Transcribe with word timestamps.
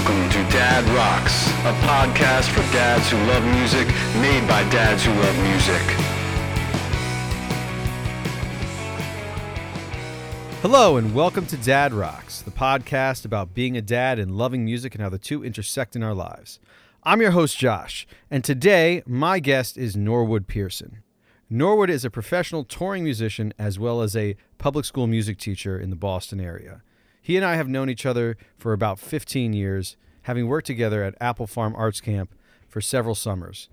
Welcome 0.00 0.30
to 0.30 0.42
Dad 0.50 0.88
Rocks, 0.96 1.46
a 1.66 1.74
podcast 1.84 2.48
for 2.54 2.62
dads 2.72 3.10
who 3.10 3.18
love 3.18 3.44
music, 3.44 3.86
made 4.22 4.48
by 4.48 4.62
dads 4.70 5.04
who 5.04 5.12
love 5.12 5.36
music. 5.42 5.82
Hello, 10.62 10.96
and 10.96 11.14
welcome 11.14 11.44
to 11.44 11.56
Dad 11.58 11.92
Rocks, 11.92 12.40
the 12.40 12.50
podcast 12.50 13.26
about 13.26 13.52
being 13.52 13.76
a 13.76 13.82
dad 13.82 14.18
and 14.18 14.38
loving 14.38 14.64
music 14.64 14.94
and 14.94 15.02
how 15.02 15.10
the 15.10 15.18
two 15.18 15.44
intersect 15.44 15.94
in 15.94 16.02
our 16.02 16.14
lives. 16.14 16.60
I'm 17.02 17.20
your 17.20 17.32
host, 17.32 17.58
Josh, 17.58 18.06
and 18.30 18.42
today 18.42 19.02
my 19.04 19.38
guest 19.38 19.76
is 19.76 19.98
Norwood 19.98 20.46
Pearson. 20.46 21.02
Norwood 21.50 21.90
is 21.90 22.06
a 22.06 22.10
professional 22.10 22.64
touring 22.64 23.04
musician 23.04 23.52
as 23.58 23.78
well 23.78 24.00
as 24.00 24.16
a 24.16 24.36
public 24.56 24.86
school 24.86 25.06
music 25.06 25.36
teacher 25.36 25.78
in 25.78 25.90
the 25.90 25.96
Boston 25.96 26.40
area. 26.40 26.80
He 27.20 27.36
and 27.36 27.44
I 27.44 27.56
have 27.56 27.68
known 27.68 27.90
each 27.90 28.06
other 28.06 28.36
for 28.56 28.72
about 28.72 28.98
15 28.98 29.52
years, 29.52 29.96
having 30.22 30.48
worked 30.48 30.66
together 30.66 31.02
at 31.02 31.14
Apple 31.20 31.46
Farm 31.46 31.74
Arts 31.76 32.00
Camp 32.00 32.34
for 32.68 32.80
several 32.80 33.14
summers. 33.14 33.68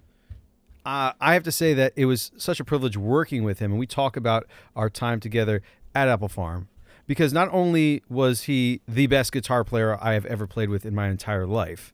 Uh, 0.85 1.11
I 1.19 1.33
have 1.33 1.43
to 1.43 1.51
say 1.51 1.73
that 1.73 1.93
it 1.95 2.05
was 2.05 2.31
such 2.37 2.59
a 2.59 2.65
privilege 2.65 2.97
working 2.97 3.43
with 3.43 3.59
him, 3.59 3.71
and 3.71 3.79
we 3.79 3.87
talk 3.87 4.15
about 4.15 4.47
our 4.75 4.89
time 4.89 5.19
together 5.19 5.61
at 5.93 6.07
Apple 6.07 6.29
Farm 6.29 6.69
because 7.07 7.33
not 7.33 7.49
only 7.51 8.03
was 8.09 8.43
he 8.43 8.81
the 8.87 9.07
best 9.07 9.31
guitar 9.31 9.63
player 9.63 9.97
I 9.99 10.13
have 10.13 10.25
ever 10.25 10.45
played 10.45 10.69
with 10.69 10.85
in 10.85 10.93
my 10.93 11.07
entire 11.07 11.45
life, 11.47 11.93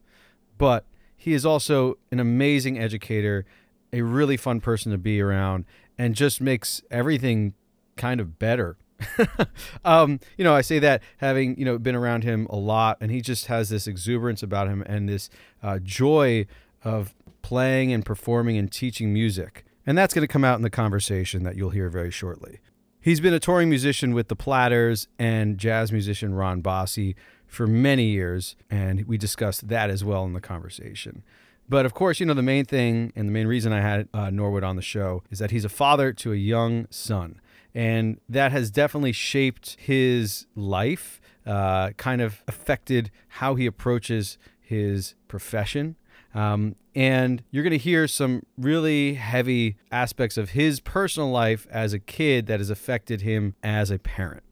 but 0.58 0.84
he 1.16 1.32
is 1.32 1.46
also 1.46 1.98
an 2.10 2.20
amazing 2.20 2.78
educator, 2.78 3.46
a 3.92 4.02
really 4.02 4.36
fun 4.36 4.60
person 4.60 4.92
to 4.92 4.98
be 4.98 5.20
around, 5.20 5.64
and 5.96 6.14
just 6.14 6.40
makes 6.40 6.82
everything 6.90 7.54
kind 7.96 8.20
of 8.20 8.38
better 8.38 8.76
um, 9.84 10.20
you 10.36 10.44
know, 10.44 10.54
I 10.54 10.60
say 10.60 10.78
that 10.78 11.02
having 11.18 11.58
you 11.58 11.64
know 11.64 11.78
been 11.78 11.94
around 11.94 12.24
him 12.24 12.46
a 12.50 12.56
lot, 12.56 12.98
and 13.00 13.10
he 13.10 13.20
just 13.20 13.46
has 13.46 13.68
this 13.68 13.86
exuberance 13.86 14.42
about 14.42 14.68
him 14.68 14.82
and 14.86 15.08
this 15.08 15.30
uh, 15.62 15.78
joy 15.82 16.46
of 16.82 17.14
playing 17.42 17.92
and 17.92 18.04
performing 18.04 18.56
and 18.56 18.70
teaching 18.70 19.12
music, 19.12 19.64
and 19.86 19.96
that's 19.96 20.14
going 20.14 20.26
to 20.26 20.32
come 20.32 20.44
out 20.44 20.56
in 20.56 20.62
the 20.62 20.70
conversation 20.70 21.42
that 21.44 21.56
you'll 21.56 21.70
hear 21.70 21.88
very 21.88 22.10
shortly. 22.10 22.60
He's 23.00 23.20
been 23.20 23.34
a 23.34 23.40
touring 23.40 23.68
musician 23.68 24.14
with 24.14 24.28
the 24.28 24.36
Platters 24.36 25.08
and 25.18 25.58
jazz 25.58 25.92
musician 25.92 26.34
Ron 26.34 26.62
Bossy 26.62 27.14
for 27.46 27.66
many 27.66 28.06
years, 28.06 28.56
and 28.70 29.06
we 29.06 29.18
discussed 29.18 29.68
that 29.68 29.90
as 29.90 30.02
well 30.02 30.24
in 30.24 30.32
the 30.32 30.40
conversation. 30.40 31.22
But 31.68 31.86
of 31.86 31.94
course, 31.94 32.20
you 32.20 32.26
know, 32.26 32.34
the 32.34 32.42
main 32.42 32.64
thing 32.64 33.12
and 33.16 33.28
the 33.28 33.32
main 33.32 33.46
reason 33.46 33.72
I 33.72 33.80
had 33.80 34.08
uh, 34.12 34.30
Norwood 34.30 34.64
on 34.64 34.76
the 34.76 34.82
show 34.82 35.22
is 35.30 35.38
that 35.38 35.50
he's 35.50 35.64
a 35.64 35.70
father 35.70 36.12
to 36.12 36.32
a 36.32 36.36
young 36.36 36.86
son 36.90 37.40
and 37.74 38.20
that 38.28 38.52
has 38.52 38.70
definitely 38.70 39.12
shaped 39.12 39.76
his 39.78 40.46
life, 40.54 41.20
uh, 41.46 41.90
kind 41.96 42.20
of 42.20 42.42
affected 42.46 43.10
how 43.28 43.54
he 43.54 43.66
approaches 43.66 44.38
his 44.60 45.14
profession. 45.28 45.96
Um, 46.34 46.76
and 46.94 47.42
you're 47.50 47.62
going 47.62 47.72
to 47.72 47.78
hear 47.78 48.06
some 48.08 48.44
really 48.56 49.14
heavy 49.14 49.76
aspects 49.90 50.36
of 50.36 50.50
his 50.50 50.80
personal 50.80 51.30
life 51.30 51.66
as 51.70 51.92
a 51.92 51.98
kid 51.98 52.46
that 52.46 52.60
has 52.60 52.70
affected 52.70 53.22
him 53.22 53.54
as 53.62 53.90
a 53.90 53.98
parent. 53.98 54.42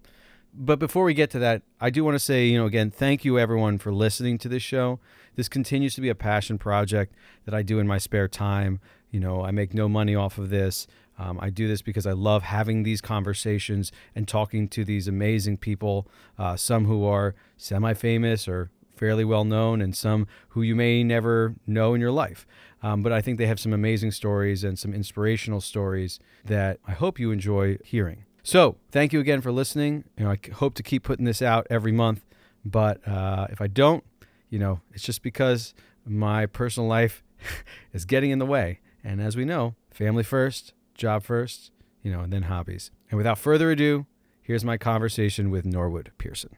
But 0.55 0.79
before 0.79 1.05
we 1.05 1.15
get 1.15 1.31
to 1.31 1.39
that, 1.39 1.63
I 1.81 1.91
do 1.91 2.05
want 2.05 2.15
to 2.15 2.19
say, 2.19 2.47
you 2.47 2.59
know, 2.59 2.67
again, 2.67 2.91
thank 2.91 3.25
you 3.25 3.39
everyone 3.39 3.79
for 3.79 3.93
listening 3.93 4.39
to 4.39 4.49
this 4.49 4.63
show. 4.63 5.01
This 5.35 5.49
continues 5.49 5.95
to 5.95 6.01
be 6.01 6.11
a 6.11 6.15
passion 6.15 6.59
project 6.59 7.15
that 7.47 7.55
I 7.55 7.63
do 7.63 7.79
in 7.79 7.87
my 7.87 7.99
spare 7.99 8.29
time. 8.29 8.81
You 9.11 9.21
know, 9.21 9.43
I 9.43 9.51
make 9.51 9.73
no 9.73 9.89
money 9.89 10.15
off 10.15 10.37
of 10.37 10.51
this. 10.51 10.87
Um, 11.19 11.39
I 11.41 11.51
do 11.51 11.69
this 11.69 11.83
because 11.83 12.07
I 12.07 12.13
love 12.13 12.43
having 12.43 12.83
these 12.83 13.01
conversations 13.01 13.93
and 14.15 14.27
talking 14.27 14.69
to 14.69 14.85
these 14.85 15.09
amazing 15.09 15.59
people, 15.59 16.07
uh, 16.39 16.57
some 16.57 16.87
who 16.87 17.05
are 17.05 17.35
semi 17.57 17.95
famous 17.95 18.49
or 18.49 18.71
fairly 18.97 19.25
well 19.25 19.45
known, 19.45 19.81
and 19.81 19.97
some 19.97 20.27
who 20.51 20.63
you 20.63 20.75
may 20.75 21.03
never 21.03 21.55
know 21.67 21.95
in 21.95 22.01
your 22.01 22.13
life. 22.13 22.47
Um, 22.83 23.03
but 23.03 23.13
I 23.13 23.21
think 23.21 23.39
they 23.39 23.47
have 23.47 23.61
some 23.61 23.73
amazing 23.73 24.11
stories 24.11 24.65
and 24.65 24.79
some 24.79 24.93
inspirational 24.93 25.61
stories 25.61 26.19
that 26.45 26.79
I 26.87 26.93
hope 26.93 27.19
you 27.19 27.31
enjoy 27.31 27.79
hearing. 27.85 28.25
So, 28.43 28.77
thank 28.91 29.13
you 29.13 29.21
again 29.21 29.41
for 29.41 29.53
listening. 29.53 30.05
You 30.19 30.25
know, 30.25 30.31
I 30.33 30.39
hope 30.55 30.75
to 30.75 30.83
keep 30.83 31.05
putting 31.05 31.25
this 31.25 31.41
out 31.41 31.67
every 31.71 31.93
month, 31.93 32.25
but 32.65 33.07
uh, 33.07 33.47
if 33.51 33.61
I 33.61 33.69
don't, 33.69 34.03
you 34.51 34.59
know, 34.59 34.81
it's 34.93 35.05
just 35.05 35.23
because 35.23 35.75
my 36.05 36.47
personal 36.47 36.89
life 36.89 37.23
is 37.93 38.05
getting 38.05 38.31
in 38.31 38.41
the 38.41 38.47
way. 38.47 38.81
And 39.05 39.21
as 39.21 39.37
we 39.37 39.45
know, 39.45 39.75
family 39.91 40.25
first, 40.25 40.75
job 41.03 41.25
first, 41.25 41.73
you 42.05 42.13
know, 42.13 42.21
and 42.21 42.33
then 42.33 42.45
hobbies. 42.45 42.93
And 43.11 43.19
without 43.19 43.37
further 43.37 43.73
ado, 43.73 44.07
here's 44.41 44.65
my 44.65 44.79
conversation 44.79 45.51
with 45.51 45.67
Norwood 45.67 46.13
Pearson. 46.17 46.51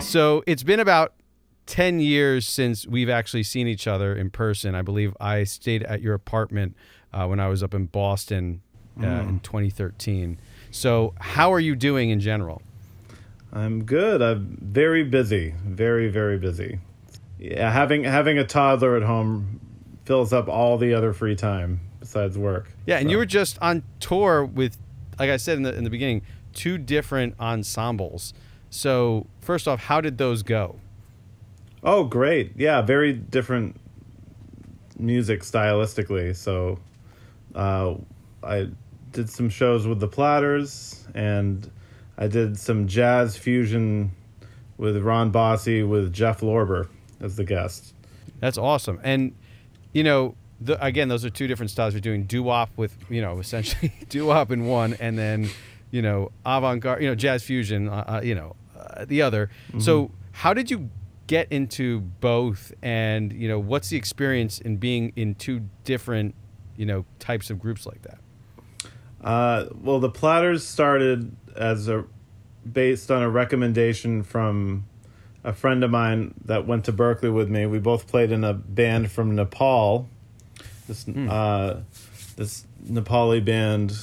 So 0.00 0.44
it's 0.46 0.62
been 0.62 0.78
about 0.78 1.14
10 1.66 2.00
years 2.00 2.46
since 2.46 2.86
we've 2.86 3.08
actually 3.08 3.42
seen 3.42 3.66
each 3.66 3.86
other 3.86 4.14
in 4.14 4.30
person. 4.30 4.74
I 4.74 4.82
believe 4.82 5.16
I 5.20 5.44
stayed 5.44 5.82
at 5.84 6.02
your 6.02 6.14
apartment 6.14 6.76
uh, 7.12 7.26
when 7.26 7.40
I 7.40 7.48
was 7.48 7.62
up 7.62 7.74
in 7.74 7.86
Boston 7.86 8.62
uh, 8.98 9.02
mm. 9.02 9.28
in 9.28 9.40
2013. 9.40 10.38
So, 10.70 11.14
how 11.20 11.52
are 11.52 11.60
you 11.60 11.76
doing 11.76 12.10
in 12.10 12.20
general? 12.20 12.62
I'm 13.52 13.84
good. 13.84 14.22
I'm 14.22 14.58
very 14.60 15.04
busy, 15.04 15.54
very 15.64 16.08
very 16.08 16.38
busy. 16.38 16.78
Yeah, 17.38 17.70
having 17.70 18.04
having 18.04 18.38
a 18.38 18.44
toddler 18.44 18.96
at 18.96 19.02
home 19.02 19.60
fills 20.04 20.32
up 20.32 20.48
all 20.48 20.78
the 20.78 20.94
other 20.94 21.12
free 21.12 21.36
time 21.36 21.80
besides 22.00 22.38
work. 22.38 22.70
Yeah, 22.86 22.96
and 22.96 23.06
so. 23.06 23.10
you 23.10 23.18
were 23.18 23.26
just 23.26 23.58
on 23.60 23.82
tour 24.00 24.44
with, 24.44 24.76
like 25.18 25.30
I 25.30 25.36
said 25.36 25.56
in 25.56 25.62
the 25.62 25.74
in 25.76 25.84
the 25.84 25.90
beginning, 25.90 26.22
two 26.52 26.78
different 26.78 27.34
ensembles. 27.38 28.32
So, 28.70 29.26
first 29.40 29.68
off, 29.68 29.80
how 29.80 30.00
did 30.00 30.16
those 30.16 30.42
go? 30.42 30.76
Oh, 31.84 32.04
great! 32.04 32.52
Yeah, 32.56 32.80
very 32.82 33.12
different 33.12 33.76
music 34.98 35.40
stylistically. 35.40 36.34
So, 36.36 36.78
uh, 37.54 37.94
I 38.42 38.68
did 39.10 39.28
some 39.28 39.48
shows 39.48 39.86
with 39.86 39.98
the 39.98 40.06
Platters, 40.06 41.06
and 41.14 41.68
I 42.16 42.28
did 42.28 42.58
some 42.58 42.86
jazz 42.86 43.36
fusion 43.36 44.12
with 44.76 44.96
Ron 44.98 45.30
Bossy 45.30 45.82
with 45.82 46.12
Jeff 46.12 46.40
Lorber 46.40 46.88
as 47.20 47.34
the 47.36 47.44
guest. 47.44 47.94
That's 48.40 48.58
awesome, 48.58 49.00
and 49.02 49.34
you 49.92 50.04
know. 50.04 50.36
The, 50.64 50.80
again, 50.80 51.08
those 51.08 51.24
are 51.24 51.30
two 51.30 51.48
different 51.48 51.70
styles. 51.70 51.92
We're 51.92 51.98
doing 51.98 52.22
doo 52.22 52.44
wop 52.44 52.70
with, 52.76 52.96
you 53.10 53.20
know, 53.20 53.40
essentially 53.40 53.92
doo 54.08 54.26
wop 54.26 54.52
in 54.52 54.66
one, 54.66 54.94
and 55.00 55.18
then, 55.18 55.50
you 55.90 56.02
know, 56.02 56.30
avant 56.46 56.80
garde, 56.80 57.02
you 57.02 57.08
know, 57.08 57.16
jazz 57.16 57.42
fusion, 57.42 57.88
uh, 57.88 58.04
uh, 58.06 58.20
you 58.22 58.36
know, 58.36 58.54
uh, 58.78 59.04
the 59.04 59.22
other. 59.22 59.50
Mm-hmm. 59.70 59.80
So, 59.80 60.12
how 60.30 60.54
did 60.54 60.70
you 60.70 60.88
get 61.32 61.50
into 61.50 61.98
both 61.98 62.74
and 62.82 63.32
you 63.32 63.48
know 63.48 63.58
what's 63.58 63.88
the 63.88 63.96
experience 63.96 64.60
in 64.60 64.76
being 64.76 65.14
in 65.16 65.34
two 65.34 65.62
different 65.82 66.34
you 66.76 66.84
know 66.84 67.06
types 67.18 67.48
of 67.48 67.58
groups 67.58 67.86
like 67.86 68.02
that? 68.02 68.18
Uh, 69.24 69.64
well 69.80 69.98
the 69.98 70.10
platters 70.10 70.62
started 70.62 71.34
as 71.56 71.88
a 71.88 72.04
based 72.70 73.10
on 73.10 73.22
a 73.22 73.30
recommendation 73.30 74.22
from 74.22 74.84
a 75.42 75.54
friend 75.54 75.82
of 75.82 75.90
mine 75.90 76.34
that 76.44 76.66
went 76.66 76.84
to 76.84 76.92
berklee 76.92 77.32
with 77.32 77.48
me. 77.48 77.64
We 77.64 77.78
both 77.78 78.06
played 78.06 78.30
in 78.30 78.44
a 78.44 78.52
band 78.52 79.10
from 79.10 79.34
nepal. 79.34 80.10
This 80.86 81.06
mm. 81.06 81.30
uh, 81.30 81.80
this 82.36 82.66
nepali 82.84 83.42
band 83.42 83.96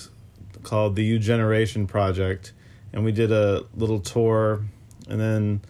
called 0.63 0.95
the 0.95 1.03
u 1.03 1.19
generation 1.19 1.86
project. 1.86 2.53
And 2.92 3.06
we 3.06 3.12
did 3.12 3.31
a 3.31 3.65
little 3.75 4.00
tour. 4.00 4.65
And 5.07 5.21
then 5.21 5.62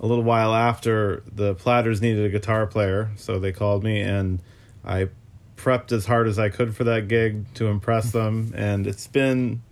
a 0.00 0.06
little 0.06 0.24
while 0.24 0.54
after, 0.54 1.22
the 1.32 1.54
Platters 1.54 2.02
needed 2.02 2.24
a 2.24 2.28
guitar 2.28 2.66
player, 2.66 3.10
so 3.16 3.38
they 3.38 3.52
called 3.52 3.82
me, 3.82 4.00
and 4.00 4.40
I 4.84 5.08
prepped 5.56 5.92
as 5.92 6.06
hard 6.06 6.28
as 6.28 6.38
I 6.38 6.48
could 6.48 6.76
for 6.76 6.84
that 6.84 7.08
gig 7.08 7.52
to 7.54 7.66
impress 7.66 8.12
them. 8.12 8.52
And 8.54 8.86
it's 8.86 9.06
been 9.06 9.62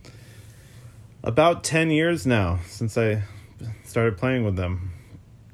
about 1.22 1.62
10 1.62 1.90
years 1.90 2.26
now 2.26 2.60
since 2.66 2.96
I 2.96 3.22
started 3.84 4.16
playing 4.16 4.44
with 4.44 4.56
them. 4.56 4.90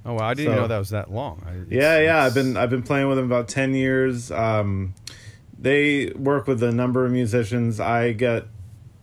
Oh 0.04 0.14
wow! 0.14 0.28
I 0.28 0.34
didn't 0.34 0.54
so, 0.54 0.60
know 0.62 0.66
that 0.66 0.78
was 0.78 0.90
that 0.90 1.10
long. 1.10 1.66
yeah, 1.68 2.00
yeah. 2.00 2.24
I've 2.24 2.32
been 2.32 2.56
I've 2.56 2.70
been 2.70 2.82
playing 2.82 3.08
with 3.08 3.18
them 3.18 3.26
about 3.26 3.48
ten 3.48 3.74
years. 3.74 4.30
Um, 4.30 4.94
they 5.58 6.06
work 6.16 6.46
with 6.46 6.62
a 6.62 6.72
number 6.72 7.04
of 7.04 7.12
musicians. 7.12 7.80
I 7.80 8.12
get 8.12 8.46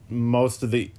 most 0.10 0.64
of 0.64 0.72
the 0.72 0.92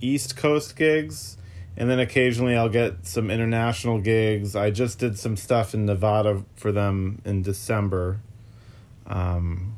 East 0.00 0.36
Coast 0.36 0.74
gigs, 0.74 1.36
and 1.76 1.90
then 1.90 1.98
occasionally 1.98 2.56
I'll 2.56 2.68
get 2.68 3.06
some 3.06 3.30
international 3.30 4.00
gigs. 4.00 4.54
I 4.54 4.70
just 4.70 4.98
did 4.98 5.18
some 5.18 5.36
stuff 5.36 5.74
in 5.74 5.86
Nevada 5.86 6.44
for 6.56 6.72
them 6.72 7.20
in 7.24 7.42
December. 7.42 8.20
Um, 9.06 9.74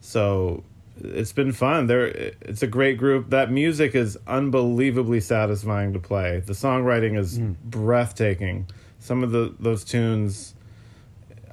so 0.00 0.64
it's 1.00 1.32
been 1.32 1.52
fun. 1.52 1.86
There, 1.86 2.06
it's 2.06 2.62
a 2.62 2.66
great 2.66 2.98
group. 2.98 3.30
That 3.30 3.50
music 3.50 3.94
is 3.94 4.18
unbelievably 4.26 5.20
satisfying 5.20 5.92
to 5.92 5.98
play. 5.98 6.40
The 6.40 6.52
songwriting 6.52 7.18
is 7.18 7.38
breathtaking. 7.38 8.66
Some 8.98 9.22
of 9.22 9.30
the 9.30 9.54
those 9.60 9.84
tunes, 9.84 10.54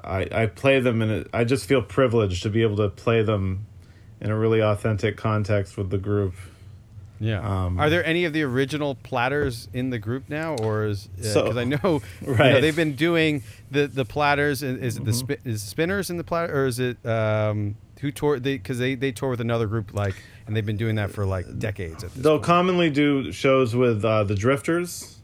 I 0.03 0.27
I 0.31 0.45
play 0.47 0.79
them 0.79 1.01
and 1.01 1.11
it, 1.11 1.27
I 1.33 1.43
just 1.43 1.65
feel 1.65 1.81
privileged 1.81 2.43
to 2.43 2.49
be 2.49 2.63
able 2.63 2.77
to 2.77 2.89
play 2.89 3.21
them 3.21 3.67
in 4.19 4.31
a 4.31 4.37
really 4.37 4.61
authentic 4.61 5.17
context 5.17 5.77
with 5.77 5.89
the 5.89 5.97
group. 5.97 6.33
Yeah. 7.19 7.39
Um, 7.65 7.79
Are 7.79 7.89
there 7.89 8.05
any 8.05 8.25
of 8.25 8.33
the 8.33 8.41
original 8.43 8.95
platters 8.95 9.69
in 9.73 9.89
the 9.91 9.99
group 9.99 10.29
now, 10.29 10.55
or 10.55 10.85
is 10.85 11.07
because 11.15 11.33
So- 11.33 11.57
I 11.57 11.63
know, 11.63 11.77
you 12.21 12.27
know, 12.27 12.33
Right. 12.33 12.37
Mm-hmm. 12.53 12.61
they've 12.61 12.75
been 12.75 12.95
doing 12.95 13.43
the 13.71 13.87
the 13.87 14.03
platters. 14.05 14.61
Is 14.63 14.79
is 14.81 14.97
it 14.97 15.05
the 15.05 15.13
spi- 15.13 15.37
is 15.45 15.63
spinners 15.63 16.09
in 16.09 16.17
the 16.17 16.23
platter, 16.23 16.53
or 16.53 16.65
is 16.65 16.79
it 16.79 17.03
um, 17.05 17.75
who 18.01 18.11
tour? 18.11 18.39
They 18.39 18.57
because 18.57 18.77
they 18.79 18.95
they 18.95 19.11
tour 19.11 19.29
with 19.29 19.41
another 19.41 19.67
group 19.67 19.93
like, 19.93 20.15
and 20.47 20.55
they've 20.55 20.65
been 20.65 20.77
doing 20.77 20.95
that 20.95 21.11
for 21.11 21.25
like 21.25 21.45
decades. 21.59 22.03
At 22.03 22.13
this 22.13 22.23
They'll 22.23 22.33
point. 22.37 22.43
commonly 22.45 22.89
do 22.89 23.31
shows 23.31 23.73
with 23.75 24.03
uh, 24.03 24.23
the 24.25 24.35
Drifters, 24.35 25.19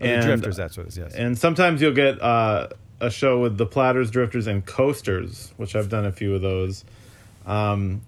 Oh, 0.00 0.06
the 0.06 0.20
drifters. 0.22 0.56
That's 0.56 0.76
what 0.76 0.86
it 0.86 0.88
is. 0.88 0.98
Yes. 0.98 1.14
and 1.14 1.38
sometimes 1.38 1.80
you'll 1.80 1.92
get 1.94 2.20
uh, 2.20 2.68
a 3.00 3.10
show 3.10 3.38
with 3.38 3.58
the 3.58 3.66
Platters, 3.66 4.10
Drifters, 4.10 4.48
and 4.48 4.66
Coasters, 4.66 5.52
which 5.56 5.76
I've 5.76 5.88
done 5.88 6.04
a 6.06 6.10
few 6.12 6.34
of 6.34 6.42
those. 6.42 6.84
Um, 7.46 8.00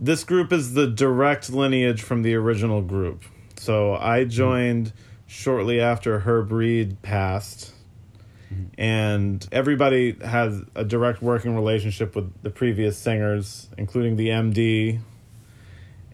this 0.00 0.24
group 0.24 0.50
is 0.52 0.72
the 0.72 0.86
direct 0.86 1.50
lineage 1.50 2.02
from 2.02 2.22
the 2.22 2.34
original 2.34 2.80
group. 2.80 3.22
So 3.58 3.94
I 3.94 4.24
joined 4.24 4.94
shortly 5.26 5.80
after 5.80 6.20
Herb 6.20 6.50
Reed 6.50 7.02
passed, 7.02 7.74
and 8.78 9.46
everybody 9.52 10.16
has 10.24 10.62
a 10.74 10.84
direct 10.84 11.20
working 11.22 11.54
relationship 11.54 12.16
with 12.16 12.32
the 12.42 12.50
previous 12.50 12.96
singers, 12.96 13.68
including 13.76 14.16
the 14.16 14.28
MD. 14.28 15.00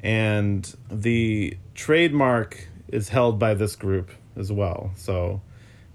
And 0.03 0.77
the 0.91 1.57
trademark 1.75 2.69
is 2.89 3.09
held 3.09 3.39
by 3.39 3.55
this 3.55 3.77
group 3.77 4.11
as 4.37 4.53
well. 4.53 4.91
So 4.97 5.41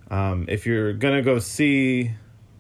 um, 0.09 0.45
if 0.47 0.65
you're 0.65 0.93
gonna 0.93 1.21
go 1.21 1.39
see 1.39 2.11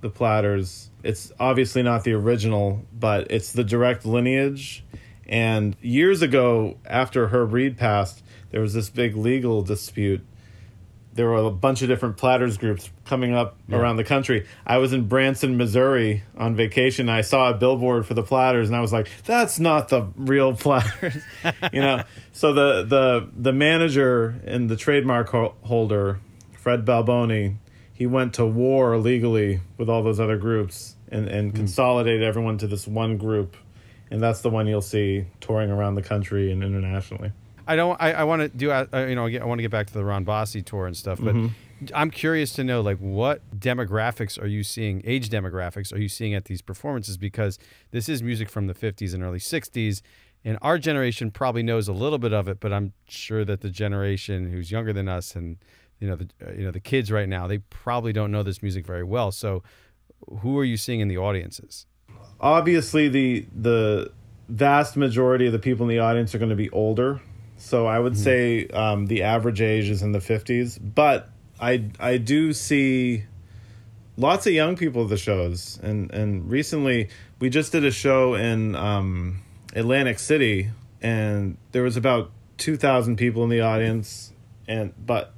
the 0.01 0.09
Platters, 0.09 0.89
it's 1.03 1.31
obviously 1.39 1.83
not 1.83 2.03
the 2.03 2.13
original, 2.13 2.85
but 2.93 3.31
it's 3.31 3.53
the 3.53 3.63
direct 3.63 4.05
lineage. 4.05 4.83
And 5.27 5.75
years 5.81 6.21
ago, 6.21 6.77
after 6.85 7.27
Herb 7.27 7.53
Reed 7.53 7.77
passed, 7.77 8.23
there 8.51 8.61
was 8.61 8.73
this 8.73 8.89
big 8.89 9.15
legal 9.15 9.61
dispute. 9.61 10.25
There 11.13 11.27
were 11.27 11.37
a 11.37 11.51
bunch 11.51 11.81
of 11.81 11.89
different 11.89 12.17
Platters 12.17 12.57
groups 12.57 12.89
coming 13.05 13.33
up 13.33 13.57
around 13.69 13.97
the 13.97 14.05
country. 14.05 14.45
I 14.65 14.77
was 14.77 14.93
in 14.93 15.07
Branson, 15.09 15.57
Missouri 15.57 16.23
on 16.37 16.55
vacation. 16.55 17.09
I 17.09 17.19
saw 17.19 17.49
a 17.49 17.53
billboard 17.53 18.05
for 18.05 18.13
the 18.13 18.23
Platters, 18.23 18.69
and 18.69 18.77
I 18.77 18.81
was 18.81 18.93
like, 18.93 19.09
"That's 19.25 19.59
not 19.59 19.89
the 19.89 20.07
real 20.15 20.53
Platters," 20.55 21.17
you 21.73 21.81
know. 21.81 22.03
So 22.31 22.53
the 22.53 22.83
the 22.83 23.29
the 23.35 23.51
manager 23.51 24.39
and 24.45 24.69
the 24.69 24.77
trademark 24.77 25.29
ho- 25.29 25.55
holder, 25.63 26.21
Fred 26.53 26.85
Balboni, 26.85 27.57
he 27.93 28.07
went 28.07 28.33
to 28.35 28.45
war 28.45 28.97
legally 28.97 29.59
with 29.77 29.89
all 29.89 30.03
those 30.03 30.19
other 30.19 30.37
groups 30.37 30.95
and 31.09 31.27
and 31.27 31.51
hmm. 31.51 31.57
consolidated 31.57 32.23
everyone 32.23 32.57
to 32.59 32.67
this 32.67 32.87
one 32.87 33.17
group, 33.17 33.57
and 34.11 34.21
that's 34.21 34.41
the 34.41 34.49
one 34.49 34.67
you'll 34.67 34.81
see 34.81 35.25
touring 35.39 35.71
around 35.71 35.95
the 35.95 36.01
country 36.01 36.51
and 36.51 36.63
internationally. 36.63 37.31
I 37.65 37.75
don't. 37.75 37.99
I, 38.01 38.13
I 38.13 38.23
want 38.25 38.41
to 38.41 38.49
do. 38.49 38.71
Uh, 38.71 38.85
you 39.07 39.15
know, 39.15 39.25
I 39.25 39.45
want 39.45 39.59
to 39.59 39.61
get 39.63 39.71
back 39.71 39.87
to 39.87 39.93
the 39.93 40.03
Ron 40.03 40.23
Bossy 40.23 40.61
tour 40.61 40.85
and 40.85 40.95
stuff, 40.95 41.19
but 41.21 41.35
I'm 41.95 42.11
curious 42.11 42.53
to 42.53 42.63
know, 42.63 42.81
like, 42.81 42.97
what 42.97 43.41
demographics 43.57 44.41
are 44.41 44.47
you 44.47 44.63
seeing? 44.63 45.01
Age 45.05 45.29
demographics 45.29 45.93
are 45.93 45.97
you 45.97 46.09
seeing 46.09 46.33
at 46.33 46.45
these 46.45 46.61
performances? 46.61 47.17
Because 47.17 47.57
this 47.91 48.09
is 48.09 48.21
music 48.21 48.49
from 48.49 48.67
the 48.67 48.73
50s 48.73 49.13
and 49.13 49.23
early 49.23 49.39
60s, 49.39 50.01
and 50.43 50.57
our 50.61 50.77
generation 50.77 51.31
probably 51.31 51.63
knows 51.63 51.87
a 51.87 51.93
little 51.93 52.19
bit 52.19 52.33
of 52.33 52.47
it, 52.47 52.59
but 52.59 52.73
I'm 52.73 52.93
sure 53.07 53.45
that 53.45 53.61
the 53.61 53.69
generation 53.69 54.51
who's 54.51 54.71
younger 54.71 54.93
than 54.93 55.07
us 55.07 55.35
and 55.35 55.57
you 55.99 56.07
know 56.07 56.15
the 56.15 56.29
uh, 56.45 56.51
you 56.51 56.63
know 56.63 56.71
the 56.71 56.79
kids 56.79 57.11
right 57.11 57.29
now, 57.29 57.47
they 57.47 57.59
probably 57.59 58.11
don't 58.11 58.31
know 58.31 58.43
this 58.43 58.61
music 58.61 58.85
very 58.85 59.03
well. 59.03 59.31
So, 59.31 59.63
who 60.39 60.57
are 60.57 60.65
you 60.65 60.77
seeing 60.77 60.99
in 60.99 61.07
the 61.07 61.17
audiences? 61.17 61.85
Obviously 62.39 63.09
the 63.09 63.45
the 63.55 64.11
vast 64.49 64.97
majority 64.97 65.45
of 65.45 65.53
the 65.53 65.59
people 65.59 65.85
in 65.85 65.89
the 65.89 65.99
audience 65.99 66.35
are 66.35 66.37
going 66.39 66.49
to 66.49 66.55
be 66.55 66.69
older. 66.71 67.21
So 67.57 67.85
i 67.85 67.99
would 67.99 68.17
say 68.17 68.67
um, 68.67 69.05
the 69.05 69.23
average 69.23 69.61
age 69.61 69.87
is 69.89 70.01
in 70.01 70.13
the 70.13 70.19
50s 70.19 70.79
but 70.81 71.29
i 71.59 71.85
i 71.99 72.17
do 72.17 72.53
see 72.53 73.23
lots 74.17 74.47
of 74.47 74.53
young 74.53 74.75
people 74.75 75.03
at 75.03 75.09
the 75.09 75.17
shows. 75.17 75.79
And 75.81 76.11
and 76.11 76.49
recently 76.49 77.09
we 77.39 77.49
just 77.49 77.71
did 77.71 77.85
a 77.85 77.91
show 77.91 78.35
in 78.35 78.75
um, 78.75 79.41
atlantic 79.75 80.19
city 80.19 80.71
and 81.01 81.57
there 81.71 81.83
was 81.83 81.97
about 81.97 82.31
2000 82.57 83.15
people 83.15 83.43
in 83.43 83.49
the 83.49 83.61
audience. 83.61 84.31
And 84.67 84.93
but 85.03 85.33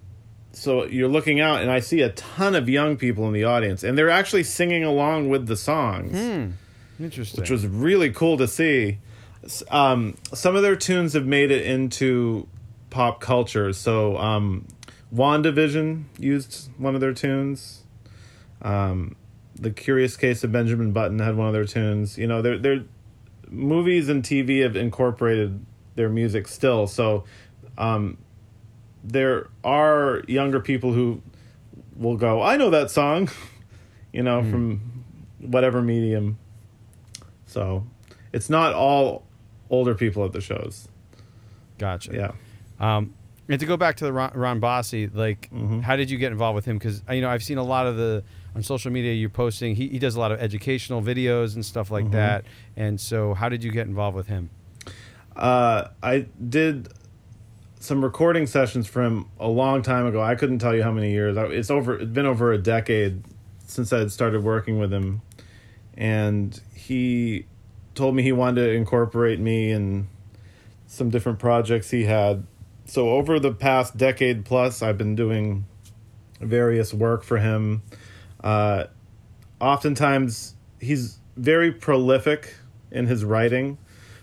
so 0.52 0.86
you're 0.86 1.10
looking 1.10 1.40
out 1.40 1.62
and 1.62 1.72
i 1.72 1.80
see 1.80 2.02
a 2.02 2.10
ton 2.10 2.54
of 2.56 2.70
young 2.70 2.98
people 2.98 3.28
in 3.28 3.34
the 3.34 3.44
audience. 3.44 3.84
And 3.84 3.98
they're 3.98 4.10
actually 4.10 4.44
singing 4.44 4.84
along 4.84 5.30
with 5.30 5.48
the 5.48 5.58
songs 5.58 6.14
Interesting. 7.00 7.42
which 7.42 7.50
was 7.50 7.66
really 7.66 8.12
cool 8.12 8.38
to 8.38 8.48
see. 8.48 9.00
Um, 9.70 10.16
some 10.34 10.56
of 10.56 10.62
their 10.62 10.76
tunes 10.76 11.14
have 11.14 11.26
made 11.26 11.52
it 11.52 11.66
into 11.66 12.48
pop 12.90 13.20
culture. 13.20 13.74
So, 13.74 14.18
um, 14.18 14.68
WandaVision 15.14 16.06
used 16.18 16.70
one 16.78 16.96
of 16.96 17.02
their 17.02 17.14
tunes. 17.14 17.84
Um, 18.62 19.16
the 19.56 19.72
Curious 19.72 20.16
Case 20.16 20.44
of 20.44 20.52
Benjamin 20.52 20.92
Button 20.92 21.20
had 21.20 21.36
one 21.36 21.48
of 21.48 21.54
their 21.54 21.66
tunes. 21.66 22.18
You 22.18 22.28
know, 22.28 22.42
their 22.42 22.58
their 22.58 22.84
movies 23.50 24.10
and 24.10 24.24
TV 24.24 24.62
have 24.64 24.76
incorporated 24.76 25.66
their 25.96 26.10
music 26.10 26.48
still. 26.48 26.88
So, 26.88 27.26
um, 27.78 28.18
there 29.04 29.50
are 29.64 30.24
younger 30.28 30.60
people 30.60 30.94
who 30.94 31.22
will 31.96 32.18
go, 32.18 32.42
"I 32.42 32.58
know 32.58 32.70
that 32.70 32.90
song," 32.90 33.30
you 34.14 34.24
know, 34.24 34.42
from 34.42 35.04
whatever 35.40 35.82
medium. 35.82 36.38
So 37.46 37.86
it's 38.32 38.50
not 38.50 38.74
all 38.74 39.26
older 39.70 39.96
people 39.96 40.26
at 40.26 40.32
the 40.34 40.42
shows. 40.42 40.88
gotcha. 41.78 42.12
Yeah. 42.14 42.32
Um, 42.80 43.14
and 43.50 43.60
to 43.60 43.66
go 43.66 43.76
back 43.78 43.98
to 43.98 44.06
the 44.06 44.14
Ron, 44.14 44.32
Ron 44.34 44.60
Bossy, 44.60 45.08
like, 45.08 45.50
Mm-hmm. 45.52 45.82
how 45.82 45.96
did 45.96 46.10
you 46.10 46.18
get 46.18 46.32
involved 46.32 46.56
with 46.56 46.66
him? 46.66 46.78
Because 46.78 47.02
you 47.12 47.22
know 47.22 47.30
I've 47.30 47.44
seen 47.44 47.58
a 47.58 47.64
lot 47.64 47.86
of 47.88 47.98
the 47.98 48.24
on 48.56 48.64
social 48.64 48.92
media 48.92 49.14
you're 49.14 49.30
posting. 49.30 49.76
He, 49.76 49.88
he 49.90 50.00
does 50.00 50.16
a 50.16 50.20
lot 50.20 50.32
of 50.32 50.40
educational 50.40 51.02
videos 51.02 51.56
and 51.56 51.66
stuff 51.66 51.88
Mm-hmm. 51.88 51.94
like 52.06 52.12
that. 52.12 52.46
And 52.78 53.00
so, 53.02 53.34
how 53.34 53.50
did 53.50 53.64
you 53.64 53.72
get 53.72 53.86
involved 53.88 54.16
with 54.16 54.28
him? 54.28 54.50
Uh, 55.36 55.90
I 56.02 56.28
did 56.50 56.90
some 57.80 58.04
recording 58.04 58.48
sessions 58.48 58.88
for 58.88 59.04
him 59.04 59.26
a 59.40 59.48
long 59.48 59.82
time 59.82 60.06
ago. 60.06 60.22
I 60.22 60.36
couldn't 60.36 60.60
tell 60.60 60.74
you 60.76 60.84
how 60.84 60.92
many 60.92 61.12
years. 61.12 61.36
It's 61.38 61.70
over. 61.70 62.00
It's 62.00 62.12
been 62.12 62.26
over 62.26 62.54
a 62.54 62.58
decade 62.58 63.24
since 63.66 63.92
I 63.92 64.00
had 64.00 64.12
started 64.12 64.44
working 64.44 64.78
with 64.80 64.94
him, 64.94 65.22
and 65.98 66.60
he 66.74 67.46
told 67.96 68.16
me 68.16 68.24
he 68.24 68.32
wanted 68.32 68.66
to 68.66 68.72
incorporate 68.72 69.40
me 69.40 69.72
in 69.72 70.08
some 70.88 71.10
different 71.10 71.40
projects 71.40 71.90
he 71.90 72.06
had. 72.06 72.46
So 72.86 73.12
over 73.12 73.40
the 73.40 73.52
past 73.52 73.98
decade 73.98 74.46
plus, 74.46 74.82
I've 74.82 74.98
been 74.98 75.16
doing 75.16 75.66
various 76.40 76.94
work 76.94 77.24
for 77.24 77.38
him. 77.38 77.82
Uh, 78.44 78.86
oftentimes, 79.60 80.56
he's 80.80 81.20
very 81.38 81.72
prolific 81.72 82.56
in 82.92 83.08
his 83.08 83.24
writing. 83.24 83.78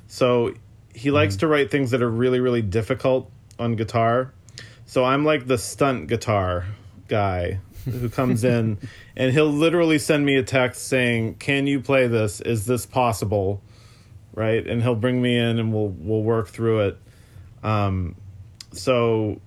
So 0.07 0.55
he 0.95 1.11
likes 1.11 1.37
to 1.37 1.47
write 1.47 1.71
things 1.71 1.91
that 1.93 2.03
are 2.03 2.11
really, 2.11 2.41
really 2.41 2.63
difficult 2.63 3.31
on 3.59 3.77
guitar. 3.77 4.33
So 4.87 5.05
I'm 5.05 5.25
like 5.25 5.47
the 5.47 5.59
stunt 5.59 6.09
guitar 6.09 6.67
guy 7.09 7.61
who 7.85 8.09
comes 8.09 8.45
in 8.45 8.79
and 9.17 9.33
he'll 9.33 9.47
literally 9.47 9.99
send 9.99 10.25
me 10.25 10.37
a 10.37 10.43
text 10.43 10.89
saying, 10.89 11.35
"Can 11.37 11.67
you 11.67 11.81
play 11.81 12.07
this? 12.07 12.41
Is 12.41 12.67
this 12.67 12.87
possible?" 12.87 13.63
Right? 14.35 14.67
And 14.67 14.83
he'll 14.83 14.95
bring 14.95 15.21
me 15.21 15.37
in 15.37 15.59
and 15.59 15.73
we'll 15.73 15.89
we'll 15.89 16.23
work 16.23 16.49
through 16.49 16.81
it. 16.81 16.99
Um, 17.63 18.17
so 18.73 19.41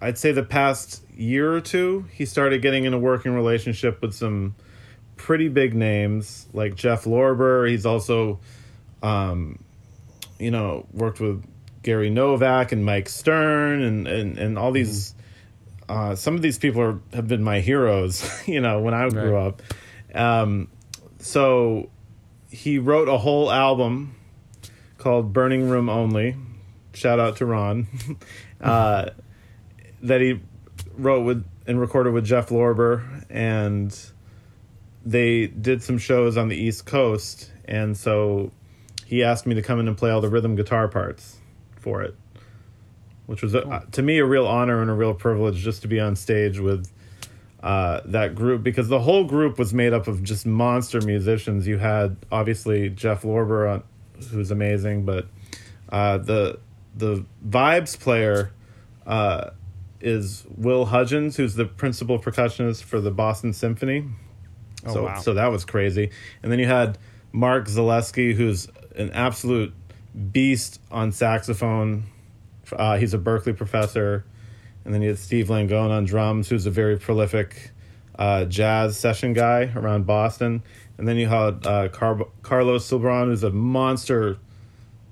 I'd 0.00 0.18
say 0.18 0.32
the 0.32 0.42
past 0.42 1.02
year 1.16 1.52
or 1.52 1.60
two, 1.60 2.06
he 2.12 2.26
started 2.26 2.62
getting 2.62 2.84
in 2.84 2.94
a 2.94 2.98
working 2.98 3.34
relationship 3.34 4.02
with 4.02 4.14
some 4.14 4.54
pretty 5.16 5.48
big 5.48 5.74
names 5.74 6.46
like 6.52 6.74
Jeff 6.74 7.04
Lorber. 7.04 7.68
He's 7.68 7.86
also, 7.86 8.38
um, 9.02 9.58
you 10.38 10.50
know, 10.50 10.86
worked 10.92 11.20
with 11.20 11.44
Gary 11.82 12.10
Novak 12.10 12.72
and 12.72 12.84
Mike 12.84 13.08
Stern 13.08 13.82
and 13.82 14.06
and, 14.06 14.38
and 14.38 14.58
all 14.58 14.72
these. 14.72 15.14
Uh, 15.88 16.14
some 16.14 16.34
of 16.34 16.42
these 16.42 16.58
people 16.58 16.80
are, 16.82 17.00
have 17.12 17.28
been 17.28 17.42
my 17.42 17.60
heroes, 17.60 18.28
you 18.48 18.60
know, 18.60 18.80
when 18.80 18.94
I 18.94 19.08
grew 19.08 19.30
Right. 19.34 19.46
up. 19.46 19.62
Um, 20.14 20.68
so 21.18 21.90
he 22.50 22.78
wrote 22.78 23.08
a 23.08 23.18
whole 23.18 23.50
album 23.50 24.14
called 24.98 25.32
Burning 25.32 25.68
Room 25.68 25.88
Only. 25.88 26.36
Shout 26.94 27.20
out 27.20 27.36
to 27.36 27.46
Ron. 27.46 27.86
uh, 28.60 29.10
that 30.02 30.20
he 30.20 30.40
wrote 30.96 31.22
with 31.24 31.44
and 31.66 31.80
recorded 31.80 32.12
with 32.12 32.24
Jeff 32.24 32.48
Lorber, 32.50 33.24
and 33.28 33.96
they 35.04 35.46
did 35.48 35.82
some 35.82 35.98
shows 35.98 36.36
on 36.36 36.48
the 36.48 36.56
East 36.56 36.86
Coast, 36.86 37.50
and 37.64 37.96
so 37.96 38.52
he 39.04 39.22
asked 39.24 39.46
me 39.46 39.54
to 39.56 39.62
come 39.62 39.78
in 39.80 39.88
and 39.88 39.96
play 39.98 40.10
all 40.10 40.20
the 40.20 40.28
rhythm 40.30 40.54
guitar 40.56 40.86
parts 40.88 41.36
for 41.78 42.02
it, 42.02 42.14
which 43.26 43.42
was 43.42 43.54
a, 43.54 43.84
to 43.92 44.02
me 44.02 44.18
a 44.18 44.24
real 44.24 44.46
honor 44.46 44.80
and 44.80 44.90
a 44.90 44.94
real 44.94 45.14
privilege 45.14 45.56
just 45.56 45.82
to 45.82 45.88
be 45.88 46.00
on 46.00 46.16
stage 46.16 46.58
with 46.58 46.90
uh, 47.62 48.00
that 48.04 48.34
group 48.34 48.62
because 48.62 48.88
the 48.88 49.00
whole 49.00 49.24
group 49.24 49.58
was 49.58 49.74
made 49.74 49.92
up 49.92 50.06
of 50.06 50.22
just 50.22 50.46
monster 50.46 51.00
musicians. 51.00 51.66
You 51.66 51.78
had 51.78 52.16
obviously 52.30 52.88
Jeff 52.90 53.22
Lorber, 53.22 53.72
on, 53.72 53.82
who's 54.30 54.50
amazing, 54.50 55.04
but 55.04 55.26
uh, 55.88 56.18
the 56.18 56.58
the 56.94 57.24
vibes 57.46 57.98
player 57.98 58.52
uh, 59.06 59.50
is 60.00 60.44
Will 60.56 60.86
Hudgins, 60.86 61.36
who's 61.36 61.54
the 61.54 61.64
principal 61.64 62.18
percussionist 62.18 62.84
for 62.84 63.00
the 63.00 63.10
Boston 63.10 63.52
Symphony. 63.52 64.04
Oh, 64.84 64.92
so 64.92 65.04
wow. 65.04 65.18
so 65.18 65.34
that 65.34 65.50
was 65.50 65.64
crazy. 65.64 66.10
And 66.42 66.52
then 66.52 66.58
you 66.58 66.66
had 66.66 66.98
Mark 67.32 67.66
Zaleski, 67.66 68.34
who's 68.34 68.68
an 68.96 69.10
absolute 69.10 69.74
beast 70.32 70.80
on 70.90 71.12
saxophone. 71.12 72.04
Uh, 72.72 72.96
he's 72.96 73.14
a 73.14 73.18
Berklee 73.18 73.56
professor. 73.56 74.24
And 74.84 74.94
then 74.94 75.02
you 75.02 75.08
had 75.08 75.18
Steve 75.18 75.48
Langone 75.48 75.90
on 75.90 76.04
drums, 76.04 76.48
who's 76.48 76.64
a 76.66 76.70
very 76.70 76.96
prolific 76.96 77.72
uh, 78.18 78.44
jazz 78.44 78.96
session 78.96 79.32
guy 79.32 79.70
around 79.74 80.06
Boston. 80.06 80.62
And 80.96 81.06
then 81.08 81.16
you 81.16 81.26
had 81.26 81.66
uh, 81.66 81.88
Car- 81.88 82.28
Carlos 82.42 82.88
Silbron, 82.88 83.26
who's 83.26 83.42
a 83.42 83.50
monster 83.50 84.38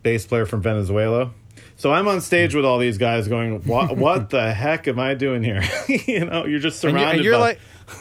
bass 0.03 0.27
player 0.27 0.47
from 0.47 0.63
Venezuela. 0.63 1.33
So 1.77 1.93
I'm 1.93 2.07
on 2.07 2.21
stage 2.21 2.55
with 2.55 2.65
all 2.65 2.79
these 2.79 2.99
guys 2.99 3.27
going, 3.27 3.63
what, 3.65 3.97
what 3.97 4.31
the 4.31 4.53
heck 4.55 4.87
am 4.87 5.01
I 5.01 5.15
doing 5.15 5.43
here? 5.43 5.63
you 6.07 6.25
know, 6.25 6.47
you're 6.47 6.61
just 6.61 6.83
And 6.85 6.93
you're, 6.93 7.01
surrounded 7.01 7.17
and 7.17 7.25
you're 7.25 7.35
by... 7.35 7.39
like, 7.41 7.59
and 7.89 7.99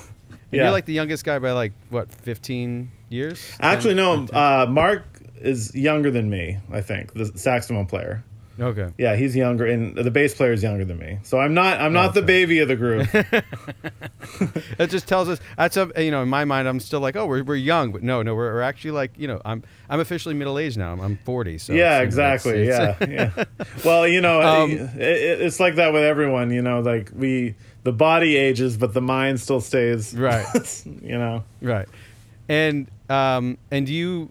Yeah. 0.51 0.63
you're 0.63 0.71
like 0.71 0.85
the 0.85 0.93
youngest 0.93 1.25
guy 1.25 1.39
by 1.39 1.51
like 1.53 1.73
what, 1.89 2.11
15 2.11 2.91
years? 3.09 3.51
Actually, 3.59 3.95
10? 3.95 3.97
no. 3.97 4.27
Uh, 4.31 4.67
Mark 4.69 5.05
is 5.41 5.73
younger 5.73 6.11
than 6.11 6.29
me. 6.29 6.59
I 6.71 6.81
think 6.81 7.13
the 7.13 7.25
saxophone 7.35 7.87
player. 7.87 8.23
Okay. 8.59 8.89
Yeah, 8.97 9.15
he's 9.15 9.35
younger, 9.35 9.65
and 9.65 9.95
the 9.95 10.11
bass 10.11 10.35
player 10.35 10.51
is 10.53 10.61
younger 10.61 10.85
than 10.85 10.99
me. 10.99 11.17
So 11.23 11.39
I'm 11.39 11.53
not. 11.53 11.81
I'm 11.81 11.91
not 11.93 12.13
the 12.13 12.21
baby 12.21 12.59
of 12.59 12.67
the 12.67 12.75
group. 12.75 13.07
That 14.77 14.89
just 14.89 15.07
tells 15.07 15.29
us 15.29 15.39
that's 15.57 15.77
a 15.77 15.91
you 15.97 16.09
know 16.11 16.23
in 16.23 16.29
my 16.29 16.45
mind 16.45 16.67
I'm 16.67 16.79
still 16.79 16.99
like 16.99 17.15
oh 17.15 17.25
we're, 17.25 17.43
we're 17.43 17.55
young 17.55 17.91
but 17.91 18.01
no 18.03 18.23
no 18.23 18.33
we're, 18.35 18.51
we're 18.53 18.61
actually 18.61 18.91
like 18.91 19.11
you 19.17 19.27
know 19.27 19.41
I'm 19.45 19.63
I'm 19.89 19.99
officially 19.99 20.33
middle 20.33 20.57
aged 20.57 20.77
now 20.77 20.91
I'm, 20.93 20.99
I'm 21.01 21.17
40 21.25 21.57
so 21.57 21.73
yeah, 21.73 21.99
it's, 21.99 22.15
you 22.15 22.21
it's- 22.21 22.45
exactly. 22.45 22.63
it's- 22.67 22.97
yeah, 23.09 23.33
yeah. 23.37 23.43
Well, 23.85 24.07
you 24.07 24.21
know, 24.21 24.41
Um, 24.41 24.71
it, 24.71 24.79
it, 24.99 25.41
it's 25.41 25.59
like 25.59 25.75
that 25.75 25.93
with 25.93 26.03
everyone. 26.03 26.51
You 26.51 26.61
know, 26.61 26.79
like 26.81 27.11
we, 27.13 27.55
the 27.83 27.91
body 27.91 28.35
ages, 28.37 28.77
but 28.77 28.93
the 28.93 29.01
mind 29.01 29.39
still 29.39 29.61
stays. 29.61 30.15
Right. 30.15 30.45
you 31.01 31.17
know. 31.17 31.43
right 31.61 31.87
and 32.49 32.87
um 33.09 33.57
and 33.71 33.85
do 33.87 33.93
you 33.93 34.29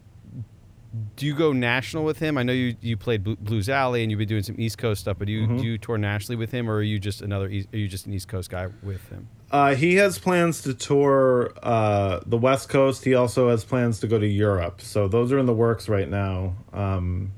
do 1.17 1.25
you 1.25 1.35
go 1.35 1.53
national 1.53 2.05
with 2.05 2.19
him 2.19 2.37
I 2.37 2.43
know 2.43 2.53
you 2.53 2.77
you 2.81 2.97
played 2.97 3.25
Blues 3.25 3.69
Alley 3.69 4.03
and 4.03 4.11
you've 4.11 4.19
been 4.19 4.29
doing 4.29 4.43
some 4.43 4.57
East 4.59 4.77
Coast 4.79 5.01
stuff 5.01 5.17
but 5.19 5.27
do 5.27 5.33
you 5.33 5.47
Mm-hmm. 5.47 5.57
do 5.59 5.65
you 5.65 5.79
tour 5.79 5.97
nationally 5.99 6.37
with 6.37 6.51
him 6.53 6.69
or 6.71 6.75
are 6.77 6.83
you 6.83 6.99
just 6.99 7.23
another 7.23 7.47
are 7.47 7.77
you 7.77 7.89
just 7.89 8.07
an 8.07 8.13
East 8.13 8.29
Coast 8.29 8.51
guy 8.51 8.69
with 8.83 9.07
him 9.09 9.29
Uh, 9.51 9.75
he 9.75 9.97
has 9.97 10.19
plans 10.19 10.63
to 10.63 10.75
tour 10.75 11.53
uh, 11.63 12.21
the 12.27 12.39
West 12.39 12.69
Coast. 12.71 13.05
He 13.05 13.15
also 13.15 13.51
has 13.51 13.65
plans 13.65 14.01
to 14.01 14.07
go 14.07 14.19
to 14.19 14.27
Europe. 14.27 14.81
So 14.81 15.09
those 15.09 15.31
are 15.33 15.39
in 15.39 15.45
the 15.47 15.53
works 15.55 15.89
right 15.91 16.09
now. 16.09 16.55
Um, 16.73 17.33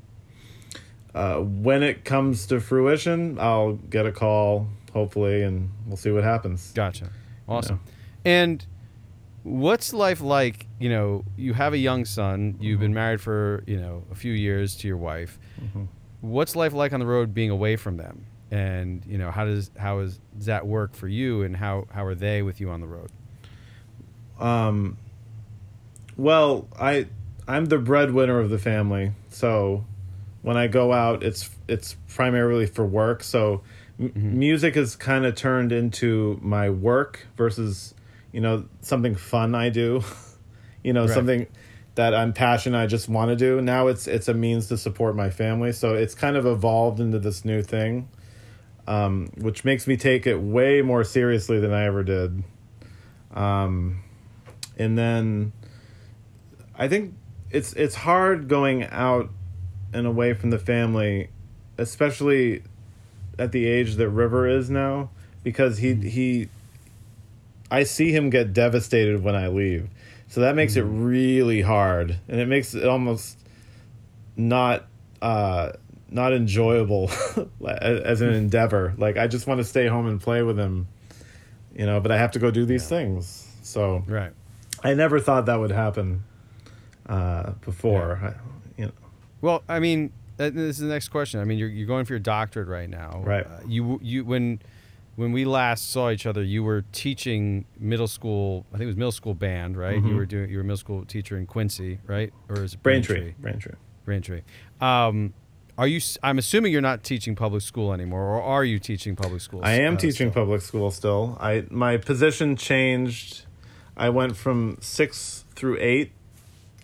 uh, 1.15 1.37
when 1.41 1.83
it 1.83 2.05
comes 2.05 2.47
to 2.47 2.61
fruition, 2.61 3.39
I'll 3.41 3.75
get 3.75 4.07
a 4.07 4.13
call, 4.13 4.69
hopefully, 4.93 5.43
and 5.43 5.71
we'll 5.87 5.97
see 5.97 6.11
what 6.13 6.25
happens. 6.25 6.73
Gotcha. 6.75 7.11
Awesome. 7.49 7.81
And 8.25 8.65
what's 9.45 9.93
life 9.93 10.21
like? 10.21 10.67
You 10.81 10.89
know, 10.89 11.25
you 11.37 11.53
have 11.53 11.73
a 11.73 11.79
young 11.79 12.05
son. 12.05 12.57
You've 12.59 12.81
been 12.81 12.89
mm-hmm. 12.89 12.95
married 12.95 13.21
for 13.21 13.63
you 13.67 13.79
know 13.79 14.03
a 14.11 14.15
few 14.17 14.33
years 14.33 14.75
to 14.77 14.89
your 14.89 14.97
wife. 14.97 15.39
Mm-hmm. 15.63 15.85
What's 16.23 16.57
life 16.57 16.73
like 16.73 16.93
on 16.93 17.01
the 17.01 17.07
road, 17.07 17.33
being 17.33 17.51
away 17.51 17.77
from 17.77 17.97
them? 17.97 18.27
And 18.51 19.05
you 19.07 19.19
know, 19.19 19.31
how 19.31 19.45
does 19.45 19.71
how 19.79 20.01
is 20.01 20.19
does 20.37 20.47
that 20.47 20.67
work 20.67 20.95
for 20.95 21.07
you? 21.07 21.43
And 21.43 21.57
how 21.57 21.87
how 21.93 22.05
are 22.05 22.15
they 22.15 22.43
with 22.43 22.61
you 22.61 22.71
on 22.71 22.81
the 22.81 22.87
road? 22.87 23.11
Um, 24.41 24.97
well, 26.17 26.67
I 26.79 27.07
I'm 27.47 27.67
the 27.67 27.79
breadwinner 27.79 28.41
of 28.41 28.51
the 28.51 28.59
family, 28.59 29.13
so 29.29 29.85
when 30.43 30.57
I 30.57 30.67
go 30.67 30.93
out, 30.93 31.23
it's 31.23 31.51
it's 31.69 31.97
primarily 32.09 32.67
for 32.67 32.85
work. 32.85 33.23
So 33.23 33.63
m- 33.99 34.09
mm-hmm. 34.11 34.39
music 34.39 34.75
has 34.75 34.97
kind 34.97 35.25
of 35.27 35.35
turned 35.35 35.73
into 35.73 36.39
my 36.43 36.71
work 36.71 37.27
versus 37.37 37.95
you 38.35 38.41
know 38.41 38.67
something 38.83 39.15
fun 39.15 39.55
I 39.55 39.71
do. 39.71 40.03
you 40.85 40.93
know 40.93 41.03
Right. 41.07 41.15
something 41.15 41.47
that 41.95 42.13
I'm 42.15 42.33
passionate 42.33 42.77
I 42.83 42.87
just 42.87 43.09
want 43.09 43.31
to 43.31 43.37
do. 43.37 43.63
Now 43.63 43.87
it's 43.87 44.07
it's 44.09 44.27
a 44.29 44.35
means 44.35 44.67
to 44.69 44.77
support 44.77 45.15
my 45.15 45.31
family. 45.31 45.73
So 45.73 45.95
it's 45.95 46.15
kind 46.15 46.37
of 46.37 46.45
evolved 46.45 46.99
into 47.01 47.19
this 47.21 47.45
new 47.45 47.63
thing. 47.63 48.09
Um, 48.87 49.31
which 49.39 49.65
makes 49.65 49.87
me 49.87 49.97
take 49.97 50.27
it 50.27 50.37
way 50.37 50.83
more 50.83 51.05
seriously 51.05 51.59
than 51.59 51.73
I 51.73 51.85
ever 51.87 52.03
did. 52.05 52.45
Um, 53.33 54.03
and 54.77 54.99
then 54.99 55.53
I 56.77 56.89
think 56.89 57.15
it's 57.51 57.73
it's 57.75 57.95
hard 57.95 58.49
going 58.49 58.85
out 58.85 59.31
and 59.95 60.07
away 60.07 60.35
from 60.35 60.51
the 60.51 60.59
family, 60.59 61.31
especially 61.79 62.63
at 63.39 63.53
the 63.53 63.65
age 63.67 63.95
that 63.95 64.09
River 64.11 64.47
is 64.47 64.69
now, 64.69 65.09
because 65.43 65.79
he 65.79 65.95
he 65.95 66.49
I 67.75 67.83
see 67.85 68.13
him 68.13 68.31
get 68.31 68.53
devastated 68.53 69.23
when 69.23 69.35
I 69.35 69.49
leave. 69.49 69.89
So 70.29 70.41
that 70.41 70.57
makes 70.57 70.77
it 70.77 70.83
really 70.83 71.61
hard 71.61 72.19
and 72.29 72.41
it 72.41 72.47
makes 72.47 72.75
it 72.75 72.87
almost 72.87 73.39
not 74.37 74.87
uh 75.23 75.73
not 76.11 76.33
enjoyable 76.33 77.11
as 77.69 78.21
an 78.21 78.33
endeavor. 78.33 78.95
Like 78.97 79.17
I 79.17 79.27
just 79.27 79.47
want 79.47 79.59
to 79.59 79.65
stay 79.65 79.87
home 79.87 80.07
and 80.07 80.21
play 80.21 80.43
with 80.43 80.59
him, 80.59 80.87
you 81.75 81.87
know, 81.87 82.01
but 82.01 82.11
I 82.11 82.19
have 82.19 82.33
to 82.33 82.39
go 82.39 82.51
do 82.51 82.65
these 82.65 82.89
things. 82.89 83.47
So 83.63 84.05
Right. 84.07 84.33
I 84.83 84.95
never 84.95 85.19
thought 85.21 85.47
that 85.47 85.57
would 85.57 85.71
happen 85.71 86.25
uh, 87.07 87.53
before. 87.65 88.21
I, 88.23 88.81
you 88.81 88.87
know, 88.87 88.93
Well, 89.41 89.63
I 89.69 89.79
mean, 89.81 90.13
uh, 90.39 90.51
this 90.51 90.77
is 90.77 90.79
the 90.79 90.87
next 90.87 91.09
question. 91.09 91.41
I 91.41 91.45
mean, 91.45 91.59
you're, 91.59 91.69
you're 91.69 91.87
going 91.87 92.05
for 92.05 92.13
your 92.13 92.21
doctorate 92.21 92.69
right 92.69 92.89
now. 92.89 93.23
Right. 93.25 93.47
Uh, 93.47 93.61
you 93.67 93.99
you 94.03 94.25
when 94.25 94.61
when 95.17 95.33
we 95.33 95.45
last 95.45 95.91
saw 95.91 96.11
each 96.11 96.27
other, 96.27 96.43
you 96.43 96.63
were 96.65 96.83
teaching 96.93 97.67
middle 97.79 98.09
school. 98.09 98.67
I 98.71 98.79
think 98.79 98.85
it 98.85 98.87
was 98.87 98.97
middle 98.97 99.13
school 99.13 99.35
band, 99.35 99.77
right? 99.77 100.03
You 100.03 100.17
were 100.17 100.27
doing. 100.27 100.51
You 100.51 100.57
were 100.57 100.63
a 100.63 100.65
middle 100.65 100.77
school 100.77 101.05
teacher 101.05 101.37
in 101.39 101.47
Quincy, 101.47 102.01
right? 102.07 102.33
Or 102.49 102.63
is 102.65 102.75
it 102.75 102.83
Braintree, 102.83 103.35
Braintree. 103.39 103.75
Braintree. 104.05 104.43
Um, 104.81 105.35
are 105.79 105.87
you? 105.87 106.01
I'm 106.23 106.39
assuming 106.39 106.73
you're 106.73 106.83
not 106.83 107.03
teaching 107.03 107.35
public 107.35 107.63
school 107.63 107.93
anymore, 107.93 108.23
or 108.23 108.43
are 108.43 108.65
you 108.65 108.79
teaching 108.79 109.17
public 109.17 109.41
school? 109.41 109.61
I 109.63 109.75
am 109.81 109.95
uh, 109.95 109.99
teaching 109.99 110.31
still? 110.31 110.43
public 110.43 110.63
school 110.63 110.91
still. 110.91 111.37
I 111.41 111.65
my 111.71 111.97
position 111.97 112.57
changed. 112.57 113.47
I 113.97 114.09
went 114.09 114.37
from 114.37 114.79
sixth 114.81 115.45
through 115.55 115.79
eight 115.81 116.13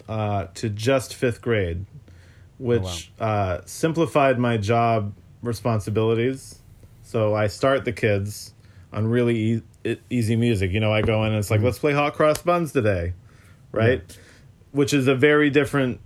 uh, 0.08 0.46
to 0.54 0.68
just 0.68 1.14
fifth 1.14 1.42
grade, 1.42 1.86
which 2.58 3.12
uh, 3.18 3.60
simplified 3.64 4.38
my 4.38 4.56
job 4.56 5.14
responsibilities. 5.42 6.59
So 7.10 7.34
I 7.34 7.48
start 7.48 7.84
the 7.84 7.92
kids 7.92 8.54
on 8.92 9.08
really 9.08 9.62
e- 9.84 9.96
easy 10.10 10.36
music. 10.36 10.70
You 10.70 10.78
know, 10.78 10.92
I 10.92 11.02
go 11.02 11.24
in 11.24 11.30
and 11.32 11.38
it's 11.38 11.50
like, 11.50 11.60
let's 11.60 11.80
play 11.80 11.92
hot 11.92 12.14
cross 12.14 12.40
buns 12.40 12.70
today, 12.72 13.14
right? 13.72 14.00
Which 14.70 14.94
is 14.94 15.08
a 15.08 15.16
very 15.16 15.50
different 15.50 16.00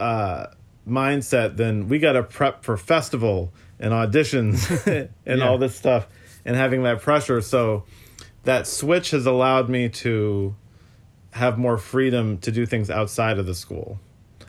uh, 0.00 0.46
mindset 0.88 1.58
than 1.58 1.88
we 1.88 1.98
got 1.98 2.12
to 2.12 2.22
prep 2.22 2.64
for 2.64 2.78
festival 2.78 3.52
and 3.78 3.92
auditions 3.92 4.64
and 5.26 5.38
Yeah. 5.40 5.46
all 5.46 5.58
this 5.58 5.76
stuff 5.76 6.08
and 6.46 6.56
having 6.56 6.84
that 6.84 7.02
pressure. 7.02 7.42
So 7.42 7.84
that 8.44 8.66
switch 8.66 9.10
has 9.10 9.26
allowed 9.26 9.68
me 9.68 9.90
to 9.90 10.56
have 11.32 11.58
more 11.58 11.76
freedom 11.76 12.38
to 12.38 12.50
do 12.50 12.64
things 12.64 12.88
outside 12.88 13.38
of 13.38 13.44
the 13.44 13.54
school. 13.54 14.00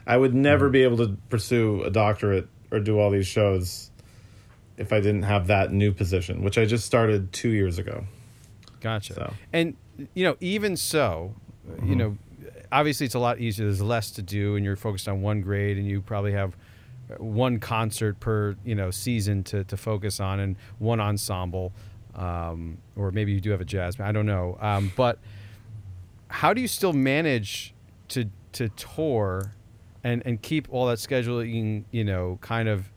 I 0.06 0.16
would 0.16 0.34
never 0.34 0.70
be 0.70 0.84
able 0.84 0.98
to 1.06 1.18
pursue 1.28 1.84
a 1.84 1.90
doctorate 1.90 2.48
or 2.72 2.80
do 2.80 2.98
all 2.98 3.12
these 3.12 3.28
shows 3.28 3.92
if 4.78 4.94
I 4.94 5.00
didn't 5.00 5.24
have 5.24 5.48
that 5.48 5.72
new 5.72 5.92
position, 5.92 6.44
which 6.44 6.58
I 6.58 6.66
just 6.66 6.86
started 6.86 7.34
two 7.34 7.50
years 7.50 7.80
ago. 7.80 8.06
Gotcha. 8.80 9.14
So. 9.16 9.34
And 9.52 9.76
you 10.14 10.24
know, 10.24 10.38
even 10.40 10.78
so, 10.78 11.34
you 11.84 11.96
know, 11.96 12.18
obviously 12.72 13.06
it's 13.06 13.16
a 13.16 13.20
lot 13.20 13.40
easier. 13.40 13.66
There's 13.66 13.82
less 13.82 14.12
to 14.12 14.22
do, 14.22 14.56
and 14.56 14.64
you're 14.64 14.76
focused 14.76 15.08
on 15.08 15.22
one 15.22 15.42
grade, 15.42 15.78
and 15.78 15.88
you 15.88 16.02
probably 16.02 16.34
have 16.34 16.56
one 17.18 17.60
concert 17.60 18.20
per 18.20 18.56
you 18.66 18.76
know 18.76 18.92
season 18.92 19.44
to 19.46 19.64
to 19.66 19.78
focus 19.78 20.20
on, 20.20 20.40
and 20.40 20.56
one 20.80 21.00
ensemble, 21.00 21.74
um, 22.16 22.78
or 22.96 23.12
maybe 23.12 23.32
you 23.32 23.40
do 23.40 23.52
have 23.52 23.62
a 23.62 23.66
jazz. 23.66 23.96
band, 23.96 24.10
I 24.10 24.12
don't 24.12 24.26
know. 24.26 24.58
Um, 24.62 24.92
but 24.96 25.20
how 26.30 26.54
do 26.54 26.62
you 26.62 26.68
still 26.68 26.94
manage 26.94 27.74
to 28.10 28.30
to 28.54 28.70
tour 28.70 29.54
and 30.04 30.22
and 30.26 30.42
keep 30.42 30.68
all 30.72 30.88
that 30.88 31.00
scheduling 31.00 31.86
you 31.92 32.04
know 32.04 32.38
kind 32.42 32.70
of 32.70 32.90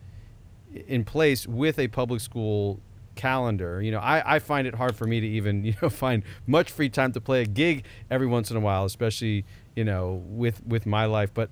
in 0.86 1.04
place 1.04 1.46
with 1.46 1.78
a 1.78 1.88
public 1.88 2.20
school 2.20 2.80
calendar 3.16 3.82
you 3.82 3.90
know 3.90 3.98
I, 3.98 4.36
I 4.36 4.38
find 4.38 4.66
it 4.66 4.74
hard 4.74 4.96
for 4.96 5.06
me 5.06 5.20
to 5.20 5.26
even 5.26 5.64
you 5.68 5.74
know 5.82 5.90
find 5.90 6.22
much 6.46 6.70
free 6.70 6.88
time 6.88 7.12
to 7.12 7.20
play 7.20 7.42
a 7.42 7.46
gig 7.46 7.84
every 8.10 8.26
once 8.26 8.50
in 8.50 8.56
a 8.56 8.60
while 8.60 8.84
especially 8.84 9.44
you 9.76 9.84
know 9.84 10.22
with 10.26 10.64
with 10.66 10.86
my 10.86 11.04
life 11.06 11.32
but 11.34 11.50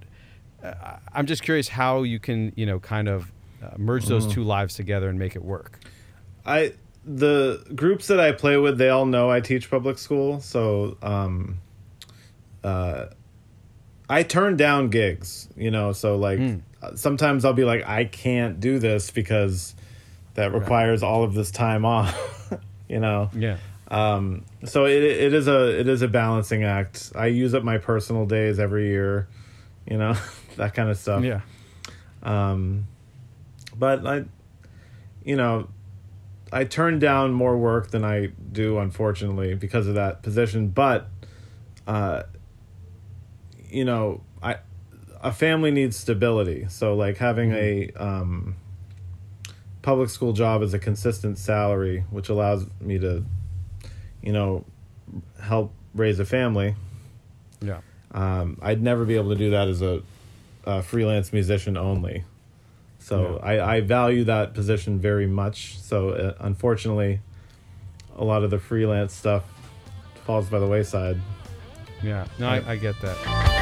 uh, 0.62 0.96
I'm 1.12 1.26
just 1.26 1.42
curious 1.42 1.68
how 1.68 2.02
you 2.02 2.18
can 2.18 2.52
you 2.56 2.64
know 2.66 2.78
kind 2.78 3.08
of 3.08 3.32
uh, 3.62 3.70
merge 3.76 4.06
those 4.06 4.24
Mm-hmm. 4.24 4.32
two 4.34 4.44
lives 4.44 4.74
together 4.74 5.08
and 5.08 5.18
make 5.18 5.34
it 5.36 5.42
work. 5.44 5.80
I 6.46 6.72
the 7.04 7.64
groups 7.74 8.06
that 8.08 8.20
I 8.20 8.32
play 8.32 8.56
with, 8.56 8.78
they 8.78 8.88
all 8.88 9.06
know 9.06 9.30
I 9.30 9.40
teach 9.40 9.70
public 9.70 9.98
school, 9.98 10.40
so 10.40 10.96
um, 11.02 11.58
uh, 12.62 13.06
I 14.08 14.22
turn 14.22 14.56
down 14.56 14.90
gigs. 14.90 15.48
You 15.56 15.70
know, 15.70 15.92
so 15.92 16.16
like 16.16 16.38
Hmm. 16.38 16.56
Sometimes 16.94 17.44
I'll 17.44 17.52
be 17.52 17.64
like, 17.64 17.86
I 17.86 18.04
can't 18.04 18.60
do 18.60 18.78
this 18.78 19.10
because 19.10 19.74
that 20.34 20.52
requires 20.52 21.02
all 21.02 21.24
of 21.24 21.34
this 21.34 21.50
time 21.50 21.84
off. 21.84 22.52
you 22.88 23.00
know, 23.00 23.30
Yeah. 23.34 23.56
um, 23.88 24.44
so 24.64 24.86
it 24.86 25.02
it 25.02 25.34
is 25.34 25.48
a 25.48 25.80
it 25.80 25.88
is 25.88 26.02
a 26.02 26.08
balancing 26.08 26.64
act. 26.64 27.12
I 27.14 27.26
use 27.26 27.54
up 27.54 27.64
my 27.64 27.78
personal 27.78 28.26
days 28.26 28.58
every 28.58 28.86
year. 28.88 29.28
You 29.90 29.98
know, 29.98 30.14
that 30.56 30.74
kind 30.74 30.88
of 30.90 30.96
stuff. 30.98 31.24
Yeah. 31.24 31.40
Um, 32.22 32.86
but 33.76 34.06
I, 34.06 34.24
you 35.24 35.36
know, 35.36 35.68
I 36.52 36.64
turn 36.64 36.98
down 36.98 37.32
more 37.32 37.56
work 37.56 37.90
than 37.90 38.04
I 38.04 38.26
do, 38.52 38.78
unfortunately, 38.78 39.54
because 39.54 39.86
of 39.86 39.94
that 39.94 40.22
position. 40.22 40.68
But, 40.68 41.08
uh, 41.86 42.24
you 43.70 43.84
know, 43.84 44.20
I 44.42 44.56
a 45.22 45.32
family 45.32 45.70
needs 45.70 45.96
stability. 45.96 46.66
So, 46.68 46.94
like 46.94 47.18
having 47.18 47.52
a 47.52 47.90
um, 47.96 48.56
public 49.82 50.10
school 50.10 50.32
job 50.32 50.62
is 50.62 50.74
a 50.74 50.78
consistent 50.78 51.38
salary, 51.38 52.04
which 52.10 52.28
allows 52.28 52.66
me 52.80 52.98
to, 52.98 53.24
you 54.22 54.32
know, 54.32 54.64
help 55.40 55.72
raise 55.94 56.20
a 56.20 56.24
family. 56.24 56.74
Yeah. 57.60 57.80
Um, 58.12 58.58
I'd 58.62 58.82
never 58.82 59.04
be 59.04 59.16
able 59.16 59.30
to 59.30 59.36
do 59.36 59.50
that 59.50 59.68
as 59.68 59.82
a, 59.82 60.02
a 60.64 60.82
freelance 60.82 61.32
musician 61.32 61.76
only. 61.76 62.24
So 63.00 63.40
I, 63.42 63.76
I 63.76 63.80
value 63.80 64.24
that 64.24 64.54
position 64.54 64.98
very 64.98 65.26
much. 65.26 65.78
So 65.78 66.10
uh, 66.10 66.34
unfortunately, 66.40 67.20
a 68.16 68.24
lot 68.24 68.42
of 68.42 68.50
the 68.50 68.58
freelance 68.58 69.14
stuff 69.14 69.44
falls 70.24 70.48
by 70.50 70.58
the 70.58 70.66
wayside. 70.66 71.18
Yeah. 72.02 72.26
No, 72.38 72.48
I, 72.48 72.72
I 72.72 72.76
get 72.76 73.00
that. 73.00 73.57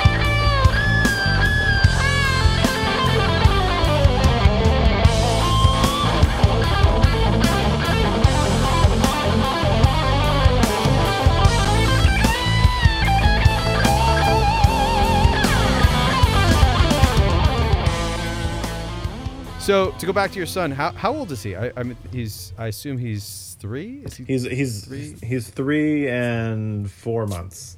So 19.66 19.90
to 19.98 20.06
go 20.06 20.12
back 20.12 20.30
to 20.30 20.36
your 20.36 20.46
son, 20.46 20.70
how, 20.70 20.92
how 20.92 21.12
old 21.12 21.32
is 21.32 21.42
he? 21.42 21.56
I, 21.56 21.72
I 21.76 21.82
mean, 21.82 21.96
he's. 22.12 22.52
I 22.56 22.68
assume 22.68 22.98
he's 22.98 23.56
three. 23.58 24.02
Is 24.04 24.14
he? 24.16 24.24
He's 24.24 24.44
he's 24.44 24.84
Three. 24.84 25.16
he's 25.24 25.48
three 25.50 26.08
and 26.08 26.88
four 26.88 27.26
months 27.26 27.76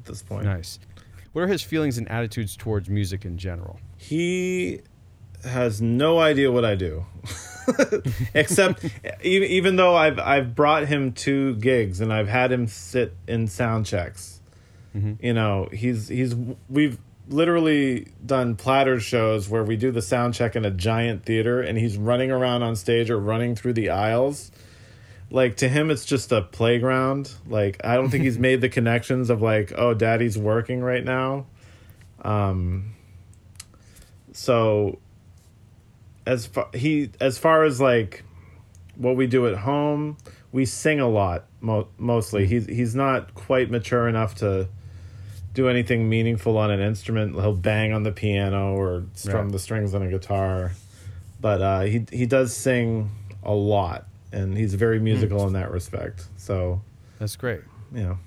at 0.00 0.06
this 0.06 0.20
point. 0.20 0.46
nice. 0.46 0.80
What 1.34 1.42
are 1.42 1.46
his 1.46 1.62
feelings 1.62 1.96
and 1.96 2.10
attitudes 2.10 2.56
towards 2.56 2.88
music 2.88 3.24
in 3.24 3.38
general? 3.38 3.78
He 3.96 4.80
has 5.44 5.80
no 5.80 6.18
idea 6.18 6.50
what 6.50 6.64
I 6.64 6.74
do, 6.74 7.06
except 8.34 8.84
e- 9.24 9.46
even 9.46 9.76
though 9.76 9.94
I've 9.94 10.18
I've 10.18 10.56
brought 10.56 10.88
him 10.88 11.12
to 11.12 11.54
gigs 11.54 12.00
and 12.00 12.12
I've 12.12 12.26
had 12.26 12.50
him 12.50 12.66
sit 12.66 13.14
in 13.28 13.46
sound 13.46 13.86
checks. 13.86 14.40
Mm-hmm. 14.96 15.24
You 15.24 15.34
know, 15.34 15.68
he's 15.72 16.08
he's 16.08 16.34
we've 16.68 16.98
literally 17.28 18.08
done 18.24 18.56
platter 18.56 18.98
shows 18.98 19.48
where 19.48 19.62
we 19.62 19.76
do 19.76 19.90
the 19.90 20.02
sound 20.02 20.34
check 20.34 20.56
in 20.56 20.64
a 20.64 20.70
giant 20.70 21.24
theater 21.24 21.60
and 21.60 21.78
he's 21.78 21.96
running 21.96 22.30
around 22.30 22.62
on 22.62 22.76
stage 22.76 23.10
or 23.10 23.18
running 23.18 23.54
through 23.54 23.74
the 23.74 23.90
aisles. 23.90 24.50
Like 25.30 25.56
to 25.58 25.68
him 25.68 25.90
it's 25.90 26.04
just 26.04 26.32
a 26.32 26.42
playground. 26.42 27.32
Like 27.46 27.80
I 27.84 27.96
don't 27.96 28.10
think 28.10 28.24
he's 28.24 28.38
made 28.48 28.60
the 28.60 28.68
connections 28.68 29.30
of 29.30 29.42
like, 29.42 29.72
oh, 29.76 29.94
daddy's 29.94 30.38
working 30.38 30.80
right 30.80 31.04
now. 31.04 31.46
Um 32.22 32.94
so 34.32 34.98
as 36.26 36.46
far 36.46 36.68
he 36.74 37.10
as 37.20 37.38
far 37.38 37.64
as 37.64 37.80
like 37.80 38.24
what 38.96 39.16
we 39.16 39.26
do 39.26 39.46
at 39.46 39.56
home, 39.56 40.16
we 40.50 40.64
sing 40.64 40.98
a 41.00 41.08
lot 41.08 41.44
mo- 41.60 41.88
mostly. 41.98 42.46
He's 42.46 42.66
he's 42.66 42.94
not 42.94 43.34
quite 43.34 43.70
mature 43.70 44.08
enough 44.08 44.34
to 44.36 44.68
do 45.58 45.68
anything 45.68 46.08
meaningful 46.08 46.56
on 46.56 46.70
an 46.70 46.80
instrument. 46.80 47.34
He'll 47.34 47.52
bang 47.52 47.92
on 47.92 48.02
the 48.04 48.12
piano 48.12 48.74
or 48.74 49.04
strum 49.14 49.46
Right. 49.46 49.52
the 49.52 49.58
strings 49.58 49.94
on 49.94 50.02
a 50.02 50.08
guitar, 50.08 50.72
but 51.40 51.60
uh, 51.60 51.80
he 51.82 52.04
he 52.12 52.26
does 52.26 52.56
sing 52.56 53.10
a 53.42 53.52
lot, 53.52 54.06
and 54.32 54.56
he's 54.56 54.74
very 54.74 55.00
musical 55.00 55.46
in 55.46 55.52
that 55.54 55.70
respect. 55.70 56.26
So 56.36 56.80
That's 57.18 57.36
great. 57.36 57.60
you 57.92 58.02
know, 58.02 58.18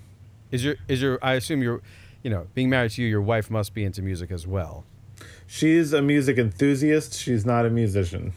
Is 0.50 0.62
your 0.64 0.76
is 0.88 1.00
your? 1.00 1.18
I 1.22 1.32
assume 1.34 1.62
you're, 1.62 1.80
you 2.22 2.30
know, 2.30 2.46
being 2.54 2.68
married 2.70 2.90
to 2.92 3.02
you, 3.02 3.08
your 3.08 3.22
wife 3.22 3.50
must 3.50 3.72
be 3.74 3.82
into 3.84 4.02
music 4.02 4.30
as 4.30 4.46
well. 4.46 4.84
she's 5.46 5.92
a 5.92 6.02
music 6.02 6.36
enthusiast. 6.38 7.14
She's 7.18 7.44
not 7.46 7.64
a 7.66 7.70
musician. 7.70 8.32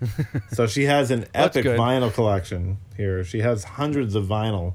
so 0.52 0.66
she 0.66 0.84
has 0.84 1.10
an 1.10 1.24
epic 1.34 1.64
vinyl 1.64 2.12
collection 2.12 2.76
here. 2.96 3.24
She 3.24 3.40
has 3.40 3.64
hundreds 3.64 4.14
of 4.14 4.24
vinyl. 4.26 4.74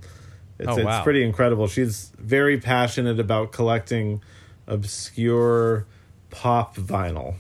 It's, 0.60 0.68
Oh, 0.68 0.78
it's 0.78 1.04
pretty 1.04 1.24
incredible. 1.24 1.68
She's 1.68 2.12
very 2.18 2.60
passionate 2.60 3.20
about 3.20 3.52
collecting 3.52 4.22
obscure 4.68 5.86
pop 6.30 6.76
vinyl. 6.76 7.36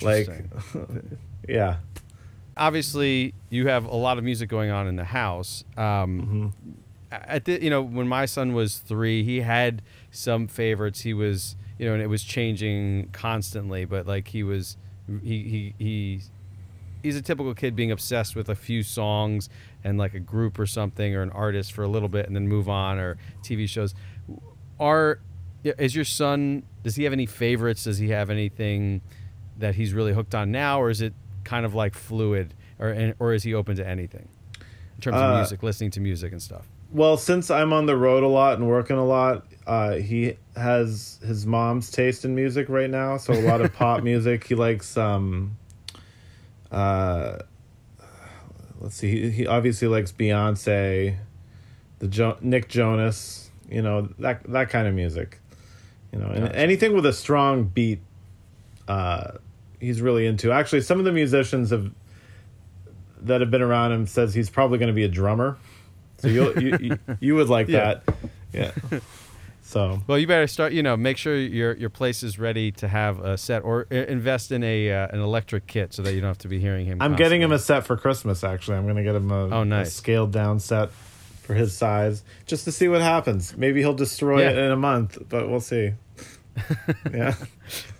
Like, 0.00 0.28
Interesting. 0.28 1.18
yeah. 1.48 1.76
Obviously, 2.56 3.34
you 3.50 3.68
have 3.68 3.84
a 3.84 3.94
lot 3.94 4.18
of 4.18 4.24
music 4.24 4.48
going 4.48 4.70
on 4.70 4.86
in 4.86 4.96
the 4.96 5.04
house. 5.04 5.64
Um, 5.76 6.52
At 7.10 7.44
the, 7.44 7.62
you 7.62 7.70
know, 7.70 7.82
when 7.82 8.08
my 8.08 8.26
son 8.26 8.52
was 8.54 8.78
three, 8.78 9.24
he 9.24 9.40
had 9.40 9.82
some 10.10 10.46
favorites. 10.46 11.00
He 11.00 11.14
was, 11.14 11.56
you 11.78 11.86
know, 11.86 11.94
and 11.94 12.02
it 12.02 12.06
was 12.08 12.22
changing 12.22 13.08
constantly. 13.12 13.84
But 13.84 14.06
like 14.06 14.28
he 14.28 14.42
was, 14.42 14.76
he 15.22 15.42
he 15.42 15.74
he. 15.78 16.20
He's 17.02 17.16
a 17.16 17.22
typical 17.22 17.52
kid 17.52 17.74
being 17.74 17.90
obsessed 17.90 18.36
with 18.36 18.48
a 18.48 18.54
few 18.54 18.84
songs 18.84 19.48
and 19.84 19.98
like 19.98 20.14
a 20.14 20.20
group 20.20 20.58
or 20.58 20.66
something 20.66 21.14
or 21.14 21.22
an 21.22 21.30
artist 21.30 21.72
for 21.72 21.82
a 21.82 21.88
little 21.88 22.08
bit 22.08 22.26
and 22.26 22.34
then 22.36 22.46
move 22.48 22.68
on 22.68 22.98
or 22.98 23.16
TV 23.42 23.68
shows. 23.68 23.94
Are 24.80 25.20
is 25.64 25.94
your 25.94 26.04
son? 26.04 26.62
Does 26.82 26.96
he 26.96 27.04
have 27.04 27.12
any 27.12 27.26
favorites? 27.26 27.84
Does 27.84 27.98
he 27.98 28.10
have 28.10 28.30
anything 28.30 29.00
that 29.58 29.74
he's 29.76 29.92
really 29.94 30.12
hooked 30.12 30.34
on 30.34 30.50
now, 30.50 30.80
or 30.80 30.90
is 30.90 31.00
it 31.00 31.14
kind 31.44 31.64
of 31.64 31.74
like 31.74 31.94
fluid, 31.94 32.54
or 32.78 33.14
or 33.18 33.32
is 33.32 33.42
he 33.44 33.54
open 33.54 33.76
to 33.76 33.86
anything 33.86 34.28
in 34.96 35.00
terms 35.00 35.16
of 35.16 35.22
Uh, 35.22 35.36
music, 35.36 35.62
listening 35.62 35.90
to 35.92 36.00
music 36.00 36.32
and 36.32 36.42
stuff? 36.42 36.66
Well, 36.90 37.16
since 37.16 37.50
I'm 37.50 37.72
on 37.72 37.86
the 37.86 37.96
road 37.96 38.22
a 38.22 38.28
lot 38.28 38.58
and 38.58 38.66
working 38.68 38.96
a 38.96 39.04
lot, 39.04 39.46
uh, 39.66 39.94
he 39.94 40.36
has 40.56 41.18
his 41.24 41.46
mom's 41.46 41.90
taste 41.90 42.24
in 42.24 42.34
music 42.34 42.68
right 42.68 42.90
now. 42.90 43.16
So 43.16 43.32
a 43.32 43.40
lot 43.40 43.60
of 43.60 43.72
pop 43.72 44.02
music. 44.12 44.44
He 44.46 44.54
likes, 44.54 44.96
um, 44.98 45.56
uh, 46.70 47.38
let's 48.82 48.96
see, 48.96 49.10
he, 49.10 49.30
he 49.30 49.46
obviously 49.46 49.88
likes 49.88 50.12
Beyonce, 50.12 51.16
the 52.00 52.08
jo- 52.08 52.36
Nick 52.40 52.68
Jonas, 52.68 53.50
you 53.70 53.80
know 53.82 54.08
that 54.18 54.42
that 54.44 54.68
kind 54.70 54.86
of 54.86 54.94
music. 54.94 55.38
You 56.12 56.18
know, 56.18 56.26
and 56.26 56.44
Gotcha. 56.44 56.58
anything 56.58 56.94
with 56.94 57.06
a 57.06 57.12
strong 57.14 57.64
beat, 57.64 58.00
uh, 58.86 59.32
he's 59.80 60.02
really 60.02 60.26
into. 60.26 60.52
Actually, 60.52 60.82
some 60.82 60.98
of 60.98 61.06
the 61.06 61.12
musicians 61.12 61.70
have 61.70 61.90
that 63.22 63.40
have 63.40 63.50
been 63.50 63.62
around 63.62 63.92
him 63.92 64.06
says 64.06 64.34
he's 64.34 64.50
probably 64.50 64.76
going 64.78 64.88
to 64.88 64.92
be 64.94 65.04
a 65.04 65.08
drummer. 65.08 65.56
So 66.18 66.28
you'll, 66.28 66.62
you 66.62 66.76
you 66.80 66.98
you 67.20 67.34
would 67.36 67.48
like 67.48 67.68
Yeah. 67.68 67.94
that, 68.52 68.72
yeah. 68.92 69.00
So 69.72 70.02
Well, 70.06 70.18
you 70.18 70.26
better 70.26 70.46
start. 70.46 70.74
You 70.74 70.82
know, 70.82 70.98
make 70.98 71.16
sure 71.16 71.34
your 71.34 71.74
your 71.76 71.88
place 71.88 72.22
is 72.22 72.38
ready 72.38 72.70
to 72.72 72.88
have 72.88 73.20
a 73.20 73.38
set, 73.38 73.64
or 73.64 73.82
invest 73.90 74.52
in 74.52 74.62
a 74.62 74.92
uh, 74.92 75.08
an 75.08 75.20
electric 75.20 75.66
kit 75.66 75.94
so 75.94 76.02
that 76.02 76.12
you 76.12 76.20
don't 76.20 76.28
have 76.28 76.38
to 76.38 76.48
be 76.48 76.60
hearing 76.60 76.84
him. 76.84 77.00
I'm 77.00 77.16
getting 77.16 77.40
him 77.40 77.52
a 77.52 77.58
set 77.58 77.86
for 77.86 77.96
Christmas. 77.96 78.44
Actually, 78.44 78.76
I'm 78.76 78.84
going 78.84 78.96
to 78.96 79.02
get 79.02 79.14
him 79.14 79.30
a, 79.30 79.44
Oh, 79.48 79.64
nice. 79.64 79.88
a 79.88 79.90
scaled 79.90 80.30
down 80.30 80.60
set 80.60 80.90
for 80.92 81.54
his 81.54 81.74
size, 81.74 82.22
just 82.44 82.64
to 82.66 82.72
see 82.72 82.86
what 82.88 83.00
happens. 83.00 83.56
Maybe 83.56 83.80
he'll 83.80 83.94
destroy 83.94 84.42
Yeah. 84.42 84.50
it 84.50 84.58
in 84.58 84.70
a 84.72 84.76
month, 84.76 85.16
but 85.30 85.48
we'll 85.48 85.60
see. 85.60 85.92
yeah. 87.12 87.34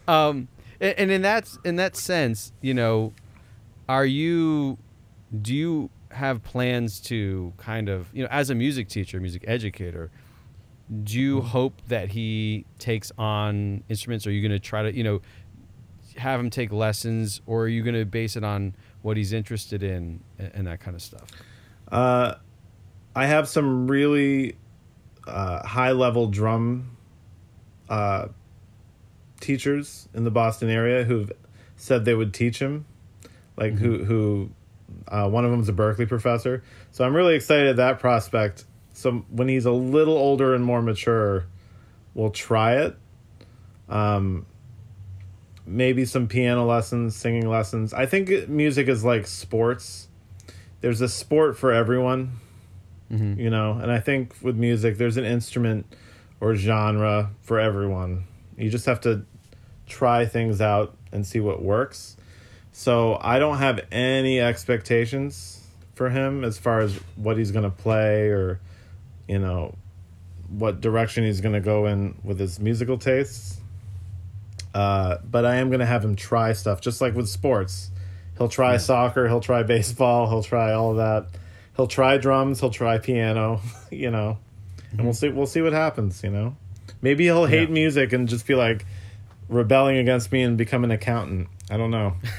Um, 0.06 0.48
and, 0.78 0.94
and 0.98 1.10
in 1.10 1.22
that 1.22 1.48
in 1.64 1.76
that 1.76 1.96
sense, 1.96 2.52
you 2.60 2.74
know, 2.74 3.14
are 3.88 4.04
you? 4.04 4.76
Do 5.40 5.54
you 5.54 5.88
have 6.10 6.42
plans 6.42 7.00
to 7.00 7.54
kind 7.56 7.88
of 7.88 8.08
you 8.12 8.22
know 8.24 8.28
as 8.30 8.50
a 8.50 8.54
music 8.54 8.88
teacher, 8.88 9.18
music 9.20 9.42
educator? 9.46 10.10
Do 11.04 11.18
you 11.18 11.38
Mm-hmm. 11.38 11.46
hope 11.48 11.82
that 11.88 12.08
he 12.10 12.66
takes 12.78 13.12
on 13.16 13.82
instruments? 13.88 14.26
Are 14.26 14.30
you 14.30 14.42
going 14.42 14.52
to 14.52 14.58
try 14.58 14.82
to 14.82 14.94
you 14.94 15.04
know 15.04 15.20
have 16.16 16.38
him 16.38 16.50
take 16.50 16.72
lessons, 16.72 17.40
or 17.46 17.62
are 17.62 17.68
you 17.68 17.82
going 17.82 17.94
to 17.94 18.04
base 18.04 18.36
it 18.36 18.44
on 18.44 18.74
what 19.02 19.16
he's 19.16 19.32
interested 19.32 19.82
in 19.82 20.20
and, 20.38 20.66
that 20.66 20.80
kind 20.80 20.94
of 20.94 21.02
stuff? 21.02 21.24
Uh, 21.90 22.34
I 23.14 23.26
have 23.26 23.48
some 23.48 23.86
really 23.86 24.56
uh, 25.26 25.66
high 25.66 25.92
level 25.92 26.26
drum 26.28 26.96
uh, 27.88 28.28
teachers 29.40 30.08
in 30.14 30.24
the 30.24 30.30
Boston 30.30 30.70
area 30.70 31.04
who've 31.04 31.32
said 31.76 32.04
they 32.04 32.14
would 32.14 32.32
teach 32.34 32.58
him, 32.58 32.84
like 33.56 33.74
who 33.74 34.04
who 34.04 34.50
uh, 35.08 35.28
one 35.28 35.44
of 35.44 35.50
them's 35.50 35.68
a 35.68 35.72
Berklee 35.72 36.08
professor. 36.08 36.62
So 36.90 37.04
I'm 37.04 37.14
really 37.14 37.34
excited 37.34 37.68
at 37.68 37.76
that 37.76 37.98
prospect. 37.98 38.64
So 38.92 39.24
when 39.30 39.48
he's 39.48 39.64
a 39.64 39.72
little 39.72 40.16
older 40.16 40.54
and 40.54 40.64
more 40.64 40.82
mature, 40.82 41.46
we'll 42.14 42.30
try 42.30 42.76
it. 42.76 42.96
Um, 43.88 44.46
maybe 45.66 46.04
some 46.04 46.26
piano 46.28 46.66
lessons, 46.66 47.16
singing 47.16 47.48
lessons. 47.48 47.94
I 47.94 48.06
think 48.06 48.48
music 48.48 48.88
is 48.88 49.04
like 49.04 49.26
sports. 49.26 50.08
There's 50.80 51.00
a 51.00 51.08
sport 51.08 51.56
for 51.56 51.72
everyone, 51.72 52.32
you 53.38 53.50
know, 53.50 53.72
and 53.72 53.92
I 53.92 54.00
think 54.00 54.34
with 54.42 54.56
music, 54.56 54.98
there's 54.98 55.16
an 55.16 55.24
instrument 55.24 55.86
or 56.40 56.54
genre 56.54 57.30
for 57.40 57.60
everyone. 57.60 58.24
You 58.56 58.70
just 58.70 58.86
have 58.86 59.00
to 59.02 59.24
try 59.86 60.26
things 60.26 60.60
out 60.60 60.96
and 61.12 61.26
see 61.26 61.38
what 61.40 61.62
works. 61.62 62.16
So 62.72 63.18
I 63.20 63.38
don't 63.38 63.58
have 63.58 63.80
any 63.92 64.40
expectations 64.40 65.66
for 65.94 66.08
him 66.10 66.42
as 66.42 66.58
far 66.58 66.80
as 66.80 66.94
what 67.16 67.36
he's 67.36 67.50
going 67.50 67.64
to 67.64 67.70
play 67.70 68.28
or, 68.28 68.60
you 69.28 69.38
know, 69.38 69.74
what 70.48 70.80
direction 70.80 71.24
he's 71.24 71.40
going 71.40 71.54
to 71.54 71.60
go 71.60 71.86
in 71.86 72.14
with 72.22 72.38
his 72.38 72.60
musical 72.60 72.98
tastes. 72.98 73.58
Uh, 74.74 75.18
but 75.30 75.44
I 75.44 75.56
am 75.56 75.68
going 75.68 75.80
to 75.80 75.86
have 75.86 76.04
him 76.04 76.16
try 76.16 76.52
stuff, 76.52 76.80
just 76.80 77.00
like 77.00 77.14
with 77.14 77.28
sports. 77.28 77.90
He'll 78.38 78.48
try 78.48 78.76
soccer, 78.78 79.28
he'll 79.28 79.40
try 79.40 79.62
baseball, 79.62 80.28
he'll 80.28 80.42
try 80.42 80.72
all 80.72 80.92
of 80.92 80.96
that. 80.96 81.26
He'll 81.76 81.86
try 81.86 82.16
drums, 82.18 82.60
he'll 82.60 82.70
try 82.70 82.98
piano, 82.98 83.60
you 83.90 84.10
know, 84.10 84.38
and 84.92 85.02
we'll 85.04 85.14
see. 85.14 85.28
We'll 85.28 85.46
see 85.46 85.62
what 85.62 85.72
happens. 85.72 86.22
You 86.22 86.30
know, 86.30 86.56
maybe 87.00 87.24
he'll 87.24 87.46
hate 87.46 87.68
Yeah. 87.68 87.74
music 87.74 88.12
and 88.12 88.28
just 88.28 88.46
be 88.46 88.54
like 88.54 88.84
rebelling 89.48 89.96
against 89.98 90.32
me 90.32 90.42
and 90.42 90.56
become 90.58 90.84
an 90.84 90.90
accountant. 90.90 91.48
I 91.70 91.76
don't 91.76 91.90
know. 91.90 92.14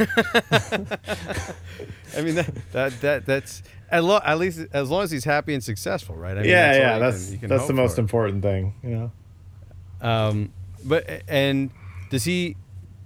I 2.16 2.22
mean 2.22 2.36
that 2.36 2.52
that, 2.74 3.02
that 3.02 3.26
that's 3.26 3.64
at, 3.90 4.04
lo- 4.04 4.20
at 4.24 4.38
least 4.38 4.60
as 4.74 4.90
long 4.90 5.04
as 5.04 5.12
he's 5.12 5.24
happy 5.24 5.54
and 5.54 5.64
successful, 5.64 6.16
right? 6.16 6.38
I 6.38 6.42
mean, 6.42 6.50
yeah, 6.50 6.68
all 6.72 6.76
yeah, 6.78 6.94
you 6.96 7.00
that's 7.00 7.30
can- 7.30 7.40
can 7.40 7.50
that's 7.50 7.68
the 7.68 7.74
most 7.74 7.98
important 8.00 8.42
thing. 8.44 8.74
You 8.84 8.90
know. 8.90 9.12
Um, 10.02 10.52
but 10.84 11.24
and 11.28 11.72
does 12.10 12.26
he 12.26 12.58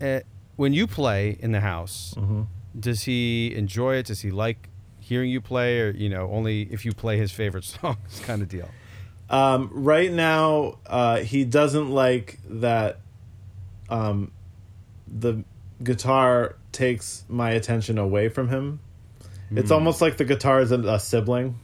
uh, 0.02 0.22
when 0.56 0.74
you 0.74 0.88
play 0.88 1.38
in 1.40 1.52
the 1.52 1.62
house? 1.62 2.14
Mm-hmm. 2.18 2.44
Does 2.80 3.04
he 3.04 3.54
enjoy 3.56 3.96
it? 3.96 4.08
Does 4.08 4.22
he 4.22 4.32
like 4.32 4.70
hearing 5.00 5.30
you 5.30 5.40
play, 5.42 5.80
or 5.80 5.92
you 5.92 6.10
know, 6.10 6.30
only 6.32 6.64
if 6.64 6.86
you 6.86 6.92
play 6.94 7.18
his 7.18 7.32
favorite 7.32 7.64
songs, 7.82 8.20
kind 8.24 8.42
of 8.42 8.50
deal? 8.50 8.70
Um, 9.30 9.70
right 9.74 10.12
now, 10.12 10.80
uh, 10.86 11.18
he 11.18 11.44
doesn't 11.46 11.90
like 11.90 12.40
that. 12.50 13.00
Um, 13.90 14.32
the 15.08 15.44
guitar 15.84 16.56
takes 16.72 17.24
my 17.28 17.52
attention 17.52 17.98
away 17.98 18.30
from 18.30 18.50
him. 18.50 18.80
It's 19.52 19.72
almost 19.72 20.02
like 20.02 20.18
the 20.18 20.26
guitar 20.26 20.60
is 20.60 20.72
a, 20.74 20.80
a 20.80 21.00
sibling, 21.00 21.58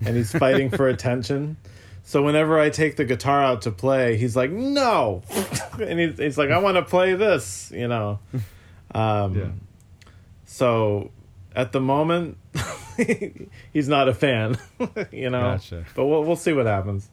and 0.00 0.16
he's 0.16 0.32
fighting 0.32 0.70
for 0.70 0.88
attention. 0.96 1.58
So 2.02 2.22
whenever 2.22 2.58
I 2.58 2.70
take 2.70 2.96
the 2.96 3.04
guitar 3.04 3.42
out 3.44 3.62
to 3.62 3.70
play, 3.70 4.16
he's 4.16 4.34
like, 4.34 4.50
"No," 4.50 5.22
and 5.80 6.00
he's, 6.00 6.18
he's 6.18 6.38
like, 6.38 6.50
"I 6.50 6.58
want 6.58 6.76
to 6.76 6.82
play 6.82 7.14
this," 7.14 7.70
you 7.74 7.88
know. 7.88 8.18
Um, 8.94 9.38
Yeah. 9.38 9.48
So 10.46 11.10
at 11.54 11.72
the 11.72 11.80
moment, 11.80 12.38
he's 13.72 13.88
not 13.88 14.08
a 14.08 14.14
fan, 14.14 14.56
you 15.12 15.30
know. 15.30 15.42
Gotcha. 15.42 15.84
But 15.94 16.06
we'll 16.06 16.24
we'll 16.24 16.36
see 16.36 16.52
what 16.52 16.66
happens. 16.66 17.08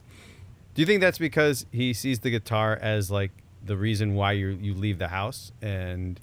Do 0.73 0.82
you 0.82 0.86
think 0.86 1.02
that's 1.02 1.17
because 1.17 1.65
he 1.71 1.93
sees 1.93 2.19
the 2.19 2.30
guitar 2.30 2.78
as 2.82 3.12
like 3.12 3.32
the 3.63 3.76
reason 3.76 4.15
why 4.15 4.32
you 4.34 4.58
you 4.62 4.73
leave 4.73 5.00
the 5.00 5.10
house, 5.10 5.52
and 5.62 6.19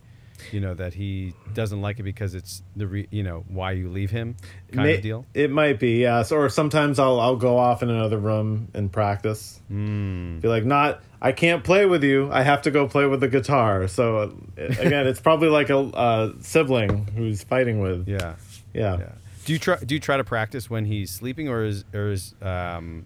you 0.53 0.61
know 0.61 0.75
that 0.75 0.95
he 0.95 1.35
doesn't 1.53 1.81
like 1.81 1.99
it 1.99 2.03
because 2.03 2.35
it's 2.35 2.63
the 2.77 2.87
re, 2.87 3.09
you 3.11 3.23
know 3.23 3.45
why 3.49 3.73
you 3.73 3.89
leave 3.89 4.11
him 4.11 4.37
kind 4.73 4.87
May- 4.87 4.95
of 4.97 5.03
deal? 5.03 5.27
It 5.35 5.51
might 5.51 5.79
be, 5.79 6.01
yes. 6.01 6.33
Or 6.33 6.49
sometimes 6.49 6.99
I'll 6.99 7.21
I'll 7.21 7.37
go 7.37 7.59
off 7.59 7.83
in 7.83 7.91
another 7.91 8.19
room 8.19 8.69
and 8.75 8.91
practice. 8.93 9.61
Mm. 9.71 10.41
Be 10.41 10.49
like, 10.49 10.65
not 10.65 11.03
I 11.21 11.33
can't 11.33 11.65
play 11.65 11.87
with 11.87 12.05
you. 12.05 12.31
I 12.31 12.43
have 12.43 12.63
to 12.63 12.71
go 12.71 12.87
play 12.87 13.07
with 13.07 13.21
the 13.21 13.29
guitar. 13.29 13.89
So 13.89 14.19
uh, 14.19 14.63
again, 14.79 15.07
it's 15.07 15.21
probably 15.21 15.49
like 15.49 15.71
a, 15.71 15.79
a 15.79 16.35
sibling 16.41 17.07
who's 17.17 17.43
fighting 17.43 17.81
with. 17.81 18.09
Yeah. 18.09 18.35
Yeah. 18.73 18.99
Yeah. 18.99 19.13
Do 19.45 19.53
you 19.53 19.59
try? 19.59 19.77
Do 19.77 19.95
you 19.95 20.01
try 20.01 20.17
to 20.17 20.25
practice 20.25 20.71
when 20.71 20.87
he's 20.87 21.11
sleeping, 21.11 21.49
or 21.49 21.65
is 21.65 21.85
or 21.93 22.11
is 22.13 22.35
um, 22.41 23.05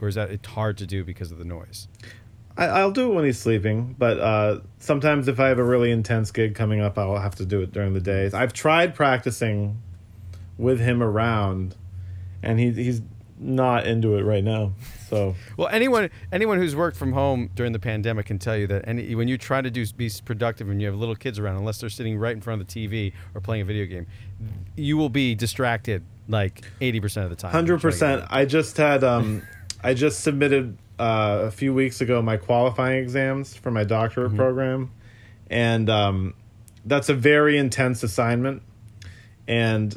or 0.00 0.08
is 0.08 0.14
that 0.14 0.30
it's 0.30 0.46
hard 0.46 0.78
to 0.78 0.86
do 0.86 1.04
because 1.04 1.32
of 1.32 1.38
the 1.38 1.44
noise? 1.44 1.88
I, 2.58 2.66
I'll 2.66 2.90
do 2.90 3.10
it 3.10 3.14
when 3.14 3.24
he's 3.24 3.38
sleeping, 3.38 3.94
but 3.96 4.18
uh, 4.18 4.60
sometimes 4.78 5.28
if 5.28 5.38
I 5.38 5.46
have 5.46 5.60
a 5.60 5.64
really 5.64 5.92
intense 5.92 6.32
gig 6.32 6.56
coming 6.56 6.80
up, 6.80 6.98
I'll 6.98 7.16
have 7.16 7.36
to 7.36 7.46
do 7.46 7.62
it 7.62 7.72
during 7.72 7.94
the 7.94 8.00
days. 8.00 8.34
I've 8.34 8.52
tried 8.52 8.96
practicing 8.96 9.80
with 10.58 10.80
him 10.80 11.00
around, 11.00 11.76
and 12.42 12.58
he, 12.58 12.72
he's 12.72 13.00
not 13.38 13.86
into 13.86 14.16
it 14.16 14.22
right 14.22 14.42
now. 14.42 14.72
So 15.08 15.36
Well, 15.56 15.68
anyone 15.68 16.10
anyone 16.32 16.58
who's 16.58 16.74
worked 16.74 16.96
from 16.96 17.12
home 17.12 17.48
during 17.54 17.70
the 17.70 17.78
pandemic 17.78 18.26
can 18.26 18.40
tell 18.40 18.56
you 18.56 18.66
that 18.66 18.86
any 18.88 19.14
when 19.14 19.28
you 19.28 19.38
try 19.38 19.62
to 19.62 19.70
do 19.70 19.86
be 19.92 20.10
productive 20.24 20.68
and 20.68 20.80
you 20.80 20.88
have 20.88 20.96
little 20.96 21.14
kids 21.14 21.38
around, 21.38 21.56
unless 21.56 21.78
they're 21.78 21.88
sitting 21.88 22.18
right 22.18 22.34
in 22.34 22.40
front 22.40 22.60
of 22.60 22.66
the 22.66 22.86
TV 22.88 23.12
or 23.34 23.40
playing 23.40 23.62
a 23.62 23.64
video 23.64 23.86
game, 23.86 24.08
you 24.74 24.96
will 24.96 25.08
be 25.08 25.36
distracted 25.36 26.02
like 26.28 26.64
eighty 26.80 27.00
percent 27.00 27.24
of 27.24 27.30
the 27.30 27.36
time. 27.36 27.52
Hundred 27.52 27.80
percent. 27.80 28.24
I 28.28 28.44
just 28.44 28.76
had 28.76 29.04
um, 29.04 29.42
I 29.82 29.94
just 29.94 30.20
submitted 30.20 30.76
uh, 30.98 31.40
a 31.44 31.50
few 31.50 31.72
weeks 31.74 32.00
ago 32.00 32.20
my 32.22 32.36
qualifying 32.36 32.98
exams 33.02 33.54
for 33.54 33.70
my 33.70 33.84
doctorate 33.84 34.34
program, 34.34 34.90
and 35.50 35.88
um, 35.90 36.34
that's 36.84 37.08
a 37.08 37.14
very 37.14 37.56
intense 37.58 38.02
assignment. 38.02 38.62
And 39.46 39.96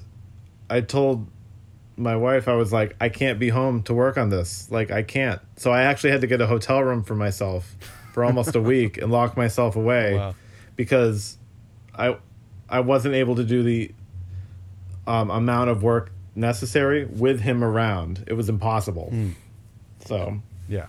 I 0.69 0.81
told 0.81 1.27
my 1.97 2.15
wife 2.15 2.47
I 2.47 2.53
was 2.53 2.71
like, 2.71 2.95
I 3.01 3.09
can't 3.09 3.37
be 3.39 3.49
home 3.49 3.83
to 3.83 3.93
work 3.93 4.17
on 4.17 4.29
this. 4.29 4.69
Like 4.71 4.91
I 4.91 5.03
can't. 5.03 5.41
So 5.57 5.71
I 5.71 5.83
actually 5.83 6.11
had 6.11 6.21
to 6.21 6.27
get 6.27 6.39
a 6.41 6.47
hotel 6.47 6.81
room 6.81 7.03
for 7.03 7.15
myself 7.15 7.75
for 8.13 8.23
almost 8.23 8.55
a 8.55 8.61
week 8.73 8.97
and 8.97 9.11
lock 9.11 9.35
myself 9.37 9.75
away 9.75 10.15
Wow. 10.15 10.35
because 10.75 11.37
I 11.93 12.17
I 12.69 12.79
wasn't 12.79 13.15
able 13.15 13.35
to 13.35 13.43
do 13.43 13.61
the 13.63 13.91
um, 15.05 15.29
amount 15.29 15.69
of 15.69 15.83
work 15.83 16.11
necessary 16.35 17.05
with 17.05 17.41
him 17.41 17.63
around. 17.63 18.23
It 18.27 18.33
was 18.33 18.47
impossible. 18.47 19.13
So 20.05 20.41
Yeah, 20.67 20.87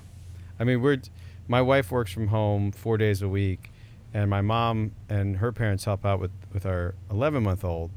I 0.60 0.64
mean 0.64 0.80
we're 0.82 1.00
my 1.48 1.60
wife 1.62 1.90
works 1.90 2.12
from 2.12 2.28
home 2.28 2.72
four 2.72 2.96
days 2.98 3.20
a 3.22 3.28
week, 3.28 3.70
and 4.14 4.30
my 4.30 4.40
mom 4.40 4.92
and 5.08 5.36
her 5.38 5.52
parents 5.52 5.84
help 5.84 6.04
out 6.06 6.20
with 6.20 6.30
with 6.52 6.64
our 6.66 6.94
eleven 7.10 7.42
month 7.42 7.64
old. 7.64 7.90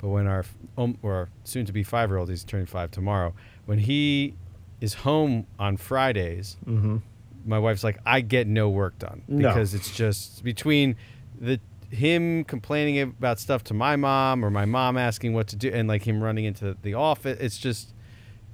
But 0.00 0.08
when 0.08 0.26
our 0.26 0.44
um, 0.76 0.96
or 1.02 1.28
soon 1.44 1.64
to 1.66 1.72
be 1.72 1.82
five 1.82 2.10
year 2.10 2.18
old, 2.18 2.28
he's 2.28 2.44
turning 2.44 2.66
five 2.66 2.90
tomorrow. 2.90 3.34
When 3.66 3.78
he 3.80 4.34
is 4.80 4.94
home 4.94 5.46
on 5.58 5.76
Fridays, 5.76 6.56
my 7.44 7.58
wife's 7.58 7.82
like, 7.82 7.98
I 8.06 8.20
get 8.20 8.46
no 8.46 8.68
work 8.68 8.98
done 8.98 9.22
No. 9.26 9.48
because 9.48 9.74
it's 9.74 9.90
just 9.94 10.44
between 10.44 10.94
the 11.40 11.58
him 11.90 12.44
complaining 12.44 13.00
about 13.00 13.40
stuff 13.40 13.64
to 13.64 13.74
my 13.74 13.96
mom 13.96 14.44
or 14.44 14.50
my 14.50 14.66
mom 14.66 14.96
asking 14.98 15.32
what 15.32 15.48
to 15.48 15.56
do 15.56 15.70
and 15.72 15.88
like 15.88 16.06
him 16.06 16.22
running 16.22 16.44
into 16.44 16.76
the 16.82 16.94
office. 16.94 17.38
It's 17.40 17.58
just 17.58 17.92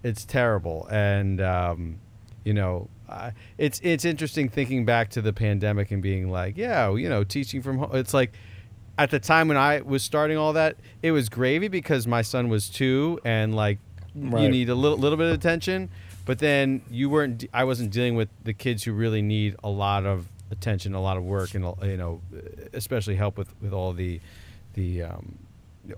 it's 0.02 0.24
terrible 0.24 0.86
and 0.90 1.40
um, 1.40 1.98
you 2.44 2.54
know 2.54 2.88
I 3.08 3.32
it's 3.58 3.80
it's 3.82 4.04
interesting 4.04 4.48
thinking 4.48 4.84
back 4.84 5.10
to 5.10 5.22
the 5.22 5.32
pandemic 5.32 5.90
and 5.90 6.02
being 6.02 6.30
like 6.30 6.56
yeah 6.56 6.94
you 6.94 7.08
know 7.08 7.24
teaching 7.24 7.62
from 7.62 7.78
home 7.78 7.90
it's 7.94 8.14
like 8.14 8.32
at 8.96 9.10
the 9.10 9.18
time 9.18 9.48
when 9.48 9.56
i 9.56 9.80
was 9.80 10.02
starting 10.02 10.36
all 10.36 10.52
that 10.52 10.76
it 11.02 11.10
was 11.10 11.28
gravy 11.28 11.68
because 11.68 12.06
my 12.06 12.22
son 12.22 12.48
was 12.48 12.68
two 12.68 13.18
and 13.24 13.54
like 13.54 13.78
you 14.14 14.48
need 14.48 14.68
a 14.68 14.74
little 14.74 14.96
little 14.96 15.18
bit 15.18 15.26
of 15.26 15.34
attention 15.34 15.90
but 16.24 16.38
then 16.38 16.80
you 16.90 17.10
weren't 17.10 17.44
i 17.52 17.64
wasn't 17.64 17.90
dealing 17.90 18.14
with 18.14 18.28
the 18.44 18.52
kids 18.52 18.84
who 18.84 18.92
really 18.92 19.22
need 19.22 19.56
a 19.64 19.68
lot 19.68 20.06
of 20.06 20.28
attention 20.50 20.94
a 20.94 21.02
lot 21.02 21.16
of 21.16 21.24
work 21.24 21.54
and 21.54 21.64
you 21.82 21.96
know 21.96 22.20
especially 22.72 23.16
help 23.16 23.36
with 23.36 23.52
with 23.60 23.72
all 23.72 23.92
the 23.92 24.20
the 24.74 25.02
um, 25.02 25.38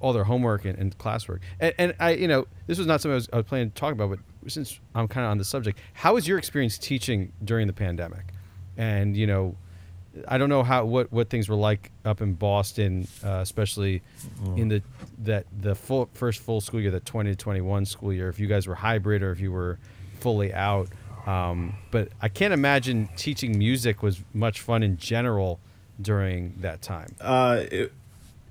all 0.00 0.12
their 0.12 0.24
homework 0.24 0.64
and, 0.64 0.78
and 0.78 0.96
classwork. 0.98 1.40
And, 1.60 1.74
and 1.78 1.94
I, 2.00 2.12
you 2.12 2.28
know, 2.28 2.46
this 2.66 2.78
was 2.78 2.86
not 2.86 3.00
something 3.00 3.12
I 3.12 3.16
was, 3.16 3.28
I 3.32 3.36
was 3.36 3.46
planning 3.46 3.70
to 3.70 3.74
talk 3.74 3.92
about, 3.92 4.10
but 4.10 4.18
since 4.48 4.80
I'm 4.94 5.08
kind 5.08 5.24
of 5.24 5.30
on 5.30 5.38
the 5.38 5.44
subject, 5.44 5.78
how 5.92 6.14
was 6.14 6.26
your 6.26 6.38
experience 6.38 6.78
teaching 6.78 7.32
during 7.44 7.66
the 7.66 7.72
pandemic? 7.72 8.24
And 8.76 9.16
you 9.16 9.26
know, 9.26 9.56
I 10.28 10.38
don't 10.38 10.48
know 10.48 10.62
how 10.62 10.84
what 10.84 11.12
what 11.12 11.28
things 11.28 11.48
were 11.48 11.56
like 11.56 11.90
up 12.04 12.20
in 12.20 12.34
Boston, 12.34 13.06
uh, 13.24 13.40
especially 13.42 14.02
in 14.56 14.68
the 14.68 14.82
that 15.18 15.46
the 15.56 15.74
full 15.74 16.08
first 16.14 16.40
full 16.40 16.60
school 16.60 16.80
year, 16.80 16.90
the 16.90 17.00
20 17.00 17.30
to 17.30 17.36
21 17.36 17.84
school 17.86 18.12
year. 18.12 18.28
If 18.28 18.38
you 18.38 18.46
guys 18.46 18.66
were 18.66 18.74
hybrid 18.74 19.22
or 19.22 19.30
if 19.32 19.40
you 19.40 19.52
were 19.52 19.78
fully 20.20 20.52
out. 20.52 20.88
Um, 21.26 21.74
but 21.90 22.08
I 22.22 22.28
can't 22.28 22.54
imagine 22.54 23.08
teaching 23.16 23.58
music 23.58 24.00
was 24.02 24.22
much 24.32 24.60
fun 24.60 24.84
in 24.84 24.96
general 24.96 25.58
during 26.00 26.54
that 26.60 26.82
time. 26.82 27.16
uh, 27.20 27.64
it 27.70 27.92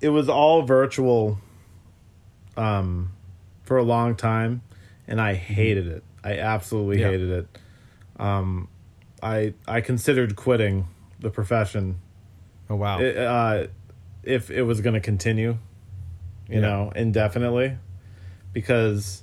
it 0.00 0.10
was 0.10 0.28
all 0.28 0.62
virtual 0.62 1.38
um, 2.56 3.12
for 3.62 3.78
a 3.78 3.82
long 3.82 4.14
time, 4.14 4.62
and 5.08 5.20
I 5.20 5.34
hated 5.34 5.86
it. 5.88 6.04
I 6.24 6.38
absolutely 6.38 7.00
Yeah. 7.00 7.10
hated 7.10 7.30
it. 7.30 7.58
Um, 8.18 8.68
I 9.22 9.54
I 9.68 9.80
considered 9.80 10.36
quitting 10.36 10.86
the 11.20 11.30
profession 11.30 11.96
Oh 12.68 12.76
wow. 12.76 13.00
it, 13.00 13.16
uh, 13.16 13.66
if 14.22 14.50
it 14.50 14.62
was 14.62 14.80
going 14.80 14.94
to 14.94 15.00
continue, 15.00 15.58
you 16.48 16.56
Yeah. 16.56 16.60
know, 16.60 16.92
indefinitely, 16.96 17.76
because 18.52 19.22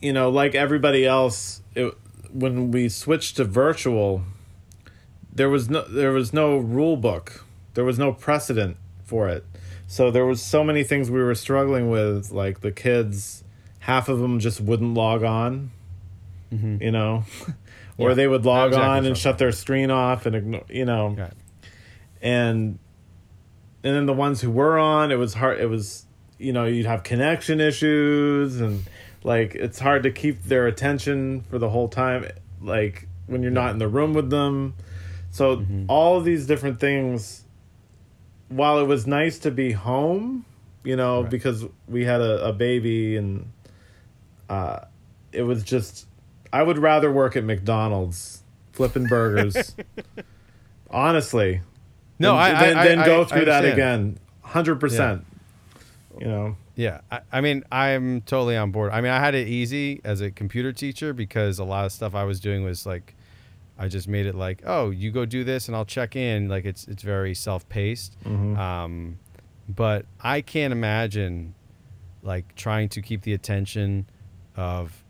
you 0.00 0.12
know, 0.12 0.30
like 0.30 0.54
everybody 0.54 1.04
else, 1.04 1.60
it, 1.74 1.92
when 2.32 2.70
we 2.70 2.88
switched 2.88 3.36
to 3.36 3.44
virtual, 3.44 4.22
there 5.32 5.50
was 5.50 5.68
no 5.68 5.82
there 5.82 6.12
was 6.12 6.32
no 6.32 6.56
rule 6.56 6.96
book, 6.96 7.44
there 7.74 7.84
was 7.84 7.98
no 7.98 8.12
precedent 8.12 8.76
for 9.04 9.28
it, 9.28 9.44
so 9.86 10.10
there 10.10 10.24
was 10.26 10.40
so 10.42 10.62
many 10.64 10.84
things 10.84 11.10
we 11.10 11.20
were 11.22 11.34
struggling 11.34 11.90
with, 11.90 12.30
like 12.30 12.60
the 12.60 12.70
kids, 12.72 13.42
half 13.88 14.08
of 14.10 14.18
them 14.18 14.38
just 14.38 14.60
wouldn't 14.60 14.92
log 14.94 15.22
on, 15.24 15.70
you 16.52 16.90
know. 16.92 17.24
Or 18.00 18.10
Mm-hmm. 18.10 18.10
Yeah, 18.10 18.14
they 18.14 18.28
would 18.28 18.44
log 18.44 18.68
exactly 18.68 18.88
on 18.88 18.96
and 18.98 19.06
you're 19.06 19.14
shut 19.16 19.38
their 19.38 19.50
screen 19.50 19.90
off 19.90 20.24
and 20.26 20.36
ignore, 20.36 20.62
you 20.68 20.84
know 20.84 21.08
Right. 21.18 21.32
and 22.22 22.78
and 23.82 23.96
then 23.96 24.06
the 24.06 24.12
ones 24.12 24.40
who 24.40 24.52
were 24.52 24.78
on 24.78 25.10
it 25.10 25.16
was 25.16 25.34
hard 25.34 25.58
it 25.58 25.66
was 25.66 26.06
you 26.38 26.52
know 26.52 26.64
you'd 26.64 26.86
have 26.86 27.02
connection 27.02 27.60
issues 27.60 28.60
and 28.60 28.84
like 29.24 29.56
it's 29.56 29.80
hard 29.80 30.04
to 30.04 30.12
keep 30.12 30.44
their 30.44 30.68
attention 30.68 31.40
for 31.50 31.58
the 31.58 31.70
whole 31.70 31.88
time 31.88 32.24
like 32.62 33.08
when 33.26 33.42
you're 33.42 33.50
not 33.50 33.70
in 33.72 33.78
the 33.78 33.88
room 33.88 34.14
with 34.14 34.30
them 34.30 34.74
so 35.32 35.56
Mm-hmm. 35.56 35.86
all 35.88 36.18
of 36.18 36.24
these 36.24 36.46
different 36.46 36.78
things 36.78 37.42
while 38.48 38.78
it 38.78 38.86
was 38.86 39.08
nice 39.08 39.40
to 39.40 39.50
be 39.50 39.72
home 39.72 40.44
you 40.84 40.94
know 40.94 41.22
Right. 41.22 41.30
because 41.30 41.66
we 41.88 42.04
had 42.04 42.20
a, 42.20 42.46
a 42.46 42.52
baby 42.52 43.16
and 43.16 43.50
uh 44.48 44.80
it 45.32 45.42
was 45.42 45.62
just 45.62 46.06
i 46.52 46.62
would 46.62 46.78
rather 46.78 47.10
work 47.12 47.36
at 47.36 47.44
mcdonald's 47.44 48.42
flipping 48.72 49.04
burgers 49.04 49.74
honestly 50.90 51.60
No, 52.18 52.32
then, 52.36 52.56
I, 52.56 52.80
I, 52.80 52.84
then, 52.84 52.98
I, 53.00 53.06
go 53.06 53.24
through 53.24 53.44
that 53.44 53.64
again, 53.64 54.18
hundred 54.42 54.80
percent. 54.80 55.24
You 56.18 56.26
know, 56.26 56.56
Yeah, 56.74 57.00
I, 57.12 57.20
I 57.30 57.40
mean, 57.40 57.62
I'm 57.70 58.22
totally 58.22 58.56
on 58.56 58.72
board. 58.72 58.90
I 58.92 59.00
mean, 59.00 59.12
I 59.12 59.20
had 59.20 59.36
it 59.36 59.46
easy 59.46 60.00
as 60.02 60.20
a 60.20 60.30
computer 60.32 60.72
teacher 60.72 61.12
because 61.12 61.60
a 61.60 61.64
lot 61.64 61.84
of 61.84 61.92
stuff 61.92 62.16
I 62.16 62.24
was 62.24 62.40
doing 62.40 62.64
was 62.64 62.84
like, 62.84 63.14
I 63.78 63.86
just 63.86 64.08
made 64.08 64.26
it 64.26 64.34
like, 64.34 64.62
oh, 64.66 64.90
you 64.90 65.12
go 65.12 65.24
do 65.24 65.44
this, 65.44 65.68
and 65.68 65.76
I'll 65.76 65.84
check 65.84 66.16
in. 66.16 66.48
Like 66.48 66.64
it's 66.64 66.88
it's 66.88 67.04
very 67.04 67.34
self 67.34 67.68
paced. 67.68 68.16
Mm-hmm. 68.24 68.58
Um, 68.58 69.18
but 69.68 70.06
I 70.20 70.40
can't 70.40 70.72
imagine 70.72 71.54
like 72.24 72.56
trying 72.56 72.88
to 72.88 73.00
keep 73.02 73.22
the 73.22 73.32
attention 73.32 74.06
of 74.58 75.04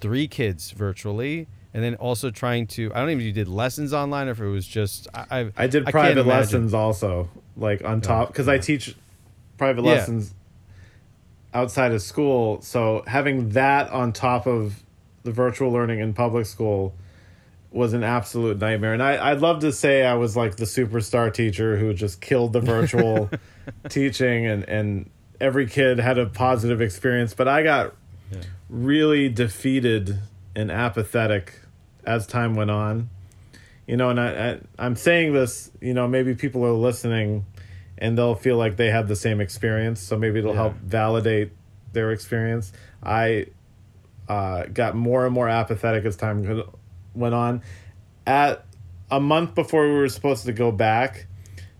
three 0.00 0.26
kids 0.26 0.70
virtually. 0.72 1.46
And 1.72 1.84
then 1.84 1.94
also 1.96 2.30
trying 2.30 2.66
to, 2.68 2.92
I 2.92 2.98
don't 2.98 3.10
even 3.10 3.20
if 3.20 3.26
you 3.26 3.32
did 3.32 3.46
lessons 3.46 3.92
online 3.92 4.26
or 4.26 4.32
if 4.32 4.40
it 4.40 4.48
was 4.48 4.66
just, 4.66 5.06
I, 5.14 5.26
I, 5.30 5.52
I 5.56 5.66
did 5.68 5.84
can't 5.84 5.92
private 5.92 6.26
lessons 6.26 6.74
also, 6.74 7.28
like 7.56 7.84
on 7.84 8.00
top, 8.00 8.28
because 8.28 8.48
I 8.48 8.58
teach 8.58 8.96
private 9.56 9.84
Yeah. 9.84 9.92
lessons 9.92 10.34
outside 11.54 11.92
of 11.92 12.02
school. 12.02 12.60
So 12.62 13.04
having 13.06 13.50
that 13.50 13.88
on 13.90 14.12
top 14.12 14.46
of 14.48 14.82
the 15.22 15.30
virtual 15.30 15.70
learning 15.70 16.00
in 16.00 16.12
public 16.12 16.46
school 16.46 16.94
was 17.70 17.92
an 17.92 18.02
absolute 18.02 18.58
nightmare. 18.58 18.94
And 18.94 19.02
I, 19.02 19.30
I'd 19.30 19.40
love 19.40 19.60
to 19.60 19.70
say 19.70 20.04
I 20.04 20.14
was 20.14 20.36
like 20.36 20.56
the 20.56 20.64
superstar 20.64 21.32
teacher 21.32 21.76
who 21.76 21.94
just 21.94 22.20
killed 22.20 22.52
the 22.52 22.60
virtual 22.60 23.30
teaching 23.88 24.44
and, 24.46 24.68
and 24.68 25.08
every 25.40 25.68
kid 25.68 26.00
had 26.00 26.18
a 26.18 26.26
positive 26.26 26.80
experience. 26.80 27.32
But 27.32 27.46
I 27.46 27.62
got 27.62 27.94
really 28.70 29.28
defeated 29.28 30.18
and 30.54 30.70
apathetic 30.70 31.60
as 32.04 32.26
time 32.26 32.54
went 32.54 32.70
on. 32.70 33.10
You 33.86 33.96
know, 33.96 34.10
and 34.10 34.20
I, 34.20 34.50
I, 34.50 34.58
I'm 34.78 34.94
saying 34.96 35.32
this, 35.32 35.70
you 35.80 35.92
know, 35.92 36.06
maybe 36.06 36.34
people 36.34 36.64
are 36.64 36.72
listening 36.72 37.44
and 37.98 38.16
they'll 38.16 38.36
feel 38.36 38.56
like 38.56 38.76
they 38.76 38.90
have 38.90 39.08
the 39.08 39.16
same 39.16 39.40
experience. 39.40 40.00
So 40.00 40.16
maybe 40.16 40.38
it'll 40.38 40.52
Yeah. 40.52 40.60
help 40.62 40.76
validate 40.76 41.50
their 41.92 42.12
experience. 42.12 42.72
I 43.02 43.46
uh, 44.28 44.66
got 44.66 44.94
more 44.94 45.26
and 45.26 45.34
more 45.34 45.48
apathetic 45.48 46.04
as 46.04 46.14
time 46.16 46.62
went 47.14 47.34
on. 47.34 47.62
At 48.26 48.64
a 49.10 49.18
month 49.18 49.56
before 49.56 49.88
we 49.88 49.94
were 49.94 50.08
supposed 50.08 50.46
to 50.46 50.52
go 50.52 50.70
back, 50.70 51.26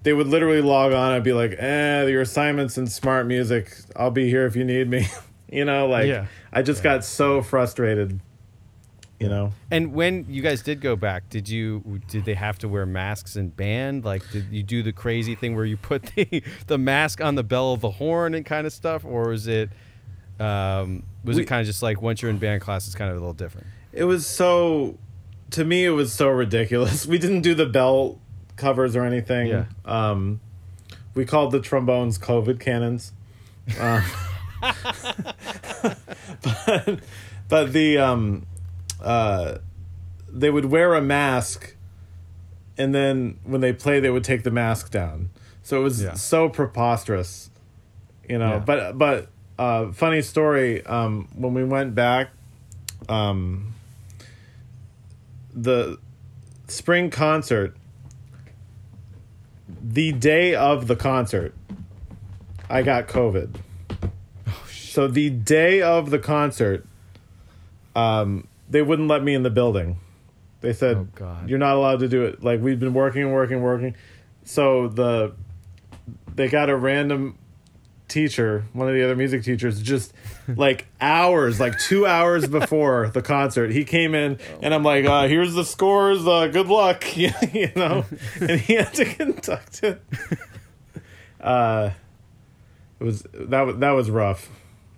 they 0.03 0.13
would 0.13 0.27
literally 0.27 0.63
log 0.63 0.93
on 0.93 1.13
and 1.13 1.23
be 1.23 1.33
like, 1.33 1.55
"Eh, 1.59 2.07
your 2.07 2.23
assignments 2.23 2.77
in 2.77 2.87
SmartMusic. 2.87 3.93
I'll 3.95 4.11
be 4.11 4.29
here 4.29 4.47
if 4.47 4.57
you 4.57 4.65
need 4.65 4.89
me." 4.91 5.07
you 5.51 5.65
know, 5.65 5.87
like 5.89 6.07
Yeah. 6.07 6.27
I 6.53 6.63
just 6.63 6.83
got 6.83 7.05
so 7.05 7.43
frustrated. 7.43 8.21
You 9.19 9.29
know, 9.29 9.53
And 9.71 9.93
when 9.93 10.25
you 10.31 10.41
guys 10.41 10.63
did 10.63 10.81
go 10.81 10.97
back, 10.97 11.29
did 11.29 11.47
you 11.47 12.01
did 12.09 12.25
they 12.25 12.33
have 12.33 12.59
to 12.61 12.69
wear 12.69 12.87
masks 12.87 13.37
and 13.37 13.55
band? 13.55 14.03
Like, 14.03 14.23
did 14.31 14.47
you 14.51 14.63
do 14.63 14.83
the 14.83 14.93
crazy 14.93 15.35
thing 15.35 15.55
where 15.55 15.67
you 15.67 15.77
put 15.77 16.05
the 16.15 16.43
the 16.69 16.79
mask 16.79 17.21
on 17.21 17.35
the 17.35 17.43
bell 17.43 17.75
of 17.75 17.83
the 17.83 17.91
horn 17.91 18.33
and 18.35 18.47
kind 18.47 18.67
of 18.67 18.73
stuff, 18.73 19.05
or 19.05 19.29
was 19.29 19.47
it 19.47 19.69
um, 20.39 21.03
was 21.23 21.37
We- 21.37 21.43
it 21.43 21.47
kind 21.47 21.61
of 21.61 21.67
just 21.67 21.83
like 21.83 22.01
once 22.01 22.23
you're 22.23 22.31
in 22.31 22.39
band 22.39 22.63
class, 22.63 22.87
it's 22.87 22.95
kind 22.97 23.11
of 23.11 23.17
a 23.19 23.21
little 23.21 23.35
different? 23.35 23.67
it 23.93 24.05
was 24.05 24.27
so. 24.27 24.97
To 25.51 25.65
me, 25.67 25.85
it 25.85 25.91
was 25.91 26.13
so 26.15 26.29
ridiculous. 26.31 27.05
We 27.13 27.19
didn't 27.19 27.43
do 27.43 27.55
the 27.55 27.67
bell 27.67 28.19
covers 28.57 28.97
or 28.97 29.05
anything. 29.05 29.49
Yeah. 29.49 29.65
Um, 29.85 30.41
we 31.15 31.27
called 31.27 31.51
the 31.53 31.61
trombones 31.61 32.19
COVID 32.19 32.59
cannons. 32.59 33.13
Um, 33.79 34.03
but, 36.43 37.01
but 37.49 37.73
the 37.73 37.99
um, 37.99 38.47
uh, 39.03 39.59
they 40.29 40.51
would 40.51 40.67
wear 40.67 40.95
a 40.95 41.01
mask, 41.03 41.75
and 42.79 42.95
then 42.95 43.39
when 43.45 43.61
they 43.61 43.73
play, 43.73 44.01
they 44.01 44.11
would 44.11 44.25
take 44.25 44.43
the 44.43 44.51
mask 44.51 44.91
down. 44.91 45.31
So 45.63 45.81
it 45.81 45.85
was 45.85 46.03
Yeah. 46.03 46.15
so 46.15 46.49
preposterous, 46.49 47.51
you 48.29 48.39
know. 48.39 48.55
Yeah. 48.55 48.59
But 48.61 48.99
but 48.99 49.29
uh, 49.59 49.93
funny 49.93 50.23
story. 50.23 50.85
Um, 50.87 51.29
when 51.35 51.55
we 51.55 51.65
went 51.65 51.95
back, 51.95 52.31
um, 53.09 53.75
the 55.53 55.99
spring 56.69 57.11
concert, 57.11 57.77
the 59.83 60.13
day 60.13 60.55
of 60.55 60.87
the 60.87 60.97
concert, 60.97 61.55
I 62.69 62.83
got 62.83 63.09
COVID. 63.09 63.57
So 64.91 65.07
the 65.07 65.31
day 65.31 65.81
of 65.83 66.11
the 66.11 66.19
concert, 66.19 66.85
um, 67.95 68.47
they 68.69 68.83
wouldn't 68.83 69.09
let 69.09 69.23
me 69.23 69.35
in 69.35 69.43
the 69.43 69.51
building. 69.51 69.99
They 70.61 70.73
said, 70.73 70.97
Oh, 70.97 71.09
God. 71.15 71.49
"You're 71.49 71.59
not 71.59 71.77
allowed 71.77 72.01
to 72.01 72.09
do 72.09 72.25
it." 72.25 72.43
Like 72.43 72.61
we've 72.61 72.79
been 72.79 72.93
working 72.93 73.23
and 73.23 73.33
working, 73.33 73.57
and 73.57 73.65
working. 73.65 73.95
So 74.45 74.89
the 74.89 75.33
they 76.35 76.49
got 76.49 76.71
a 76.71 76.77
random 76.77 77.39
teacher, 78.09 78.65
one 78.73 78.89
of 78.89 78.95
the 78.95 79.03
other 79.05 79.17
music 79.17 79.45
teachers, 79.45 79.81
just 79.81 80.13
like 80.49 80.87
hours, 81.01 81.61
like 81.61 81.79
two 81.79 82.07
hours 82.07 82.47
before 82.47 83.09
the 83.15 83.23
concert, 83.23 83.71
he 83.71 83.85
came 83.85 84.15
in 84.15 84.39
and 84.61 84.75
I'm 84.75 84.83
like, 84.83 85.05
uh, 85.05 85.29
here's 85.29 85.55
the 85.55 85.65
scores, 85.65 86.27
uh, 86.27 86.49
good 86.49 86.67
luck, 86.67 87.17
you 87.17 87.31
know, 87.77 88.05
and 88.41 88.61
he 88.61 88.75
had 88.75 88.93
to 88.95 89.05
conduct 89.15 89.83
it. 89.85 90.03
Uh, 91.41 91.91
it 92.99 93.05
was 93.05 93.23
that 93.33 93.81
that 93.81 93.91
was 93.93 94.11
rough, 94.11 94.51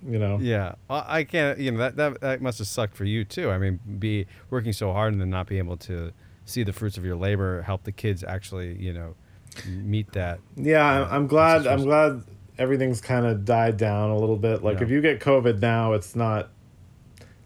you 0.06 0.18
know. 0.18 0.38
Yeah, 0.40 0.74
I 0.90 1.24
can't. 1.24 1.58
You 1.58 1.72
know 1.72 1.78
that 1.78 1.96
that 1.96 2.20
that 2.20 2.40
must 2.42 2.58
have 2.58 2.66
sucked 2.68 2.96
for 2.96 3.04
you 3.04 3.24
too. 3.24 3.50
I 3.50 3.58
mean, 3.58 3.80
be 3.98 4.26
working 4.50 4.72
so 4.72 4.92
hard 4.92 5.12
and 5.12 5.20
then 5.20 5.30
not 5.30 5.46
be 5.46 5.58
able 5.58 5.76
to 5.78 6.12
see 6.44 6.62
the 6.64 6.72
fruits 6.72 6.96
of 6.96 7.04
your 7.04 7.16
labor, 7.16 7.62
help 7.62 7.84
the 7.84 7.92
kids 7.92 8.24
actually, 8.24 8.76
you 8.80 8.92
know, 8.92 9.14
meet 9.66 10.12
that. 10.12 10.40
Yeah, 10.56 10.84
I'm, 10.84 11.02
uh, 11.02 11.06
I'm 11.16 11.26
glad. 11.26 11.66
I'm 11.66 11.82
glad 11.84 12.24
everything's 12.58 13.00
kind 13.00 13.26
of 13.26 13.44
died 13.44 13.76
down 13.76 14.10
a 14.10 14.16
little 14.16 14.36
bit. 14.36 14.62
Like 14.62 14.78
Yeah. 14.78 14.84
if 14.84 14.90
you 14.90 15.00
get 15.00 15.20
COVID 15.20 15.60
now, 15.60 15.92
it's 15.92 16.14
not 16.16 16.50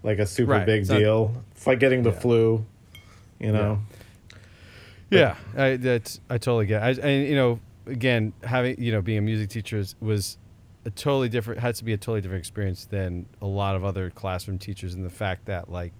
like 0.03 0.19
a 0.19 0.27
super 0.27 0.53
Right, 0.53 0.67
big 0.67 0.81
it's 0.83 0.91
not- 0.91 0.99
deal. 0.99 1.43
it's 1.53 1.67
like 1.67 1.79
getting 1.79 2.03
the 2.03 2.11
Yeah. 2.11 2.19
flu, 2.19 2.67
you 3.39 3.53
know. 3.53 3.81
Yeah, 5.11 5.37
I 5.57 5.77
that's 5.77 6.21
I 6.29 6.39
totally 6.39 6.67
get. 6.67 6.83
It. 6.99 7.05
I 7.05 7.09
and 7.09 7.29
you 7.29 7.37
know, 7.37 7.61
again, 7.87 8.33
having 8.43 8.81
you 8.83 8.91
know 8.93 9.01
being 9.03 9.19
a 9.19 9.23
music 9.23 9.51
teacher 9.51 9.79
is, 9.79 9.95
was 10.01 10.37
a 10.87 10.91
totally 10.91 11.29
different 11.29 11.61
had 11.61 11.75
to 11.75 11.85
be 11.85 11.93
a 11.93 11.97
totally 11.99 12.21
different 12.23 12.41
experience 12.41 12.87
than 12.87 13.27
a 13.43 13.47
lot 13.47 13.77
of 13.77 13.85
other 13.85 14.09
classroom 14.09 14.59
teachers 14.59 14.95
in 14.95 15.03
the 15.03 15.11
fact 15.11 15.45
that 15.47 15.71
like 15.71 15.93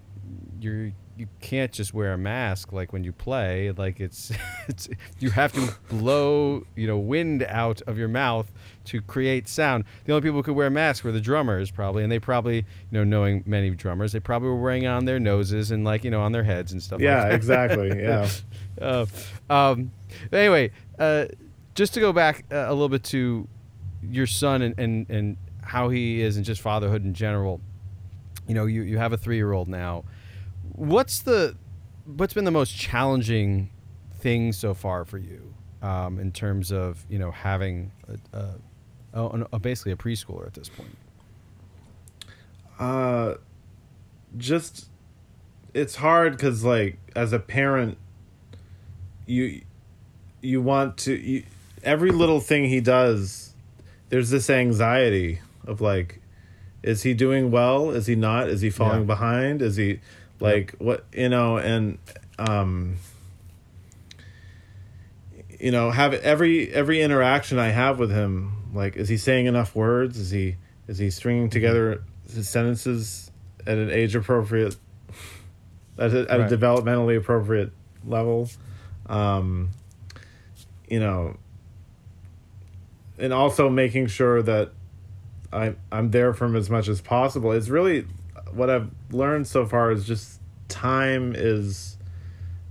you're 0.59 0.91
you 1.17 1.27
can't 1.41 1.71
just 1.71 1.93
wear 1.95 2.13
a 2.13 2.17
mask 2.17 2.71
like 2.73 2.93
when 2.93 3.03
you 3.03 3.11
play 3.11 3.71
like 3.71 3.99
it's 3.99 4.31
it's 4.67 4.87
you 5.19 5.29
have 5.29 5.51
to 5.53 5.73
blow 5.89 6.63
you 6.75 6.85
know 6.87 6.97
wind 6.97 7.43
out 7.49 7.81
of 7.83 7.97
your 7.97 8.07
mouth 8.07 8.51
to 8.85 9.01
create 9.01 9.47
sound 9.47 9.83
the 10.05 10.13
only 10.13 10.21
people 10.21 10.37
who 10.37 10.43
could 10.43 10.55
wear 10.55 10.69
masks 10.69 11.03
were 11.03 11.11
the 11.11 11.21
drummers 11.21 11.71
probably 11.71 12.03
and 12.03 12.11
they 12.11 12.19
probably 12.19 12.57
you 12.57 12.63
know 12.91 13.03
knowing 13.03 13.43
many 13.45 13.69
drummers 13.71 14.11
they 14.11 14.19
probably 14.19 14.47
were 14.49 14.61
wearing 14.61 14.83
it 14.83 14.87
on 14.87 15.05
their 15.05 15.19
noses 15.19 15.71
and 15.71 15.83
like 15.83 16.03
you 16.03 16.11
know 16.11 16.21
on 16.21 16.31
their 16.31 16.43
heads 16.43 16.71
and 16.71 16.81
stuff 16.83 16.97
like 16.99 17.03
Yeah, 17.03 17.23
that. 17.25 17.33
exactly. 17.33 17.89
Yeah. 18.01 18.29
uh, 18.81 19.05
um, 19.49 19.91
anyway, 20.31 20.71
uh, 20.99 21.25
just 21.75 21.93
to 21.95 21.99
go 21.99 22.13
back 22.13 22.45
uh, 22.51 22.65
a 22.67 22.71
little 22.71 22.89
bit 22.89 23.03
to 23.05 23.47
your 24.01 24.27
son 24.27 24.61
and, 24.61 24.79
and, 24.79 25.09
and 25.09 25.37
how 25.63 25.89
he 25.89 26.21
is 26.21 26.37
and 26.37 26.45
just 26.45 26.61
fatherhood 26.61 27.03
in 27.03 27.13
general. 27.13 27.61
You 28.47 28.55
know, 28.55 28.65
you, 28.65 28.81
you 28.81 28.97
have 28.97 29.13
a 29.13 29.17
three 29.17 29.35
year 29.35 29.51
old 29.51 29.67
now. 29.67 30.03
What's 30.73 31.21
the 31.21 31.55
what's 32.05 32.33
been 32.33 32.45
the 32.45 32.51
most 32.51 32.75
challenging 32.75 33.69
thing 34.19 34.53
so 34.53 34.73
far 34.73 35.05
for 35.05 35.17
you 35.17 35.53
um, 35.81 36.19
in 36.19 36.31
terms 36.31 36.71
of 36.71 37.05
you 37.09 37.19
know 37.19 37.31
having 37.31 37.91
a, 38.33 38.37
a, 39.13 39.21
a, 39.21 39.47
a 39.53 39.59
basically 39.59 39.91
a 39.91 39.95
preschooler 39.95 40.45
at 40.47 40.53
this 40.53 40.69
point? 40.69 40.95
Uh, 42.79 43.35
just 44.37 44.87
it's 45.73 45.95
hard 45.95 46.33
because 46.33 46.63
like 46.63 46.99
as 47.15 47.33
a 47.33 47.39
parent, 47.39 47.97
you 49.25 49.61
you 50.41 50.61
want 50.61 50.97
to 50.97 51.15
you, 51.15 51.43
every 51.83 52.11
little 52.11 52.39
thing 52.39 52.65
he 52.65 52.79
does. 52.79 53.46
There's 54.09 54.29
this 54.29 54.49
anxiety 54.49 55.39
of 55.65 55.81
like, 55.81 56.21
is 56.83 57.03
he 57.03 57.13
doing 57.13 57.51
well? 57.51 57.91
Is 57.91 58.07
he 58.07 58.15
not? 58.15 58.49
Is 58.49 58.61
he 58.61 58.69
falling 58.69 59.01
Yeah. 59.01 59.05
behind? 59.05 59.61
Is 59.61 59.75
he 59.75 59.99
like 60.39 60.75
what 60.79 61.05
you 61.13 61.29
know? 61.29 61.57
And 61.57 61.97
um, 62.39 62.97
you 65.59 65.71
know, 65.71 65.91
have 65.91 66.13
every 66.13 66.71
every 66.73 67.01
interaction 67.01 67.59
I 67.59 67.69
have 67.69 67.99
with 67.99 68.11
him. 68.11 68.53
Like, 68.73 68.95
is 68.95 69.09
he 69.09 69.17
saying 69.17 69.45
enough 69.47 69.75
words? 69.75 70.17
Is 70.17 70.31
he 70.31 70.55
is 70.87 70.97
he 70.97 71.09
stringing 71.09 71.49
together 71.49 72.03
his 72.31 72.47
sentences 72.47 73.31
at 73.65 73.77
an 73.77 73.89
age 73.89 74.15
appropriate, 74.15 74.75
at 75.97 76.13
a, 76.13 76.31
at 76.31 76.39
Right. 76.39 76.51
a 76.51 76.57
developmentally 76.57 77.17
appropriate 77.17 77.71
level? 78.05 78.49
Um, 79.07 79.69
you 80.89 80.99
know, 80.99 81.37
and 83.17 83.33
also 83.33 83.69
making 83.69 84.07
sure 84.07 84.41
that 84.41 84.71
I 85.51 85.75
I'm 85.91 86.11
there 86.11 86.33
for 86.33 86.45
him 86.45 86.55
as 86.55 86.69
much 86.69 86.87
as 86.87 87.01
possible. 87.01 87.51
It's 87.51 87.69
really 87.69 88.05
what 88.51 88.69
I've 88.69 88.89
learned 89.11 89.47
so 89.47 89.65
far 89.65 89.91
is 89.91 90.05
just 90.05 90.39
time 90.67 91.33
is 91.35 91.97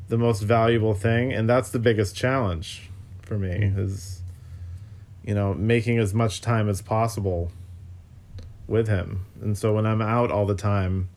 the 0.09 0.19
most 0.19 0.43
valuable 0.43 0.95
thing 0.95 1.33
and 1.33 1.49
that's 1.49 1.71
the 1.71 1.79
biggest 1.79 2.15
challenge 2.15 2.91
for 3.23 3.39
me 3.39 3.73
is 3.77 4.23
you 5.25 5.35
know 5.35 5.53
making 5.55 5.99
as 5.99 6.15
much 6.15 6.41
time 6.41 6.69
as 6.69 6.81
possible 6.81 7.51
with 8.67 8.89
him. 8.89 9.27
And 9.41 9.57
so 9.57 9.75
when 9.75 9.87
i'm 9.87 10.03
out 10.03 10.31
all 10.31 10.47
the 10.47 10.55
time 10.55 11.09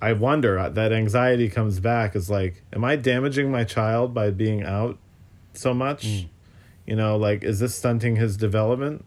i 0.00 0.12
wonder 0.12 0.58
uh, 0.58 0.68
that 0.70 0.92
anxiety 0.92 1.48
comes 1.48 1.80
back 1.80 2.16
is 2.16 2.30
like 2.30 2.62
am 2.72 2.84
i 2.84 2.96
damaging 2.96 3.50
my 3.50 3.64
child 3.64 4.14
by 4.14 4.30
being 4.30 4.62
out 4.62 4.98
so 5.52 5.74
much 5.74 6.26
you 6.86 6.96
know 6.96 7.16
like 7.16 7.42
is 7.44 7.60
this 7.60 7.74
stunting 7.74 8.16
his 8.16 8.36
development? 8.36 9.04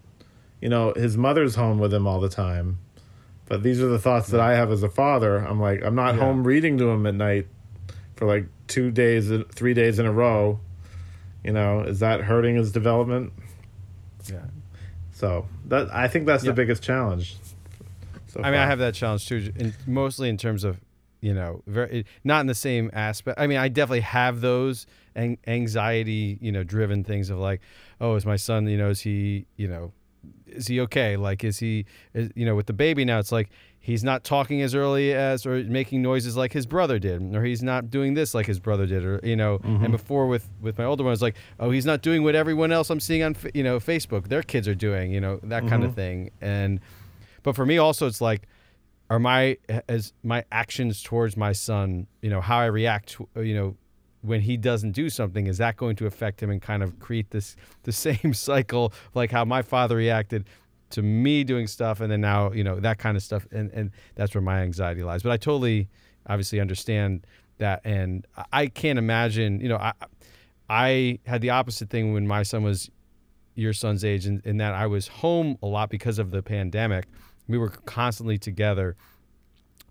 You 0.62 0.69
know 0.69 0.93
his 0.95 1.17
mother's 1.17 1.55
home 1.55 1.79
with 1.79 1.93
him 1.93 2.07
all 2.07 2.19
the 2.19 2.29
time. 2.29 2.79
But 3.45 3.62
these 3.62 3.81
are 3.81 3.88
the 3.88 3.99
thoughts 3.99 4.29
that 4.29 4.39
i 4.39 4.55
have 4.55 4.71
as 4.71 4.83
a 4.83 4.89
father. 4.89 5.38
I'm 5.38 5.59
like 5.59 5.83
i'm 5.83 5.95
not 5.95 6.15
Yeah. 6.15 6.21
home 6.21 6.43
reading 6.45 6.77
to 6.77 6.89
him 6.89 7.05
at 7.05 7.15
night 7.15 7.47
for 8.15 8.25
like 8.25 8.45
two 8.67 8.89
days 8.91 9.31
three 9.53 9.73
days 9.73 9.99
in 9.99 10.05
a 10.05 10.12
row. 10.12 10.59
You 11.43 11.51
know 11.51 11.81
is 11.81 11.99
that 11.99 12.21
hurting 12.21 12.55
his 12.55 12.71
development? 12.71 13.33
Yeah. 14.31 14.45
so 15.12 15.45
that 15.67 15.93
i 15.93 16.07
think 16.07 16.25
that's 16.25 16.43
Yeah. 16.45 16.51
the 16.51 16.55
biggest 16.55 16.81
challenge 16.81 17.36
so 18.27 18.41
I 18.41 18.49
mean, 18.49 18.59
I 18.62 18.65
have 18.65 18.79
that 18.79 18.95
challenge 18.95 19.27
too, 19.27 19.51
in, 19.55 19.73
mostly 19.86 20.27
in 20.27 20.38
terms 20.38 20.63
of 20.63 20.79
you 21.23 21.33
know, 21.33 21.63
very 21.67 22.05
not 22.25 22.41
in 22.41 22.47
the 22.47 22.53
same 22.53 22.91
aspect. 22.91 23.39
I 23.39 23.47
mean, 23.47 23.57
I 23.57 23.69
definitely 23.69 24.01
have 24.01 24.41
those 24.41 24.86
an- 25.15 25.38
anxiety, 25.47 26.38
you 26.41 26.51
know, 26.51 26.63
driven 26.63 27.05
things 27.05 27.29
of 27.29 27.39
like, 27.39 27.62
oh, 28.01 28.15
is 28.15 28.25
my 28.25 28.36
son, 28.36 28.67
you 28.67 28.77
know, 28.77 28.89
is 28.89 28.99
he, 28.99 29.45
you 29.55 29.69
know, 29.69 29.93
is 30.47 30.67
he 30.67 30.81
okay? 30.81 31.15
Like, 31.15 31.45
is 31.45 31.59
he, 31.59 31.86
is, 32.13 32.29
you 32.36 32.45
know, 32.45 32.55
with 32.55 32.65
the 32.65 32.73
baby 32.73 33.05
now, 33.05 33.19
it's 33.19 33.31
like 33.31 33.49
he's 33.79 34.03
not 34.03 34.25
talking 34.25 34.62
as 34.62 34.75
early 34.75 35.13
as 35.13 35.45
or 35.45 35.63
making 35.63 36.01
noises 36.01 36.36
like 36.36 36.51
his 36.51 36.65
brother 36.65 36.99
did, 36.99 37.33
or 37.33 37.45
he's 37.45 37.63
not 37.63 37.89
doing 37.89 38.15
this 38.15 38.33
like 38.33 38.45
his 38.45 38.59
brother 38.59 38.86
did, 38.86 39.05
or 39.05 39.21
you 39.23 39.38
know. 39.38 39.62
And 39.63 39.79
mm-hmm. 39.79 39.91
before 39.91 40.27
with 40.27 40.49
with 40.62 40.77
my 40.77 40.83
older 40.83 41.05
one, 41.05 41.13
it's 41.13 41.21
like, 41.21 41.38
oh, 41.57 41.71
he's 41.71 41.86
not 41.86 42.01
doing 42.01 42.23
what 42.23 42.36
everyone 42.36 42.73
else 42.73 42.89
I'm 42.89 42.99
seeing 42.99 43.23
on, 43.23 43.38
you 43.53 43.63
know, 43.63 43.79
Facebook, 43.79 44.27
their 44.27 44.43
kids 44.43 44.67
are 44.67 44.75
doing, 44.75 45.13
you 45.13 45.21
know, 45.21 45.39
that 45.43 45.65
kind 45.69 45.86
of 45.86 45.91
mm-hmm. 45.91 46.25
thing, 46.25 46.31
and. 46.41 46.81
But 47.43 47.57
for 47.57 47.65
me, 47.65 47.77
also, 47.77 48.07
it's 48.07 48.21
like, 48.21 48.43
are 49.09 49.19
my 49.19 49.57
as 49.87 50.13
my 50.23 50.43
actions 50.51 51.03
towards 51.03 51.37
my 51.37 51.51
son, 51.51 52.07
you 52.21 52.29
know, 52.29 52.41
how 52.41 52.57
I 52.57 52.65
react, 52.65 53.17
you 53.35 53.53
know, 53.55 53.75
when 54.21 54.41
he 54.41 54.57
doesn't 54.57 54.93
do 54.93 55.09
something, 55.09 55.47
is 55.47 55.57
that 55.57 55.75
going 55.75 55.95
to 55.97 56.05
affect 56.05 56.41
him 56.41 56.49
and 56.49 56.61
kind 56.61 56.81
of 56.81 56.99
create 56.99 57.31
this 57.31 57.55
the 57.83 57.91
same 58.07 58.33
cycle, 58.33 58.93
like 59.13 59.31
how 59.31 59.45
my 59.45 59.61
father 59.61 59.97
reacted 59.97 60.45
to 60.91 61.01
me 61.01 61.43
doing 61.43 61.67
stuff, 61.67 61.99
and 62.01 62.11
then 62.11 62.21
now, 62.21 62.51
you 62.51 62.63
know, 62.63 62.79
that 62.79 62.97
kind 62.99 63.17
of 63.17 63.23
stuff, 63.23 63.45
and 63.51 63.71
and 63.71 63.91
that's 64.15 64.33
where 64.33 64.41
my 64.41 64.61
anxiety 64.61 65.03
lies. 65.03 65.23
But 65.23 65.31
I 65.31 65.37
totally, 65.37 65.89
obviously, 66.27 66.59
understand 66.59 67.25
that, 67.57 67.81
and 67.83 68.25
I- 68.51 68.67
can't 68.67 68.97
imagine, 68.99 69.59
you 69.59 69.69
know, 69.69 69.77
I 69.77 69.93
I 70.69 71.19
had 71.25 71.41
the 71.41 71.49
opposite 71.49 71.89
thing 71.89 72.13
when 72.13 72.25
my 72.27 72.43
son 72.43 72.63
was 72.63 72.89
your 73.55 73.73
son's 73.73 74.03
age 74.03 74.25
in, 74.25 74.41
in 74.45 74.57
that 74.57 74.73
I 74.73 74.87
was 74.87 75.07
home 75.07 75.57
a 75.61 75.67
lot 75.67 75.89
because 75.89 76.17
of 76.17 76.31
the 76.31 76.41
pandemic. 76.41 77.05
We 77.47 77.58
were 77.58 77.69
constantly 77.69 78.38
together. 78.38 78.95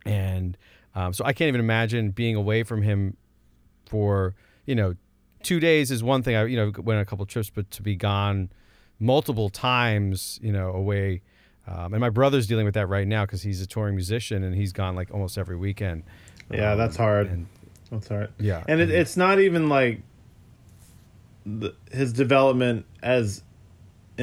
And 0.04 0.56
um, 0.94 1.12
so 1.12 1.24
I 1.24 1.32
can't 1.32 1.48
even 1.48 1.60
imagine 1.60 2.10
being 2.10 2.36
away 2.36 2.62
from 2.62 2.82
him 2.82 3.16
for, 3.86 4.34
you 4.66 4.74
know, 4.74 4.94
two 5.42 5.60
days 5.60 5.90
is 5.90 6.02
one 6.02 6.22
thing. 6.22 6.36
I, 6.36 6.44
you 6.44 6.56
know, 6.56 6.72
went 6.78 6.96
on 6.96 7.02
a 7.02 7.06
couple 7.06 7.24
trips, 7.26 7.50
but 7.50 7.70
to 7.72 7.82
be 7.82 7.96
gone 7.96 8.50
multiple 8.98 9.48
times, 9.48 10.38
you 10.42 10.52
know, 10.52 10.70
away. 10.70 11.22
Um, 11.66 11.94
and 11.94 12.00
my 12.00 12.10
brother's 12.10 12.46
dealing 12.46 12.64
with 12.64 12.74
that 12.74 12.88
right 12.88 13.06
now 13.06 13.24
because 13.24 13.42
he's 13.42 13.60
a 13.60 13.66
touring 13.66 13.94
musician 13.94 14.42
and 14.42 14.54
he's 14.54 14.72
gone 14.72 14.96
like 14.96 15.12
almost 15.12 15.38
every 15.38 15.56
weekend. 15.56 16.02
yeah 16.50 16.72
Um, 16.72 16.78
that's 16.78 16.96
hard 16.96 17.28
And 17.28 17.46
that's 17.90 18.08
hard 18.08 18.30
yeah. 18.38 18.64
and 18.66 18.80
it, 18.80 18.90
it's 18.90 19.16
not 19.16 19.38
even 19.38 19.68
like 19.68 20.02
the, 21.46 21.74
his 21.92 22.12
development 22.12 22.86
as 23.02 23.42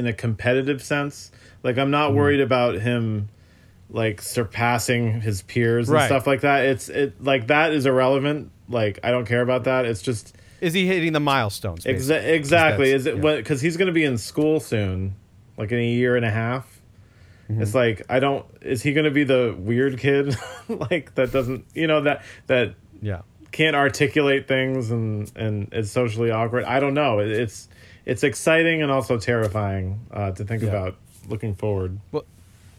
in 0.00 0.06
a 0.06 0.12
competitive 0.12 0.82
sense 0.82 1.30
like 1.62 1.76
i'm 1.76 1.84
Mm-hmm. 1.84 1.90
not 1.92 2.14
worried 2.14 2.40
about 2.40 2.74
him 2.76 3.28
like 3.90 4.22
surpassing 4.22 5.20
his 5.20 5.42
peers 5.42 5.88
and 5.88 5.96
Right. 5.96 6.06
stuff 6.06 6.26
like 6.26 6.40
that 6.42 6.64
it's 6.64 6.88
it 6.88 7.22
like 7.22 7.46
that 7.48 7.72
is 7.72 7.86
irrelevant 7.86 8.50
like 8.68 8.98
i 9.04 9.10
don't 9.10 9.26
care 9.26 9.42
about 9.42 9.64
that 9.64 9.84
it's 9.84 10.02
just 10.02 10.34
is 10.60 10.74
he 10.74 10.86
hitting 10.86 11.12
the 11.14 11.20
milestones? 11.20 11.84
exa- 11.84 12.22
exactly 12.26 12.92
that's- 12.92 13.00
is 13.02 13.06
it 13.06 13.16
yeah. 13.24 13.36
because 13.36 13.60
he's 13.60 13.76
going 13.76 13.86
to 13.86 13.92
be 13.92 14.04
in 14.04 14.16
school 14.18 14.60
soon 14.60 15.14
like 15.56 15.72
in 15.72 15.78
a 15.78 15.86
year 15.92 16.16
and 16.16 16.24
a 16.24 16.30
half 16.30 16.66
Mm-hmm. 17.50 17.62
it's 17.62 17.74
like 17.74 18.02
i 18.08 18.20
don't 18.20 18.46
is 18.62 18.80
he 18.80 18.92
going 18.92 19.06
to 19.06 19.10
be 19.10 19.24
the 19.24 19.56
weird 19.58 19.98
kid 19.98 20.36
like 20.68 21.12
that 21.16 21.32
doesn't 21.32 21.64
you 21.74 21.88
know 21.88 22.00
that 22.02 22.22
that 22.46 22.74
Yeah. 23.02 23.22
can't 23.50 23.74
articulate 23.74 24.46
things 24.46 24.92
and 24.92 25.30
and 25.34 25.74
is 25.74 25.90
socially 25.90 26.30
awkward. 26.30 26.62
I 26.62 26.78
don't 26.78 26.94
know. 26.94 27.18
It, 27.18 27.28
it's 27.32 27.68
it's 28.06 28.22
exciting 28.24 28.82
and 28.82 28.90
also 28.90 29.18
terrifying 29.18 30.00
uh, 30.12 30.32
to 30.32 30.44
think 30.44 30.62
Yeah. 30.62 30.68
about 30.70 30.96
looking 31.28 31.54
forward. 31.54 31.98
Well, 32.12 32.24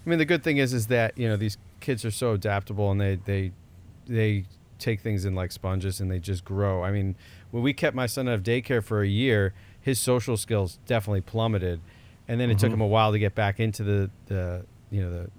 I 0.06 0.10
mean, 0.10 0.20
the 0.20 0.26
good 0.26 0.44
thing 0.44 0.58
is, 0.58 0.74
is 0.74 0.88
that 0.88 1.18
you 1.18 1.28
know 1.28 1.38
these 1.38 1.58
kids 1.80 2.04
are 2.06 2.12
so 2.12 2.34
adaptable 2.34 2.92
and 2.92 3.00
they 3.00 3.16
they 3.26 3.52
they 4.08 4.46
take 4.80 5.00
things 5.02 5.26
in 5.26 5.36
like 5.36 5.52
sponges 5.52 6.00
and 6.02 6.10
they 6.10 6.20
just 6.20 6.44
grow. 6.44 6.84
I 6.84 6.92
mean, 6.92 7.16
when 7.52 7.62
we 7.64 7.72
kept 7.74 7.96
my 7.96 8.08
son 8.08 8.28
out 8.28 8.34
of 8.34 8.44
daycare 8.44 8.84
for 8.84 9.02
a 9.02 9.08
year, 9.08 9.54
his 9.80 10.00
social 10.00 10.38
skills 10.38 10.80
definitely 10.88 11.22
plummeted, 11.22 11.80
and 12.28 12.40
then 12.42 12.50
it 12.50 12.58
took 12.58 12.72
him 12.74 12.82
a 12.82 12.88
while 12.88 13.12
to 13.12 13.20
get 13.20 13.36
back 13.36 13.60
into 13.60 13.84
the 13.84 14.10
the 14.26 14.66
you 14.90 15.02
know 15.02 15.12
the 15.12 15.30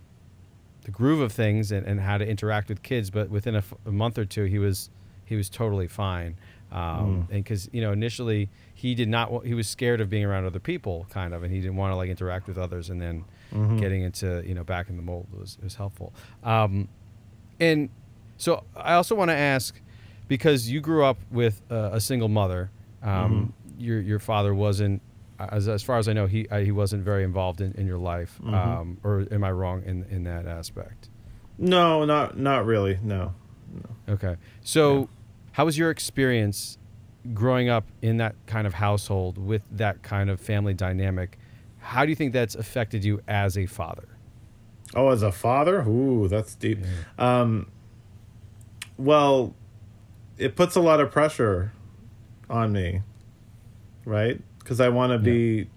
the 0.85 0.91
groove 0.91 1.21
of 1.21 1.33
things 1.33 1.71
and, 1.73 1.87
and 1.87 2.01
how 2.01 2.19
to 2.19 2.27
interact 2.27 2.69
with 2.69 2.83
kids. 2.83 3.11
But 3.11 3.31
within 3.31 3.55
a, 3.55 3.59
f- 3.59 3.75
a 3.87 3.93
month 3.93 4.19
or 4.19 4.25
two, 4.25 4.45
he 4.45 4.59
was 4.59 4.91
he 5.25 5.35
was 5.37 5.49
totally 5.49 5.89
fine. 5.89 6.37
Um, 6.73 7.29
And 7.31 7.45
because 7.45 7.69
you 7.73 7.81
know 7.83 7.93
initially 7.93 8.49
he 8.83 8.95
did 8.97 9.09
not 9.09 9.47
he 9.47 9.55
was 9.55 9.69
scared 9.69 10.01
of 10.01 10.11
being 10.11 10.25
around 10.25 10.45
other 10.45 10.59
people 10.59 11.07
kind 11.11 11.33
of 11.35 11.43
and 11.45 11.53
he 11.55 11.61
didn't 11.61 11.77
want 11.77 11.93
to 11.93 11.97
like 11.97 12.11
interact 12.11 12.49
with 12.49 12.59
others 12.59 12.91
and 12.91 13.01
then 13.01 13.25
getting 13.79 14.03
into 14.03 14.43
you 14.47 14.55
know 14.55 14.65
back 14.65 14.89
in 14.91 14.97
the 14.97 15.03
mold 15.03 15.27
was 15.33 15.57
was 15.63 15.75
helpful. 15.77 16.13
Um, 16.43 16.89
and 17.61 17.91
so 18.39 18.65
I 18.75 18.95
also 18.95 19.15
want 19.15 19.31
to 19.31 19.37
ask 19.37 19.81
because 20.27 20.69
you 20.71 20.81
grew 20.81 21.05
up 21.05 21.19
with 21.31 21.63
uh, 21.71 21.91
a 21.93 22.01
single 22.01 22.29
mother. 22.29 22.71
Um, 23.03 23.53
Your 23.79 24.01
your 24.01 24.19
father 24.19 24.55
wasn't, 24.55 25.01
as, 25.39 25.69
as 25.69 25.83
far 25.83 25.99
as 25.99 26.07
I 26.09 26.13
know, 26.13 26.27
he 26.27 26.49
uh, 26.49 26.59
he 26.61 26.73
wasn't 26.73 27.05
very 27.05 27.25
involved 27.25 27.61
in, 27.61 27.73
in 27.73 27.87
your 27.87 27.99
life. 27.99 28.41
Um, 28.45 28.99
or 29.05 29.27
am 29.31 29.45
I 29.45 29.53
wrong 29.53 29.83
in 29.85 30.05
in 30.11 30.25
that 30.25 30.47
aspect? 30.47 31.09
No, 31.59 32.05
not 32.05 32.39
not 32.39 32.65
really. 32.67 32.99
No. 33.03 33.35
Okay. 34.09 34.37
So, 34.63 35.09
how 35.53 35.65
was 35.65 35.77
your 35.77 35.91
experience 35.91 36.79
growing 37.35 37.69
up 37.69 37.85
in 38.01 38.19
that 38.19 38.35
kind 38.47 38.67
of 38.67 38.75
household 38.75 39.39
with 39.39 39.63
that 39.71 40.03
kind 40.03 40.31
of 40.31 40.41
family 40.41 40.75
dynamic? 40.75 41.39
How 41.79 42.05
do 42.05 42.11
you 42.11 42.17
think 42.17 42.33
that's 42.33 42.55
affected 42.55 43.05
you 43.05 43.21
as 43.27 43.57
a 43.57 43.67
father? 43.67 44.09
Oh, 44.95 45.09
as 45.09 45.23
a 45.23 45.33
father, 45.33 45.83
ooh, 45.83 46.29
that's 46.29 46.55
deep. 46.55 46.79
Um, 47.19 47.71
well, 48.97 49.55
it 50.39 50.55
puts 50.55 50.77
a 50.77 50.81
lot 50.81 51.01
of 51.01 51.11
pressure 51.11 51.73
on 52.51 52.73
me, 52.73 53.03
right? 54.05 54.41
Because 54.59 54.81
I 54.81 54.91
want 54.91 55.13
to 55.13 55.19
be 55.19 55.69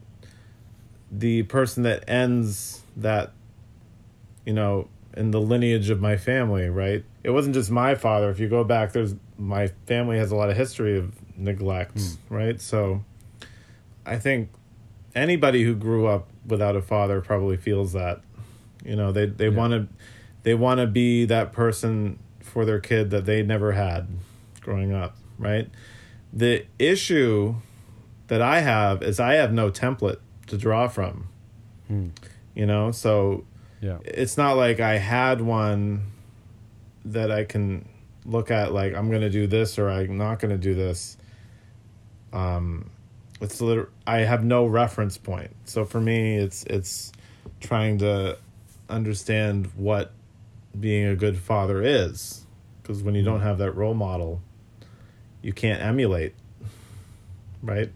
the 1.12 1.44
person 1.44 1.84
that 1.84 2.10
ends 2.10 2.84
that, 2.98 3.32
you 4.46 4.54
know, 4.54 4.90
in 5.16 5.32
the 5.32 5.40
lineage 5.40 5.90
of 5.90 6.02
my 6.02 6.18
family, 6.18 6.70
right? 6.70 7.06
it 7.26 7.32
wasn't 7.32 7.56
just 7.56 7.72
my 7.72 7.96
father. 7.96 8.30
If 8.30 8.40
you 8.40 8.48
go 8.48 8.64
back, 8.64 8.92
there's 8.92 9.16
my 9.36 9.68
family 9.88 10.20
has 10.20 10.32
a 10.32 10.36
lot 10.36 10.52
of 10.52 10.56
history 10.56 10.96
of 10.96 11.12
neglect, 11.38 12.00
hmm. 12.00 12.34
right? 12.34 12.62
So 12.62 13.04
I 14.06 14.18
think 14.18 14.50
anybody 15.16 15.64
who 15.64 15.76
grew 15.76 16.08
up 16.08 16.28
without 16.46 16.76
a 16.76 16.82
father 16.82 17.22
probably 17.22 17.58
feels 17.58 17.94
that. 17.94 18.22
You 18.84 18.96
know, 18.96 19.12
they 19.12 19.26
they 19.26 19.50
want 19.50 19.72
to 19.74 19.88
they 20.44 20.54
want 20.54 20.80
to 20.80 20.88
be 20.88 21.26
that 21.26 21.52
person 21.54 22.20
for 22.40 22.66
their 22.66 22.80
kid 22.80 23.10
that 23.10 23.26
they 23.26 23.42
never 23.42 23.72
had 23.72 24.08
growing 24.62 24.94
up, 24.94 25.18
right? 25.40 25.70
The 26.32 26.66
issue 26.78 27.56
that 28.28 28.42
I 28.42 28.60
have 28.60 29.02
is 29.02 29.20
I 29.20 29.34
have 29.36 29.52
no 29.52 29.72
template 29.72 30.20
to 30.48 30.58
draw 30.58 30.88
from. 30.88 31.28
Hmm. 31.88 32.10
You 32.54 32.66
know, 32.66 32.92
so 32.92 33.46
Yeah. 33.82 33.98
it's 34.06 34.38
not 34.38 34.54
like 34.54 34.80
I 34.80 34.98
had 34.98 35.42
one 35.42 36.12
that 37.04 37.32
I 37.32 37.44
can 37.44 37.88
look 38.26 38.50
at 38.52 38.74
like 38.74 38.94
I'm 38.96 39.10
going 39.10 39.22
to 39.22 39.30
do 39.30 39.48
this 39.48 39.78
or 39.78 39.90
I'm 39.90 40.18
not 40.18 40.40
going 40.40 40.52
to 40.52 40.58
do 40.58 40.74
this. 40.74 41.18
Um 42.36 42.90
it's 43.42 43.60
liter- 43.62 43.90
I 44.06 44.20
have 44.20 44.44
no 44.44 44.66
reference 44.66 45.18
point. 45.18 45.52
So 45.66 45.86
for 45.86 46.00
me 46.00 46.38
it's 46.38 46.64
it's 46.66 47.12
trying 47.62 47.98
to 48.00 48.38
understand 48.90 49.68
what 49.76 50.12
being 50.80 51.06
a 51.06 51.16
good 51.16 51.38
father 51.38 51.82
is 51.82 52.46
because 52.82 53.02
when 53.02 53.16
you 53.16 53.24
don't 53.24 53.42
have 53.42 53.58
that 53.60 53.72
role 53.72 53.94
model 53.94 54.42
you 55.42 55.54
can't 55.54 55.82
emulate. 55.82 56.34
Right? 57.64 57.92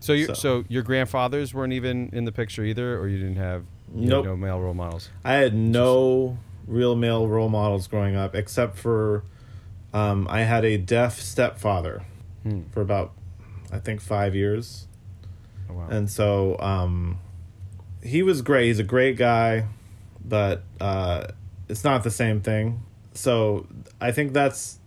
So 0.00 0.12
you 0.12 0.26
so. 0.26 0.34
So- 0.34 0.64
your 0.68 0.82
grandfathers 0.82 1.52
weren't 1.54 1.72
even 1.72 2.10
in 2.12 2.24
the 2.24 2.32
picture 2.32 2.64
either, 2.64 2.98
or 2.98 3.08
you 3.08 3.18
didn't 3.18 3.36
have 3.36 3.64
you 3.94 4.06
Nope. 4.08 4.24
no 4.24 4.36
male 4.36 4.60
role 4.60 4.74
models. 4.74 5.10
I 5.24 5.34
had 5.34 5.54
no 5.54 6.38
real 6.66 6.94
male 6.94 7.26
role 7.26 7.48
models 7.48 7.86
growing 7.88 8.14
up, 8.16 8.34
except 8.34 8.76
for 8.78 9.24
um, 9.92 10.26
I 10.30 10.42
had 10.42 10.64
a 10.64 10.76
deaf 10.78 11.18
stepfather 11.20 12.02
Hmm. 12.44 12.60
for 12.70 12.80
about, 12.80 13.12
I 13.72 13.78
think, 13.78 14.00
five 14.00 14.34
years. 14.34 14.86
Oh, 15.68 15.74
wow. 15.74 15.88
And 15.90 16.10
so 16.10 16.58
um, 16.60 17.18
he 18.02 18.22
was 18.22 18.42
great. 18.42 18.66
He's 18.66 18.78
a 18.78 18.84
great 18.84 19.16
guy, 19.16 19.66
but 20.24 20.62
uh, 20.80 21.28
it's 21.68 21.84
not 21.84 22.02
the 22.02 22.10
same 22.10 22.40
thing. 22.40 22.82
So 23.14 23.66
I 24.00 24.12
think 24.12 24.32
that's 24.32 24.78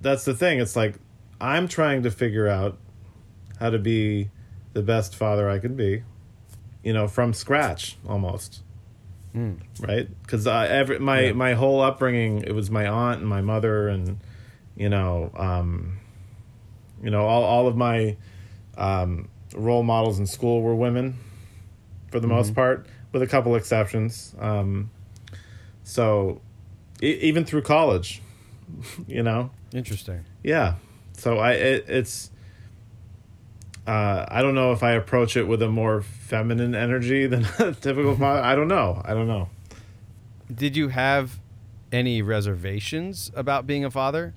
that's 0.00 0.24
the 0.24 0.34
thing. 0.34 0.58
It's 0.60 0.74
like 0.76 0.96
I'm 1.40 1.68
trying 1.68 2.02
to 2.04 2.10
figure 2.10 2.48
out 2.48 2.78
how 3.60 3.70
to 3.70 3.78
be 3.78 4.30
the 4.72 4.82
best 4.82 5.14
father 5.14 5.48
I 5.50 5.58
can 5.58 5.74
be, 5.76 6.02
you 6.82 6.92
know, 6.92 7.06
from 7.08 7.32
scratch 7.32 7.96
almost 8.08 8.62
Hmm. 9.32 9.54
right? 9.80 10.08
Because 10.22 10.46
uh, 10.46 10.66
every 10.68 10.98
my 10.98 11.20
Yeah. 11.20 11.32
my 11.32 11.54
whole 11.54 11.80
upbringing, 11.80 12.42
it 12.42 12.54
was 12.54 12.70
my 12.70 12.86
aunt 12.86 13.20
and 13.20 13.28
my 13.28 13.40
mother, 13.40 13.88
and 13.88 14.18
you 14.76 14.88
know, 14.90 15.30
um, 15.36 15.98
you 17.02 17.10
know, 17.10 17.24
all 17.26 17.42
all 17.42 17.66
of 17.66 17.74
my 17.76 18.16
um, 18.76 19.28
role 19.54 19.82
models 19.82 20.18
in 20.18 20.26
school 20.26 20.62
were 20.62 20.74
women, 20.74 21.18
for 22.10 22.20
the 22.20 22.26
most 22.26 22.54
part, 22.54 22.86
with 23.12 23.22
a 23.22 23.26
couple 23.26 23.54
exceptions. 23.56 24.34
Um, 24.38 24.90
so, 25.84 26.40
e- 27.02 27.18
even 27.22 27.44
through 27.44 27.62
college, 27.62 28.22
you 29.06 29.22
know, 29.22 29.50
Interesting. 29.72 30.24
yeah. 30.42 30.74
So 31.14 31.38
I 31.38 31.52
it, 31.52 31.84
it's. 31.88 32.30
Uh, 33.86 34.24
I 34.28 34.42
don't 34.42 34.54
know 34.54 34.70
if 34.72 34.82
I 34.84 34.92
approach 34.92 35.36
it 35.36 35.48
with 35.48 35.60
a 35.60 35.68
more 35.68 36.02
feminine 36.02 36.74
energy 36.74 37.26
than 37.32 37.44
a 37.58 37.72
typical 37.74 38.16
father. 38.16 38.40
I 38.40 38.54
don't 38.54 38.68
know. 38.68 39.02
I 39.04 39.12
don't 39.12 39.26
know. 39.26 39.48
Did 40.54 40.76
you 40.76 40.88
have 40.88 41.40
any 41.90 42.22
reservations 42.22 43.30
about 43.34 43.66
being 43.66 43.84
a 43.84 43.90
father? 43.90 44.34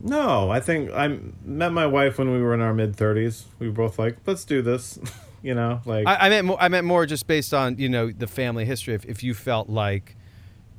No, 0.00 0.50
I 0.50 0.60
think 0.60 0.92
I 0.92 1.18
met 1.44 1.72
my 1.72 1.86
wife 1.86 2.18
when 2.18 2.30
we 2.30 2.40
were 2.40 2.54
in 2.54 2.60
our 2.60 2.74
mid 2.74 2.96
thirties. 2.96 3.46
We 3.58 3.68
were 3.68 3.74
both 3.74 3.98
like, 3.98 4.16
let's 4.26 4.44
do 4.44 4.62
this. 4.62 4.98
you 5.42 5.54
know, 5.54 5.80
like 5.84 6.06
I, 6.06 6.16
I 6.26 6.28
meant 6.28 6.46
more, 6.46 6.60
I 6.60 6.68
meant 6.68 6.86
more 6.86 7.06
just 7.06 7.26
based 7.26 7.52
on 7.52 7.78
you 7.78 7.88
know 7.88 8.10
the 8.10 8.26
family 8.26 8.64
history. 8.64 8.94
If 8.94 9.04
if 9.04 9.22
you 9.22 9.34
felt 9.34 9.68
like 9.68 10.16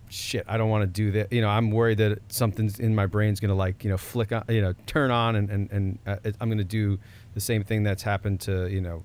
shit, 0.10 0.44
I 0.48 0.58
don't 0.58 0.70
want 0.70 0.84
to 0.84 0.88
do 0.88 1.12
that. 1.12 1.32
You 1.32 1.42
know, 1.42 1.50
I'm 1.50 1.72
worried 1.72 1.98
that 2.00 2.20
something's 2.30 2.80
in 2.80 2.96
my 2.96 3.06
brain's 3.06 3.40
gonna 3.40 3.56
like 3.56 3.84
you 3.84 3.90
know 3.90 3.98
flick 3.98 4.32
on, 4.32 4.44
you 4.50 4.62
know, 4.62 4.74
turn 4.86 5.12
on, 5.12 5.36
and 5.36 5.50
and 5.50 5.72
and 5.72 6.00
uh, 6.08 6.18
I'm 6.40 6.50
gonna 6.50 6.64
do 6.64 7.00
the 7.34 7.42
same 7.42 7.64
thing 7.64 7.84
that's 7.84 8.04
happened 8.04 8.42
to 8.42 8.68
you 8.68 8.82
know 8.82 9.04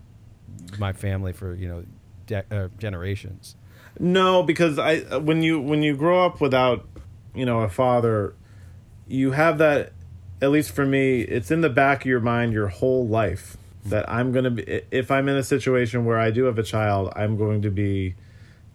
my 0.78 0.92
family 0.92 1.32
for 1.32 1.54
you 1.54 1.68
know 1.68 1.84
de- 2.26 2.44
uh, 2.50 2.68
generations. 2.78 3.56
no, 3.98 4.42
because 4.42 4.78
I 4.78 5.00
when 5.18 5.42
you 5.42 5.60
when 5.60 5.82
you 5.82 5.96
grow 5.96 6.24
up 6.24 6.40
without 6.40 6.86
you 7.34 7.44
know 7.44 7.60
a 7.60 7.68
father, 7.68 8.34
you 9.06 9.32
have 9.32 9.58
that. 9.58 9.92
At 10.42 10.50
least 10.50 10.72
for 10.72 10.84
me, 10.84 11.20
it's 11.22 11.50
in 11.50 11.60
the 11.60 11.70
back 11.70 12.02
of 12.02 12.06
your 12.06 12.20
mind 12.20 12.52
your 12.52 12.68
whole 12.68 13.06
life 13.06 13.56
that 13.86 14.08
I'm 14.10 14.32
gonna 14.32 14.50
be. 14.50 14.82
If 14.90 15.10
I'm 15.10 15.28
in 15.28 15.36
a 15.36 15.42
situation 15.42 16.04
where 16.04 16.18
I 16.18 16.30
do 16.30 16.44
have 16.44 16.58
a 16.58 16.62
child, 16.62 17.12
I'm 17.16 17.36
going 17.36 17.62
to 17.62 17.70
be 17.70 18.14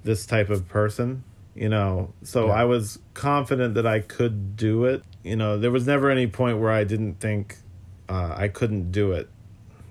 this 0.04 0.26
type 0.26 0.50
of 0.50 0.68
person. 0.68 1.24
You 1.56 1.68
know, 1.68 2.14
so 2.24 2.48
Yeah. 2.48 2.54
I 2.54 2.66
was 2.66 3.00
confident 3.14 3.74
that 3.74 3.86
I 3.86 4.00
could 4.00 4.56
do 4.56 4.86
it. 4.86 5.04
You 5.24 5.36
know, 5.36 5.58
there 5.58 5.72
was 5.72 5.86
never 5.86 6.10
any 6.10 6.28
point 6.28 6.60
where 6.60 6.72
I 6.72 6.86
didn't 6.86 7.16
think 7.20 7.58
uh, 8.08 8.34
I 8.38 8.48
couldn't 8.48 8.92
do 8.92 9.12
it. 9.12 9.30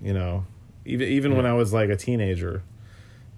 You 0.02 0.14
know, 0.14 0.46
even 0.84 1.08
even 1.08 1.36
when 1.36 1.44
I 1.46 1.52
was 1.52 1.72
like 1.72 1.90
a 1.90 1.96
teenager, 1.96 2.62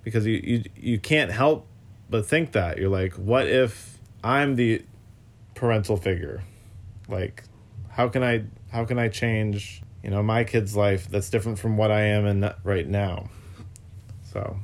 because 0.05 0.27
you 0.27 0.41
you 0.45 0.65
you 0.77 0.99
can't 0.99 1.33
help 1.33 1.67
but 2.09 2.27
think 2.27 2.53
that 2.53 2.79
you're 2.79 2.91
like, 2.91 3.15
what 3.15 3.47
if 3.47 3.99
I'm 4.23 4.57
the 4.57 4.83
parental 5.55 5.97
figure? 5.97 6.43
Like, 7.09 7.45
how 7.91 8.09
can 8.09 8.23
I 8.23 8.45
how 8.71 8.85
can 8.85 8.99
I 8.99 9.09
change 9.09 9.83
you 10.03 10.11
know 10.11 10.23
my 10.23 10.45
kid's 10.45 10.77
life 10.77 11.09
that's 11.09 11.29
different 11.31 11.59
from 11.59 11.77
what 11.77 11.91
I 11.91 12.03
am 12.03 12.27
in 12.27 12.51
right 12.65 12.89
now? 12.89 13.29
So 14.33 14.59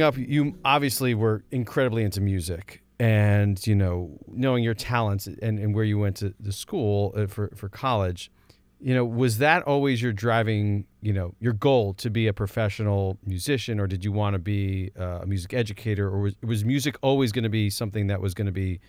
growing 0.00 0.26
up, 0.26 0.28
you 0.28 0.58
obviously 0.64 1.14
were 1.14 1.44
incredibly 1.50 2.04
into 2.04 2.20
music, 2.20 2.82
and 2.98 3.64
you 3.66 3.74
know, 3.74 4.18
knowing 4.28 4.64
your 4.64 4.74
talents 4.74 5.26
and, 5.26 5.58
and 5.58 5.74
where 5.74 5.84
you 5.84 5.98
went 5.98 6.16
to 6.16 6.34
the 6.40 6.52
school 6.52 7.12
uh, 7.16 7.26
for 7.26 7.50
for 7.54 7.68
college, 7.68 8.30
you 8.80 8.94
know, 8.94 9.04
was 9.04 9.38
that 9.38 9.62
always 9.64 10.00
your 10.02 10.12
driving, 10.12 10.86
you 11.02 11.12
know, 11.12 11.34
your 11.40 11.52
goal 11.52 11.94
to 11.94 12.10
be 12.10 12.26
a 12.26 12.32
professional 12.32 13.18
musician, 13.24 13.80
or 13.80 13.86
did 13.86 14.04
you 14.04 14.12
want 14.12 14.34
to 14.34 14.38
be 14.38 14.90
uh, 14.98 15.20
a 15.22 15.26
music 15.26 15.54
educator, 15.54 16.08
or 16.08 16.20
was 16.20 16.34
was 16.42 16.64
music 16.64 16.96
always 17.02 17.32
going 17.32 17.44
to 17.44 17.50
be 17.50 17.70
something 17.70 18.08
that 18.08 18.20
was 18.20 18.34
going 18.34 18.46
to 18.46 18.52
be 18.52 18.80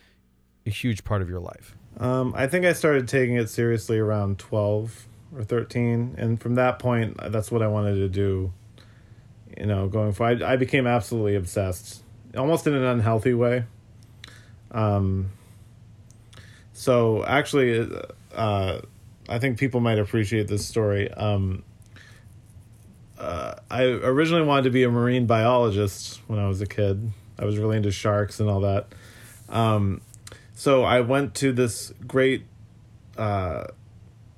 a 0.65 0.69
huge 0.69 1.03
part 1.03 1.21
of 1.21 1.29
your 1.29 1.39
life? 1.39 1.75
um, 1.99 2.33
I 2.35 2.47
think 2.47 2.65
I 2.65 2.73
started 2.73 3.07
taking 3.07 3.35
it 3.35 3.49
seriously 3.49 3.99
around 3.99 4.39
twelve 4.39 5.07
or 5.35 5.43
thirteen, 5.43 6.15
and 6.17 6.39
from 6.41 6.55
that 6.55 6.79
point, 6.79 7.17
that's 7.31 7.51
what 7.51 7.61
I 7.61 7.67
wanted 7.67 7.95
to 7.95 8.09
do. 8.09 8.53
You 9.57 9.65
know, 9.65 9.87
going 9.87 10.13
for 10.13 10.25
I, 10.25 10.53
I 10.53 10.55
became 10.55 10.87
absolutely 10.87 11.35
obsessed, 11.35 12.03
almost 12.37 12.67
in 12.67 12.73
an 12.73 12.83
unhealthy 12.83 13.33
way. 13.33 13.65
Um. 14.71 15.31
So 16.73 17.23
actually, 17.25 17.87
uh, 18.33 18.81
I 19.29 19.39
think 19.39 19.59
people 19.59 19.79
might 19.81 19.99
appreciate 19.99 20.47
this 20.47 20.65
story. 20.65 21.11
Um, 21.11 21.63
uh, 23.19 23.55
I 23.69 23.83
originally 23.83 24.43
wanted 24.43 24.63
to 24.63 24.69
be 24.71 24.83
a 24.83 24.89
marine 24.89 25.27
biologist 25.27 26.21
when 26.27 26.39
I 26.39 26.47
was 26.47 26.59
a 26.59 26.65
kid. 26.65 27.11
I 27.37 27.45
was 27.45 27.57
really 27.57 27.77
into 27.77 27.91
sharks 27.91 28.39
and 28.39 28.49
all 28.49 28.61
that. 28.61 28.87
Um, 29.47 30.01
so 30.55 30.83
I 30.83 31.01
went 31.01 31.35
to 31.35 31.51
this 31.51 31.93
great 32.07 32.45
uh, 33.17 33.65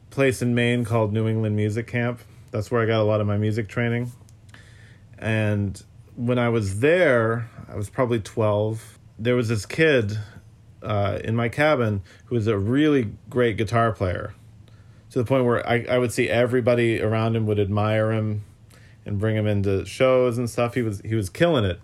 place 0.10 0.42
in 0.42 0.54
Maine 0.54 0.84
called 0.86 1.14
New 1.14 1.28
England 1.28 1.56
Music 1.56 1.88
Camp. 1.88 2.20
That's 2.52 2.70
where 2.70 2.82
I 2.82 2.86
got 2.86 3.00
a 3.00 3.04
lot 3.04 3.22
of 3.22 3.28
my 3.28 3.38
music 3.38 3.68
training. 3.68 4.12
And 5.24 5.82
when 6.18 6.38
I 6.38 6.50
was 6.50 6.82
there, 6.82 7.50
I 7.70 7.78
was 7.78 7.90
probably 7.90 8.20
12. 8.20 9.00
There 9.18 9.36
was 9.36 9.48
this 9.48 9.66
kid 9.66 10.20
uh, 10.82 11.20
in 11.24 11.34
my 11.34 11.48
cabin 11.48 12.02
who 12.26 12.36
was 12.36 12.46
a 12.46 12.58
really 12.58 13.14
great 13.30 13.56
guitar 13.56 13.94
player 13.94 14.34
to 15.12 15.20
the 15.20 15.24
point 15.24 15.46
where 15.46 15.66
I, 15.66 15.86
I 15.90 15.98
would 15.98 16.12
see 16.12 16.28
everybody 16.30 17.02
around 17.02 17.38
him 17.38 17.46
would 17.46 17.58
admire 17.58 18.12
him 18.12 18.44
and 19.06 19.18
bring 19.18 19.38
him 19.38 19.48
into 19.48 19.86
shows 19.86 20.38
and 20.38 20.50
stuff. 20.50 20.74
He 20.74 20.82
was 20.82 21.00
he 21.06 21.16
was 21.16 21.30
killing 21.30 21.64
it. 21.64 21.80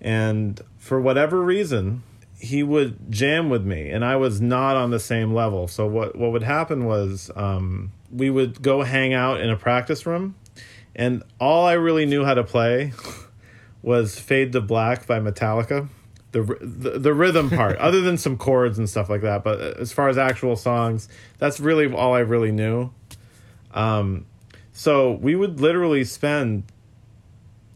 And 0.00 0.58
for 0.78 0.98
whatever 0.98 1.42
reason, 1.42 2.02
he 2.38 2.62
would 2.62 3.10
jam 3.10 3.50
with 3.50 3.66
me 3.66 3.90
and 3.90 4.02
I 4.06 4.16
was 4.16 4.40
not 4.40 4.74
on 4.74 4.90
the 4.90 5.00
same 5.00 5.34
level. 5.34 5.68
So 5.68 5.86
what 5.86 6.16
what 6.16 6.32
would 6.32 6.44
happen 6.44 6.86
was 6.86 7.30
um, 7.36 7.92
we 8.10 8.30
would 8.30 8.62
go 8.62 8.84
hang 8.84 9.12
out 9.12 9.42
in 9.42 9.50
a 9.50 9.56
practice 9.56 10.06
room 10.06 10.36
and 10.96 11.22
all 11.40 11.66
I 11.66 11.74
really 11.74 12.06
knew 12.06 12.24
how 12.24 12.34
to 12.34 12.44
play 12.44 12.92
was 13.82 14.18
"Fade 14.18 14.52
to 14.52 14.60
Black" 14.60 15.06
by 15.06 15.20
Metallica. 15.20 15.88
The, 16.32 16.42
the 16.60 16.98
the 16.98 17.14
rhythm 17.14 17.50
part, 17.50 17.76
other 17.78 18.00
than 18.00 18.16
some 18.18 18.36
chords 18.36 18.78
and 18.78 18.88
stuff 18.88 19.08
like 19.08 19.20
that, 19.22 19.44
but 19.44 19.60
as 19.78 19.92
far 19.92 20.08
as 20.08 20.18
actual 20.18 20.56
songs, 20.56 21.08
that's 21.38 21.60
really 21.60 21.92
all 21.92 22.14
I 22.14 22.20
really 22.20 22.52
knew. 22.52 22.90
Um, 23.72 24.26
so 24.72 25.12
we 25.12 25.36
would 25.36 25.60
literally 25.60 26.04
spend 26.04 26.64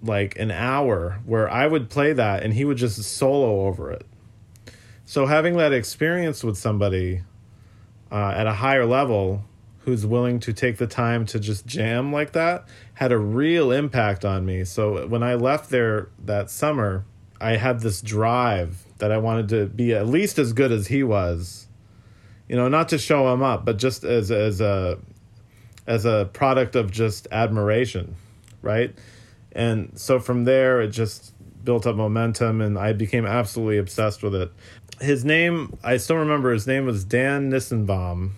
like 0.02 0.38
an 0.38 0.50
hour 0.50 1.20
where 1.24 1.50
I 1.50 1.66
would 1.66 1.90
play 1.90 2.12
that 2.12 2.42
and 2.42 2.54
he 2.54 2.64
would 2.64 2.76
just 2.76 3.02
solo 3.02 3.66
over 3.66 3.90
it. 3.90 4.06
So 5.04 5.26
having 5.26 5.56
that 5.56 5.72
experience 5.72 6.44
with 6.44 6.56
somebody 6.56 7.22
uh, 8.10 8.34
at 8.36 8.46
a 8.46 8.54
higher 8.54 8.86
level 8.86 9.44
who's 9.88 10.04
willing 10.04 10.38
to 10.38 10.52
take 10.52 10.76
the 10.76 10.86
time 10.86 11.24
to 11.24 11.40
just 11.40 11.64
jam 11.64 12.12
like 12.12 12.32
that 12.32 12.68
had 12.92 13.10
a 13.10 13.16
real 13.16 13.72
impact 13.72 14.22
on 14.22 14.44
me. 14.44 14.62
So 14.62 15.06
when 15.06 15.22
I 15.22 15.34
left 15.34 15.70
there 15.70 16.10
that 16.26 16.50
summer, 16.50 17.06
I 17.40 17.56
had 17.56 17.80
this 17.80 18.02
drive 18.02 18.84
that 18.98 19.10
I 19.10 19.16
wanted 19.16 19.48
to 19.48 19.64
be 19.64 19.94
at 19.94 20.06
least 20.06 20.38
as 20.38 20.52
good 20.52 20.72
as 20.72 20.88
he 20.88 21.02
was. 21.02 21.68
You 22.50 22.56
know, 22.56 22.68
not 22.68 22.90
to 22.90 22.98
show 22.98 23.32
him 23.32 23.42
up, 23.42 23.64
but 23.64 23.78
just 23.78 24.04
as 24.04 24.30
as 24.30 24.60
a 24.60 24.98
as 25.86 26.04
a 26.04 26.28
product 26.34 26.76
of 26.76 26.90
just 26.90 27.26
admiration, 27.32 28.14
right? 28.60 28.94
And 29.52 29.98
so 29.98 30.20
from 30.20 30.44
there 30.44 30.82
it 30.82 30.88
just 30.88 31.32
built 31.64 31.86
up 31.86 31.96
momentum 31.96 32.60
and 32.60 32.78
I 32.78 32.92
became 32.92 33.24
absolutely 33.24 33.78
obsessed 33.78 34.22
with 34.22 34.34
it. 34.34 34.52
His 35.00 35.24
name, 35.24 35.78
I 35.82 35.96
still 35.96 36.16
remember 36.16 36.52
his 36.52 36.66
name 36.66 36.84
was 36.84 37.04
Dan 37.04 37.50
Nissenbaum. 37.50 38.32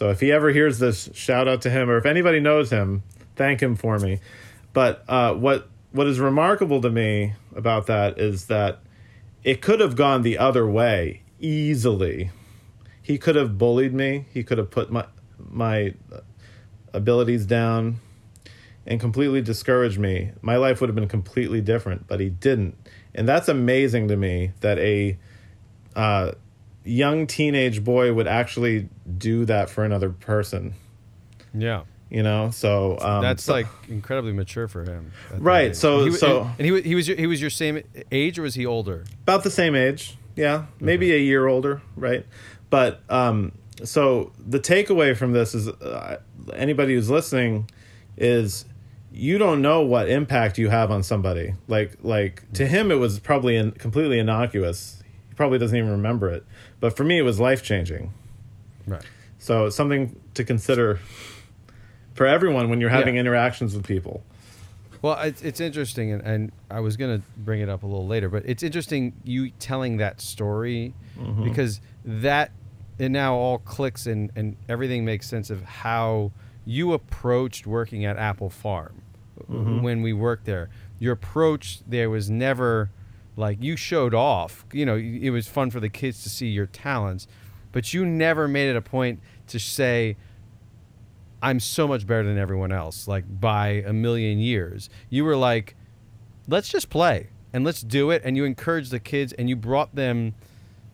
So 0.00 0.08
if 0.08 0.20
he 0.20 0.32
ever 0.32 0.48
hears 0.48 0.78
this, 0.78 1.10
shout 1.12 1.46
out 1.46 1.60
to 1.60 1.68
him 1.68 1.90
or 1.90 1.98
if 1.98 2.06
anybody 2.06 2.40
knows 2.40 2.70
him, 2.70 3.02
thank 3.36 3.60
him 3.60 3.76
for 3.76 3.98
me. 3.98 4.20
But 4.72 5.04
uh, 5.06 5.34
what 5.34 5.68
what 5.92 6.06
is 6.06 6.18
remarkable 6.18 6.80
to 6.80 6.88
me 6.88 7.34
about 7.54 7.86
that 7.88 8.18
is 8.18 8.46
that 8.46 8.78
it 9.44 9.60
could 9.60 9.78
have 9.78 9.96
gone 9.96 10.22
the 10.22 10.38
other 10.38 10.66
way 10.66 11.20
easily. 11.38 12.30
He 13.02 13.18
could 13.18 13.36
have 13.36 13.58
bullied 13.58 13.92
me. 13.92 14.24
He 14.32 14.42
could 14.42 14.56
have 14.56 14.70
put 14.70 14.90
my 14.90 15.04
my 15.38 15.92
abilities 16.94 17.44
down 17.44 18.00
and 18.86 19.00
completely 19.00 19.42
discouraged 19.42 19.98
me. 19.98 20.30
My 20.40 20.56
life 20.56 20.80
would 20.80 20.88
have 20.88 20.96
been 20.96 21.08
completely 21.08 21.60
different, 21.60 22.06
but 22.06 22.20
he 22.20 22.30
didn't. 22.30 22.74
And 23.14 23.28
that's 23.28 23.50
amazing 23.50 24.08
to 24.08 24.16
me 24.16 24.52
that 24.60 24.78
a 24.78 25.18
uh, 25.94 26.32
young 26.84 27.26
teenage 27.26 27.84
boy 27.84 28.12
would 28.12 28.26
actually 28.26 28.88
do 29.18 29.44
that 29.46 29.68
for 29.70 29.84
another 29.84 30.10
person. 30.10 30.74
Yeah. 31.54 31.82
You 32.10 32.24
know, 32.24 32.50
so 32.50 32.98
um, 33.00 33.22
That's 33.22 33.44
so- 33.44 33.52
like 33.52 33.66
incredibly 33.88 34.32
mature 34.32 34.66
for 34.66 34.82
him. 34.84 35.12
Right, 35.32 35.76
so- 35.76 36.06
he, 36.06 36.10
so- 36.12 36.42
and, 36.42 36.50
and 36.58 36.66
he 36.66 36.82
he 36.82 36.94
was 36.96 37.06
your, 37.06 37.16
he 37.16 37.26
was 37.28 37.40
your 37.40 37.50
same 37.50 37.82
age 38.10 38.38
or 38.38 38.42
was 38.42 38.54
he 38.56 38.66
older? 38.66 39.04
about 39.22 39.44
the 39.44 39.50
same 39.50 39.74
age 39.76 40.16
yeah 40.36 40.66
maybe 40.80 41.12
a 41.12 41.18
year 41.18 41.46
older 41.48 41.82
right 41.96 42.24
but 42.70 43.00
um 43.10 43.50
so 43.82 44.30
the 44.38 44.60
takeaway 44.60 45.14
from 45.16 45.32
this 45.32 45.54
is 45.56 45.68
uh, 45.68 46.16
anybody 46.54 46.94
who's 46.94 47.10
listening 47.10 47.68
is 48.16 48.64
you 49.12 49.38
don't 49.38 49.60
know 49.60 49.82
what 49.82 50.08
impact 50.08 50.56
you 50.56 50.68
have 50.68 50.90
on 50.92 51.02
somebody 51.02 51.54
like 51.66 51.96
like 52.02 52.50
to 52.52 52.64
him 52.66 52.90
it 52.92 52.94
was 52.94 53.18
probably 53.18 53.56
in, 53.56 53.72
completely 53.72 54.18
innocuous 54.20 54.99
probably 55.40 55.56
doesn't 55.58 55.78
even 55.78 55.90
remember 55.90 56.28
it 56.28 56.44
but 56.80 56.94
for 56.94 57.02
me 57.02 57.16
it 57.16 57.22
was 57.22 57.40
life 57.40 57.62
changing 57.62 58.12
Right. 58.86 59.02
so 59.38 59.64
it's 59.64 59.74
something 59.76 60.14
to 60.34 60.44
consider 60.44 61.00
for 62.12 62.26
everyone 62.26 62.68
when 62.68 62.78
you're 62.78 62.90
having 62.90 63.14
Yeah. 63.14 63.20
interactions 63.20 63.74
with 63.74 63.86
people 63.86 64.22
Well, 65.00 65.18
it's, 65.22 65.40
it's 65.40 65.60
interesting, 65.60 66.12
and, 66.12 66.22
and 66.22 66.52
I 66.70 66.80
was 66.80 66.98
going 66.98 67.18
to 67.22 67.26
bring 67.38 67.62
it 67.62 67.70
up 67.70 67.84
a 67.84 67.86
little 67.86 68.06
later, 68.06 68.28
but 68.28 68.42
it's 68.44 68.62
interesting 68.62 69.14
you 69.24 69.48
telling 69.58 69.96
that 69.96 70.20
story 70.20 70.92
Mm-hmm. 71.18 71.44
because 71.44 71.80
that 72.04 72.50
it 72.98 73.08
now 73.08 73.34
all 73.34 73.58
clicks 73.60 74.06
and, 74.06 74.30
and 74.36 74.56
everything 74.68 75.06
makes 75.06 75.26
sense 75.26 75.48
of 75.48 75.62
how 75.64 76.32
you 76.66 76.92
approached 76.92 77.66
working 77.66 78.04
at 78.04 78.18
Appel 78.18 78.50
Farm 78.50 79.00
Mm-hmm. 79.50 79.80
when 79.80 80.02
we 80.02 80.12
worked 80.12 80.44
there. 80.44 80.68
Your 80.98 81.14
approach 81.14 81.80
there 81.88 82.10
was 82.10 82.28
never 82.28 82.90
like 83.40 83.62
you 83.62 83.76
showed 83.76 84.14
off. 84.14 84.64
You 84.72 84.86
know, 84.86 84.96
it 84.96 85.30
was 85.30 85.48
fun 85.48 85.70
for 85.70 85.80
the 85.80 85.88
kids 85.88 86.22
to 86.22 86.28
see 86.28 86.48
your 86.48 86.66
talents, 86.66 87.26
but 87.72 87.92
you 87.92 88.06
never 88.06 88.46
made 88.46 88.68
it 88.68 88.76
a 88.76 88.82
point 88.82 89.20
to 89.48 89.58
say, 89.58 90.16
I'm 91.42 91.58
so 91.58 91.88
much 91.88 92.06
better 92.06 92.22
than 92.22 92.38
everyone 92.38 92.70
else, 92.70 93.08
like 93.08 93.24
by 93.40 93.82
a 93.86 93.92
million 93.92 94.38
years. 94.38 94.90
You 95.08 95.24
were 95.24 95.36
like, 95.36 95.74
let's 96.46 96.68
just 96.68 96.90
play 96.90 97.30
and 97.52 97.64
let's 97.64 97.80
do 97.80 98.10
it. 98.10 98.22
And 98.24 98.36
you 98.36 98.44
encouraged 98.44 98.90
the 98.90 99.00
kids 99.00 99.32
and 99.32 99.48
you 99.48 99.56
brought 99.56 99.94
them, 99.94 100.34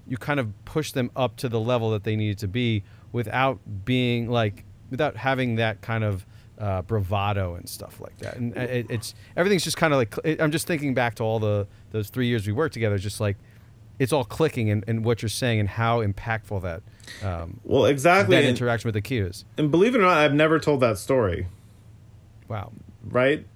you 0.07 0.17
kind 0.17 0.39
of 0.39 0.53
pushed 0.65 0.95
them 0.95 1.11
up 1.17 1.37
to 1.39 1.49
the 1.49 1.59
level 1.59 1.91
that 1.91 2.05
they 2.05 2.15
needed 2.15 2.39
to 2.39 2.49
be 2.49 2.85
without 3.11 3.59
being 3.85 4.29
like, 4.31 4.65
without 4.89 5.17
having 5.17 5.57
that 5.57 5.81
kind 5.81 6.05
of 6.05 6.25
uh, 6.59 6.83
bravado 6.83 7.57
and 7.57 7.69
stuff 7.69 8.01
like 8.01 8.17
that. 8.19 8.37
And 8.37 8.57
it, 8.57 8.87
it's 8.89 9.15
everything's 9.37 9.65
just 9.65 9.77
kind 9.77 9.93
of 9.93 9.99
like, 9.99 10.41
I'm 10.41 10.53
just 10.53 10.67
thinking 10.67 10.95
back 10.95 11.17
to 11.17 11.25
all 11.25 11.41
the, 11.41 11.67
those 11.97 12.11
three 12.11 12.27
years 12.29 12.47
we 12.47 12.53
worked 12.53 12.75
together, 12.75 12.99
just 12.99 13.21
like, 13.21 13.37
it's 13.99 14.13
all 14.13 14.25
clicking 14.25 14.71
and, 14.71 14.85
and 14.87 15.05
what 15.05 15.23
you're 15.23 15.29
saying 15.29 15.59
and 15.61 15.69
how 15.69 16.03
impactful 16.05 16.61
that 16.63 16.83
um, 17.25 17.59
well 17.65 17.87
exactly 17.87 18.37
that 18.37 18.41
and, 18.45 18.51
interaction 18.51 18.87
with 18.89 18.95
the 18.95 19.01
kids. 19.01 19.45
and 19.57 19.71
believe 19.71 19.95
it 19.95 19.99
or 19.99 20.03
not 20.03 20.19
i've 20.19 20.35
never 20.35 20.59
told 20.59 20.81
that 20.81 20.99
story 20.99 21.47
Wow. 22.49 22.73
right? 23.09 23.47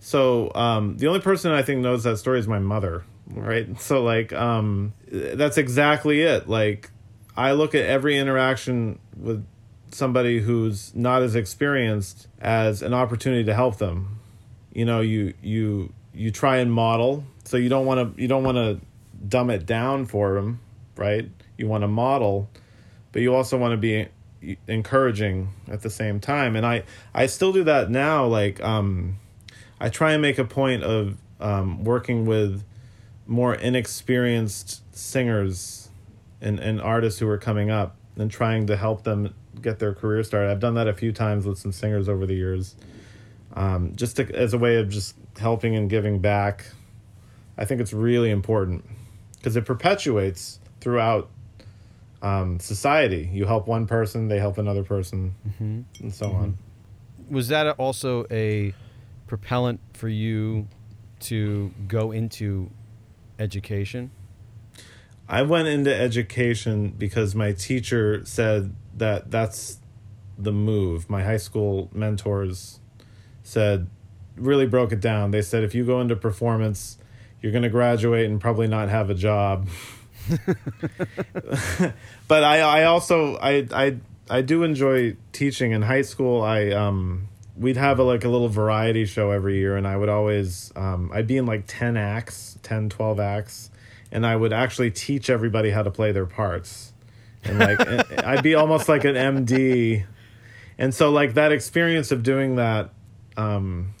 So 0.00 0.52
um, 0.54 0.96
the 0.98 1.06
only 1.06 1.20
person 1.20 1.52
I 1.52 1.62
think 1.62 1.80
knows 1.80 2.04
that 2.04 2.16
story 2.16 2.38
is 2.38 2.48
my 2.48 2.58
mother, 2.58 3.04
right? 3.30 3.78
So 3.80 4.02
like 4.02 4.32
um, 4.32 4.94
that's 5.10 5.58
exactly 5.58 6.22
it. 6.22 6.48
Like 6.48 6.90
I 7.36 7.52
look 7.52 7.74
at 7.74 7.84
every 7.86 8.16
interaction 8.18 8.98
with 9.16 9.44
somebody 9.90 10.40
who's 10.40 10.94
not 10.94 11.22
as 11.22 11.34
experienced 11.36 12.26
as 12.40 12.82
an 12.82 12.94
opportunity 12.94 13.44
to 13.44 13.54
help 13.54 13.78
them. 13.78 14.18
You 14.72 14.84
know, 14.86 15.00
you 15.02 15.34
you 15.42 15.92
you 16.14 16.30
try 16.30 16.56
and 16.58 16.72
model, 16.72 17.24
so 17.52 17.58
you 17.58 17.68
don't 17.68 17.84
want 17.84 18.16
to 18.16 18.22
you 18.22 18.28
don't 18.28 18.44
want 18.44 18.56
to 18.56 18.80
dumb 19.28 19.50
it 19.50 19.66
down 19.66 20.06
for 20.06 20.32
them, 20.32 20.58
right? 20.96 21.28
You 21.58 21.68
want 21.68 21.82
to 21.82 21.88
model, 21.88 22.48
but 23.12 23.20
you 23.20 23.34
also 23.34 23.58
want 23.58 23.72
to 23.72 23.76
be 23.76 24.08
encouraging 24.66 25.50
at 25.68 25.82
the 25.82 25.90
same 25.90 26.18
time. 26.18 26.56
And 26.56 26.64
i 26.64 26.84
i 27.12 27.26
still 27.26 27.52
do 27.52 27.62
that 27.64 27.90
now 27.90 28.24
like 28.24 28.62
um 28.62 29.18
i 29.78 29.90
try 29.90 30.14
and 30.14 30.22
make 30.22 30.38
a 30.38 30.46
point 30.46 30.82
of 30.82 31.18
um 31.40 31.84
working 31.84 32.24
with 32.24 32.64
more 33.26 33.54
inexperienced 33.54 34.80
singers 34.96 35.90
and 36.40 36.58
and 36.58 36.80
artists 36.80 37.20
who 37.20 37.28
are 37.28 37.36
coming 37.36 37.70
up 37.70 37.96
and 38.16 38.30
trying 38.30 38.66
to 38.68 38.78
help 38.78 39.04
them 39.04 39.34
get 39.60 39.78
their 39.78 39.92
career 39.92 40.24
started. 40.24 40.50
I've 40.50 40.58
done 40.58 40.74
that 40.76 40.88
a 40.88 40.94
few 40.94 41.12
times 41.12 41.44
with 41.44 41.58
some 41.58 41.72
singers 41.72 42.08
over 42.08 42.24
the 42.24 42.34
years 42.34 42.76
um 43.52 43.94
just 43.94 44.16
to, 44.16 44.34
as 44.34 44.54
a 44.54 44.58
way 44.58 44.76
of 44.76 44.88
just 44.88 45.16
helping 45.38 45.76
and 45.76 45.90
giving 45.90 46.18
back 46.18 46.64
i 47.58 47.64
think 47.64 47.80
it's 47.80 47.92
really 47.92 48.30
important 48.30 48.84
because 49.36 49.56
it 49.56 49.64
perpetuates 49.64 50.60
throughout 50.80 51.28
um, 52.22 52.60
society. 52.60 53.28
You 53.32 53.46
help 53.46 53.66
one 53.66 53.86
person, 53.86 54.28
they 54.28 54.38
help 54.38 54.56
another 54.56 54.84
person, 54.84 55.34
and 55.58 56.14
so 56.14 56.30
on. 56.30 56.56
was 57.28 57.48
that 57.48 57.68
also 57.78 58.26
a 58.30 58.72
propellant 59.26 59.80
for 59.92 60.08
you 60.08 60.68
to 61.20 61.72
go 61.88 62.12
into 62.12 62.70
education? 63.38 64.10
I 65.28 65.42
went 65.42 65.68
into 65.68 65.94
education 65.94 66.90
because 66.90 67.34
my 67.34 67.52
teacher 67.52 68.24
said 68.24 68.74
that 68.96 69.30
that's 69.30 69.78
the 70.38 70.52
move. 70.52 71.08
My 71.08 71.22
high 71.22 71.36
school 71.38 71.90
mentors 71.92 72.80
said, 73.42 73.88
really 74.36 74.66
broke 74.66 74.92
it 74.92 75.00
down. 75.00 75.30
They 75.30 75.42
said, 75.42 75.64
if 75.64 75.74
you 75.74 75.84
go 75.84 76.00
into 76.00 76.16
performance, 76.16 76.98
you're 77.42 77.52
going 77.52 77.64
to 77.64 77.68
graduate 77.68 78.30
and 78.30 78.40
probably 78.40 78.68
not 78.68 78.88
have 78.88 79.10
a 79.10 79.14
job. 79.14 79.68
but 82.28 82.44
I, 82.44 82.60
I 82.60 82.84
also, 82.84 83.36
I, 83.36 83.66
I, 83.72 83.96
I 84.30 84.40
do 84.42 84.62
enjoy 84.62 85.16
teaching 85.32 85.72
in 85.72 85.82
high 85.82 86.02
school. 86.02 86.42
I, 86.42 86.70
um, 86.70 87.28
we'd 87.56 87.76
have 87.76 87.98
a, 87.98 88.04
like 88.04 88.24
a 88.24 88.28
little 88.28 88.48
variety 88.48 89.04
show 89.04 89.32
every 89.32 89.58
year 89.58 89.76
and 89.76 89.86
I 89.86 89.96
would 89.96 90.08
always, 90.08 90.72
um, 90.76 91.10
I'd 91.12 91.26
be 91.26 91.36
in 91.36 91.44
like 91.44 91.64
10 91.66 91.96
acts, 91.96 92.58
10, 92.62 92.88
12 92.88 93.20
acts 93.20 93.70
and 94.12 94.26
I 94.26 94.36
would 94.36 94.52
actually 94.52 94.90
teach 94.90 95.28
everybody 95.30 95.70
how 95.70 95.82
to 95.82 95.90
play 95.90 96.12
their 96.12 96.26
parts. 96.26 96.92
And 97.42 97.58
like 97.58 97.80
I'd 98.24 98.42
be 98.42 98.54
almost 98.54 98.88
like 98.88 99.04
an 99.04 99.16
MD. 99.16 100.04
And 100.78 100.94
so 100.94 101.10
like 101.10 101.34
that 101.34 101.50
experience 101.50 102.12
of 102.12 102.22
doing 102.22 102.56
that 102.56 102.90
um 103.36 103.94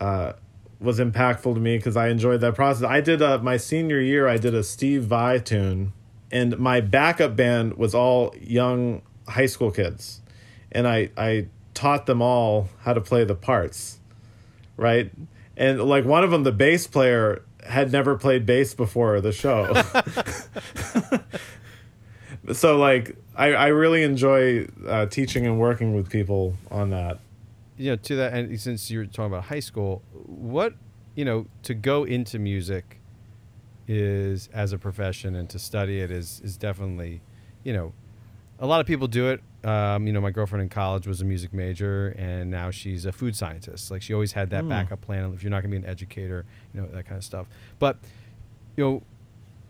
uh 0.00 0.32
was 0.80 0.98
impactful 0.98 1.54
to 1.54 1.60
me 1.60 1.76
because 1.76 1.96
I 1.96 2.08
enjoyed 2.08 2.40
that 2.42 2.54
process. 2.54 2.84
I 2.84 3.00
did 3.00 3.22
a, 3.22 3.38
my 3.38 3.56
senior 3.56 4.00
year 4.00 4.28
I 4.28 4.36
did 4.36 4.54
a 4.54 4.62
Steve 4.62 5.04
Vai 5.04 5.38
tune 5.38 5.92
and 6.30 6.58
my 6.58 6.80
backup 6.80 7.36
band 7.36 7.74
was 7.74 7.94
all 7.94 8.34
young 8.40 9.02
high 9.28 9.46
school 9.46 9.70
kids. 9.70 10.20
And 10.72 10.86
I 10.86 11.10
I 11.16 11.48
taught 11.74 12.06
them 12.06 12.20
all 12.20 12.68
how 12.80 12.92
to 12.92 13.00
play 13.00 13.24
the 13.24 13.34
parts. 13.34 13.98
Right? 14.76 15.10
and 15.56 15.82
like 15.82 16.04
one 16.04 16.22
of 16.22 16.30
them, 16.30 16.42
the 16.42 16.52
bass 16.52 16.86
player 16.86 17.42
had 17.64 17.90
never 17.90 18.16
played 18.16 18.46
bass 18.46 18.74
before 18.74 19.20
the 19.20 19.32
show. 19.32 19.72
so 22.52 22.76
like 22.76 23.16
I, 23.34 23.52
I 23.52 23.66
really 23.68 24.02
enjoy 24.02 24.66
uh, 24.86 25.06
teaching 25.06 25.46
and 25.46 25.58
working 25.58 25.94
with 25.94 26.10
people 26.10 26.54
on 26.70 26.90
that. 26.90 27.18
You 27.76 27.90
know 27.90 27.96
to 27.96 28.16
that 28.16 28.32
and 28.32 28.60
since 28.60 28.90
you're 28.90 29.06
talking 29.06 29.26
about 29.26 29.44
high 29.44 29.60
school 29.60 30.02
what 30.12 30.74
you 31.14 31.24
know 31.24 31.46
to 31.62 31.74
go 31.74 32.04
into 32.04 32.38
music 32.38 33.00
is 33.88 34.48
as 34.52 34.72
a 34.72 34.78
profession 34.78 35.34
and 35.34 35.48
to 35.50 35.58
study 35.58 36.00
it 36.00 36.10
is 36.10 36.40
is 36.44 36.56
definitely 36.56 37.20
you 37.64 37.72
know 37.72 37.92
a 38.58 38.66
lot 38.66 38.80
of 38.80 38.86
people 38.86 39.06
do 39.06 39.28
it. 39.28 39.42
Um, 39.68 40.06
you 40.06 40.12
know 40.12 40.20
my 40.20 40.30
girlfriend 40.30 40.62
in 40.62 40.68
college 40.68 41.06
was 41.06 41.20
a 41.20 41.24
music 41.24 41.52
major 41.52 42.14
and 42.16 42.50
now 42.50 42.70
she's 42.70 43.04
a 43.04 43.12
food 43.12 43.36
scientist. 43.36 43.90
Like 43.90 44.00
she 44.00 44.14
always 44.14 44.32
had 44.32 44.50
that 44.50 44.68
backup 44.68 45.00
plan 45.00 45.32
if 45.34 45.42
you're 45.42 45.50
not 45.50 45.62
going 45.62 45.72
to 45.72 45.78
be 45.78 45.84
an 45.84 45.90
educator 45.90 46.46
you 46.72 46.80
know 46.80 46.86
that 46.88 47.04
kind 47.04 47.18
of 47.18 47.24
stuff. 47.24 47.46
But 47.78 47.98
you 48.76 48.84
know 48.84 49.02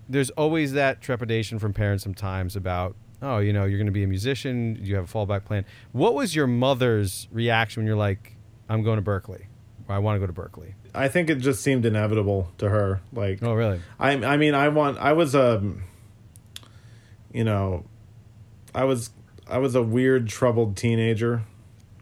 there's 0.08 0.30
always 0.30 0.72
that 0.74 1.00
trepidation 1.00 1.58
from 1.58 1.72
parents 1.72 2.04
sometimes 2.04 2.54
about 2.54 2.94
oh 3.22 3.38
you 3.38 3.52
know 3.52 3.64
you're 3.64 3.78
going 3.78 3.86
to 3.86 3.92
be 3.92 4.04
a 4.04 4.06
musician 4.08 4.78
you 4.82 4.94
have 4.94 5.04
a 5.04 5.12
fallback 5.12 5.44
plan 5.44 5.64
what 5.92 6.14
was 6.14 6.34
your 6.34 6.46
mother's 6.46 7.28
reaction 7.32 7.82
when 7.82 7.86
you're 7.86 7.96
like 7.96 8.36
i'm 8.68 8.82
going 8.82 8.96
to 8.96 9.02
berklee 9.02 9.46
or 9.88 9.94
i 9.94 9.98
want 9.98 10.16
to 10.16 10.20
go 10.20 10.26
to 10.26 10.32
berklee 10.32 10.74
I 10.96 11.08
think 11.08 11.28
it 11.28 11.36
just 11.36 11.62
seemed 11.62 11.84
inevitable 11.84 12.48
to 12.56 12.70
her. 12.70 13.02
Like 13.12 13.42
oh 13.42 13.52
really 13.52 13.80
I 13.98 14.12
I 14.12 14.36
mean 14.38 14.54
I 14.54 14.68
want 14.68 14.98
I 14.98 15.12
was 15.12 15.34
a 15.34 15.62
you 17.32 17.44
know 17.44 17.84
I 18.74 18.84
was 18.84 19.10
I 19.46 19.58
was 19.58 19.74
a 19.74 19.82
weird 19.82 20.26
troubled 20.28 20.76
teenager 20.76 21.42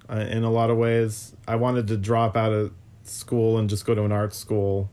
uh, 0.09 0.27
in 0.31 0.45
a 0.45 0.51
lot 0.51 0.71
of 0.71 0.77
ways. 0.77 1.35
I 1.47 1.57
wanted 1.57 1.89
to 1.89 1.97
drop 1.97 2.37
out 2.37 2.53
of 2.53 2.73
school 3.03 3.59
and 3.59 3.69
just 3.69 3.85
go 3.85 3.95
to 3.95 4.05
an 4.05 4.12
art 4.12 4.33
school. 4.33 4.91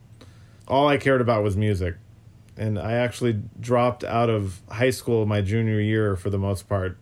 All 0.67 0.87
I 0.87 0.97
cared 0.97 1.21
about 1.21 1.43
was 1.43 1.55
music. 1.55 1.95
And 2.57 2.77
I 2.77 2.93
actually 2.93 3.41
dropped 3.59 4.03
out 4.03 4.29
of 4.29 4.61
high 4.69 4.89
school 4.89 5.25
my 5.25 5.41
junior 5.41 5.79
year 5.79 6.15
for 6.15 6.29
the 6.29 6.37
most 6.37 6.67
part. 6.67 6.97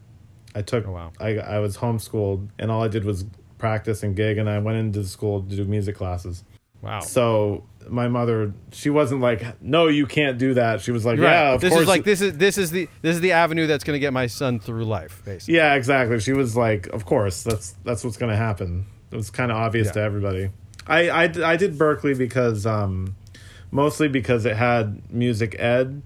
I 0.55 0.61
took 0.61 0.87
Oh, 0.87 0.91
wow. 0.91 1.11
I 1.19 1.37
I 1.37 1.59
was 1.59 1.77
homeschooled 1.77 2.49
and 2.59 2.71
all 2.71 2.83
I 2.83 2.87
did 2.87 3.03
was 3.05 3.25
practice 3.57 4.03
and 4.03 4.15
gig 4.15 4.37
and 4.37 4.49
I 4.49 4.59
went 4.59 4.77
into 4.77 5.03
school 5.03 5.41
to 5.43 5.55
do 5.55 5.65
music 5.65 5.95
classes. 5.95 6.43
wow 6.81 6.99
So 7.01 7.65
my 7.89 8.07
mother, 8.07 8.53
she 8.71 8.89
wasn't 8.91 9.21
like, 9.21 9.41
"No, 9.61 9.87
you 9.87 10.05
can't 10.05 10.37
do 10.37 10.53
that." 10.53 10.79
She 10.81 10.91
was 10.91 11.05
like, 11.05 11.17
Right. 11.19 11.31
"Yeah, 11.31 11.53
of 11.55 11.61
this 11.61 11.71
course." 11.71 11.81
is 11.83 11.87
like 11.87 12.03
this 12.03 12.21
is 12.21 12.37
this 12.37 12.57
is 12.57 12.69
the 12.71 12.87
this 13.01 13.15
is 13.15 13.21
the 13.21 13.31
avenue 13.31 13.65
that's 13.67 13.83
going 13.83 13.95
to 13.95 13.99
get 13.99 14.13
my 14.13 14.27
son 14.27 14.59
through 14.59 14.85
life 14.85 15.21
basically 15.25 15.55
yeah, 15.55 15.73
exactly. 15.73 16.19
She 16.19 16.33
was 16.33 16.55
like, 16.55 16.87
"Of 16.87 17.05
course, 17.05 17.41
that's 17.43 17.75
that's 17.83 18.03
what's 18.03 18.17
going 18.17 18.31
to 18.31 18.37
happen." 18.37 18.85
It 19.11 19.15
was 19.15 19.29
kind 19.31 19.51
of 19.51 19.57
obvious 19.57 19.87
Yeah. 19.87 19.93
to 19.93 20.01
everybody. 20.01 20.49
I, 20.85 21.09
I 21.09 21.23
I 21.53 21.55
did 21.57 21.77
Berklee 21.77 22.17
because 22.17 22.65
um, 22.65 23.15
mostly 23.71 24.07
because 24.07 24.45
it 24.45 24.55
had 24.55 25.01
music 25.11 25.55
ed 25.59 26.03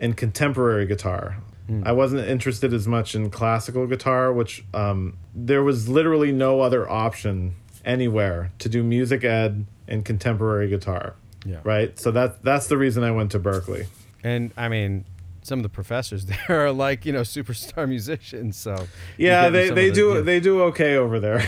and 0.00 0.16
contemporary 0.16 0.86
guitar. 0.86 1.38
Hmm. 1.66 1.82
I 1.86 1.92
wasn't 1.92 2.26
interested 2.28 2.72
as 2.74 2.86
much 2.86 3.14
in 3.14 3.30
classical 3.30 3.86
guitar, 3.86 4.32
which 4.32 4.64
um, 4.74 5.16
there 5.34 5.62
was 5.62 5.88
literally 5.88 6.32
no 6.32 6.60
other 6.60 6.88
option 6.90 7.54
anywhere 7.84 8.50
to 8.58 8.68
do 8.68 8.82
music 8.82 9.24
ed 9.24 9.64
and 9.88 10.04
contemporary 10.04 10.68
guitar. 10.68 11.14
Yeah. 11.46 11.60
Right. 11.64 11.98
So 11.98 12.10
that 12.12 12.42
that's 12.42 12.66
the 12.68 12.76
reason 12.78 13.02
I 13.04 13.10
went 13.10 13.30
to 13.32 13.38
Berklee. 13.38 13.86
and 14.22 14.50
i 14.56 14.68
mean 14.68 15.04
some 15.42 15.58
of 15.58 15.62
the 15.62 15.68
professors 15.68 16.24
there 16.48 16.64
are 16.64 16.72
like 16.72 17.04
you 17.04 17.12
know 17.12 17.20
superstar 17.20 17.86
musicians 17.96 18.56
so 18.56 18.74
Yeah, 19.18 19.50
they, 19.50 19.68
they 19.68 19.90
the- 19.90 19.94
do 19.94 20.14
yeah. 20.14 20.20
they 20.22 20.40
do 20.40 20.62
okay 20.64 20.96
over 20.96 21.20
there. 21.20 21.42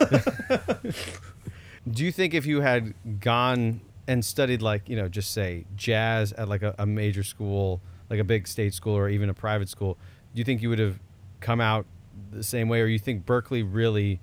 Do 1.90 2.02
you 2.04 2.12
think 2.12 2.32
if 2.32 2.46
you 2.46 2.62
had 2.62 2.94
gone 3.20 3.80
and 4.06 4.24
studied 4.24 4.62
like 4.62 4.88
you 4.88 4.96
know 4.96 5.08
just 5.08 5.32
say 5.32 5.64
jazz 5.76 6.32
at 6.32 6.48
like 6.48 6.62
a, 6.62 6.74
a 6.78 6.86
major 6.86 7.22
school, 7.22 7.80
like 8.10 8.20
a 8.20 8.24
big 8.24 8.46
state 8.46 8.74
school 8.74 8.96
or 8.96 9.08
even 9.08 9.28
a 9.28 9.34
private 9.34 9.68
school, 9.68 9.98
do 10.34 10.38
you 10.38 10.44
think 10.44 10.62
you 10.62 10.68
would 10.68 10.78
have 10.78 10.98
come 11.40 11.60
out 11.60 11.86
the 12.30 12.44
same 12.44 12.68
way, 12.68 12.80
or 12.80 12.86
you 12.86 12.98
think 12.98 13.26
Berklee 13.26 13.66
really, 13.68 14.20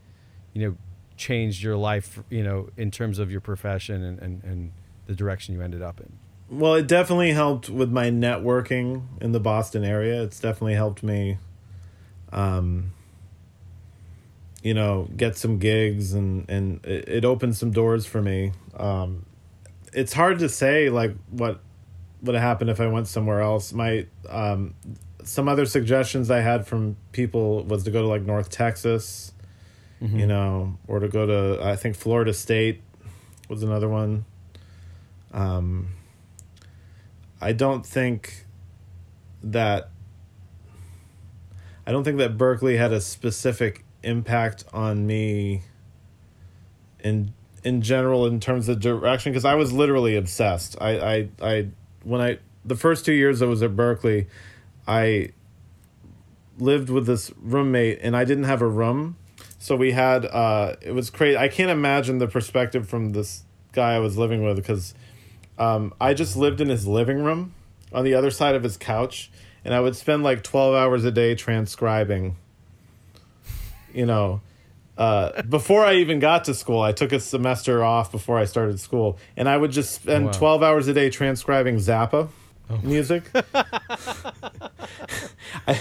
you 0.53 0.67
know, 0.67 0.77
changed 1.17 1.61
your 1.61 1.77
life, 1.77 2.21
you 2.29 2.43
know, 2.43 2.69
in 2.77 2.91
terms 2.91 3.19
of 3.19 3.31
your 3.31 3.41
profession 3.41 4.03
and 4.03 4.19
and, 4.19 4.43
and 4.43 4.71
the 5.07 5.15
direction 5.15 5.53
you 5.53 5.61
ended 5.61 5.81
up 5.81 5.99
in? 5.99 6.17
well, 6.51 6.75
it 6.75 6.85
definitely 6.85 7.31
helped 7.31 7.69
with 7.69 7.89
my 7.91 8.09
networking 8.09 9.03
in 9.21 9.31
the 9.31 9.39
Boston 9.39 9.85
area. 9.85 10.21
It's 10.21 10.39
definitely 10.39 10.75
helped 10.75 11.01
me 11.01 11.37
um 12.33 12.91
you 14.61 14.75
know, 14.75 15.07
get 15.17 15.37
some 15.37 15.57
gigs 15.57 16.13
and 16.13 16.47
and 16.49 16.85
it, 16.85 17.07
it 17.07 17.25
opened 17.25 17.55
some 17.55 17.71
doors 17.71 18.05
for 18.05 18.21
me. 18.21 18.51
Um 18.77 19.25
it's 19.93 20.13
hard 20.13 20.39
to 20.39 20.49
say 20.49 20.89
like 20.89 21.15
what 21.29 21.61
would 22.21 22.35
have 22.35 22.43
happened 22.43 22.69
if 22.69 22.79
I 22.79 22.87
went 22.87 23.07
somewhere 23.07 23.41
else. 23.41 23.73
My 23.73 24.05
um 24.29 24.75
some 25.23 25.47
other 25.47 25.65
suggestions 25.65 26.31
I 26.31 26.39
had 26.41 26.65
from 26.65 26.97
people 27.11 27.63
was 27.63 27.83
to 27.83 27.91
go 27.91 28.01
to 28.01 28.07
like 28.07 28.23
North 28.23 28.49
Texas, 28.49 29.33
you 30.17 30.25
know, 30.25 30.77
or 30.87 30.99
to 30.99 31.07
go 31.07 31.25
to 31.25 31.63
I 31.63 31.75
think 31.75 31.95
Florida 31.95 32.33
State 32.33 32.81
was 33.49 33.63
another 33.63 33.87
one. 33.89 34.25
Um, 35.33 35.89
I 37.39 37.53
don't 37.53 37.85
think 37.85 38.45
that 39.43 39.89
I 41.85 41.91
don't 41.91 42.03
think 42.03 42.17
that 42.19 42.37
Berklee 42.37 42.77
had 42.77 42.93
a 42.93 43.01
specific 43.01 43.83
impact 44.03 44.63
on 44.73 45.05
me 45.05 45.63
in 47.03 47.33
in 47.63 47.81
general 47.81 48.25
in 48.25 48.39
terms 48.39 48.67
of 48.69 48.79
direction 48.79 49.31
because 49.31 49.45
I 49.45 49.55
was 49.55 49.71
literally 49.71 50.15
obsessed. 50.15 50.77
I, 50.81 50.99
I 50.99 51.29
I 51.41 51.67
when 52.03 52.21
I 52.21 52.39
the 52.65 52.75
first 52.75 53.05
two 53.05 53.13
years 53.13 53.41
I 53.41 53.45
was 53.45 53.61
at 53.61 53.71
Berklee, 53.71 54.27
I 54.87 55.31
lived 56.57 56.89
with 56.89 57.05
this 57.05 57.31
roommate 57.41 57.99
and 58.01 58.15
I 58.15 58.25
didn't 58.25 58.45
have 58.45 58.61
a 58.61 58.67
room. 58.67 59.17
So 59.59 59.75
we 59.75 59.91
had 59.91 60.25
uh 60.25 60.75
it 60.81 60.91
was 60.91 61.09
crazy. 61.09 61.37
I 61.37 61.47
can't 61.47 61.71
imagine 61.71 62.17
the 62.17 62.27
perspective 62.27 62.87
from 62.87 63.11
this 63.11 63.43
guy 63.73 63.95
I 63.95 63.99
was 63.99 64.17
living 64.17 64.43
with 64.43 64.57
because 64.57 64.93
um 65.57 65.93
I 66.01 66.13
just 66.13 66.35
lived 66.35 66.61
in 66.61 66.69
his 66.69 66.87
living 66.87 67.23
room 67.23 67.53
on 67.93 68.03
the 68.03 68.13
other 68.13 68.31
side 68.31 68.55
of 68.55 68.63
his 68.63 68.77
couch 68.77 69.31
and 69.63 69.73
I 69.73 69.79
would 69.79 69.95
spend 69.95 70.23
like 70.23 70.43
12 70.43 70.75
hours 70.75 71.05
a 71.05 71.11
day 71.11 71.35
transcribing 71.35 72.37
you 73.93 74.05
know 74.05 74.41
uh, 74.97 75.41
before 75.43 75.83
I 75.85 75.95
even 75.95 76.19
got 76.19 76.43
to 76.45 76.53
school, 76.53 76.81
I 76.81 76.91
took 76.91 77.11
a 77.11 77.19
semester 77.19 77.83
off 77.83 78.11
before 78.11 78.37
I 78.37 78.45
started 78.45 78.79
school, 78.79 79.17
and 79.37 79.47
I 79.49 79.57
would 79.57 79.71
just 79.71 79.93
spend 79.93 80.25
Wow. 80.25 80.31
twelve 80.31 80.63
hours 80.63 80.87
a 80.87 80.93
day 80.93 81.09
transcribing 81.09 81.77
Zappa 81.77 82.29
music. 82.83 83.23
I- 85.67 85.79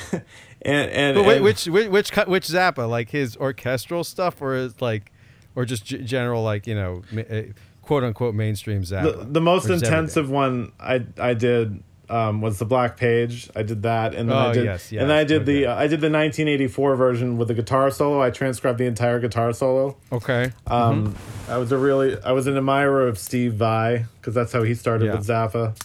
and 0.63 0.91
and, 0.91 1.15
But 1.17 1.25
wait, 1.27 1.37
and- 1.37 1.45
which 1.45 1.67
which 1.67 1.89
which 1.89 2.11
which 2.17 2.47
Zappa? 2.47 2.89
Like 2.89 3.11
his 3.11 3.37
orchestral 3.37 4.05
stuff, 4.05 4.41
or 4.43 4.55
is 4.57 4.81
like, 4.81 5.11
or 5.55 5.65
just 5.65 5.85
g- 5.87 5.99
general 5.99 6.43
like 6.43 6.67
you 6.67 6.75
know, 6.75 7.03
uh, 7.17 7.43
quote 7.83 8.05
unquote 8.05 8.35
mainstream 8.35 8.83
Zappa? 8.83 9.19
the, 9.21 9.25
the 9.25 9.41
most 9.41 9.69
intensive 9.71 10.31
one 10.31 10.73
I 10.79 11.05
I 11.19 11.35
did 11.35 11.83
um, 12.11 12.41
was 12.41 12.59
the 12.59 12.65
Black 12.65 12.97
Page. 12.97 13.49
I 13.55 13.63
did 13.63 13.83
that, 13.83 14.15
and 14.15 14.29
then 14.29 14.37
Oh, 14.37 14.49
I 14.49 14.53
did 14.53 14.65
yes, 14.65 14.91
yes, 14.93 15.01
and 15.01 15.09
then 15.11 15.17
I 15.17 15.25
did 15.25 15.43
okay. 15.43 15.53
the 15.53 15.67
uh, 15.67 15.75
I 15.77 15.83
did 15.87 16.01
the 16.01 16.11
1984 16.11 16.97
version 16.97 17.39
with 17.39 17.49
the 17.49 17.55
guitar 17.55 17.91
solo. 17.91 18.21
I 18.21 18.31
transcribed 18.31 18.79
the 18.79 18.87
entire 18.87 19.21
guitar 19.21 19.53
solo. 19.53 19.97
Okay. 20.13 20.53
Um, 20.67 21.15
I 21.49 21.57
was 21.59 21.71
a 21.73 21.79
really 21.79 22.17
I 22.23 22.33
was 22.33 22.47
an 22.47 22.57
admirer 22.57 23.07
of 23.07 23.19
Steve 23.19 23.55
Vai 23.55 24.07
because 24.21 24.35
that's 24.35 24.53
how 24.53 24.63
he 24.63 24.75
started 24.75 25.07
Yeah. 25.07 25.17
with 25.17 25.27
Zappa. 25.27 25.77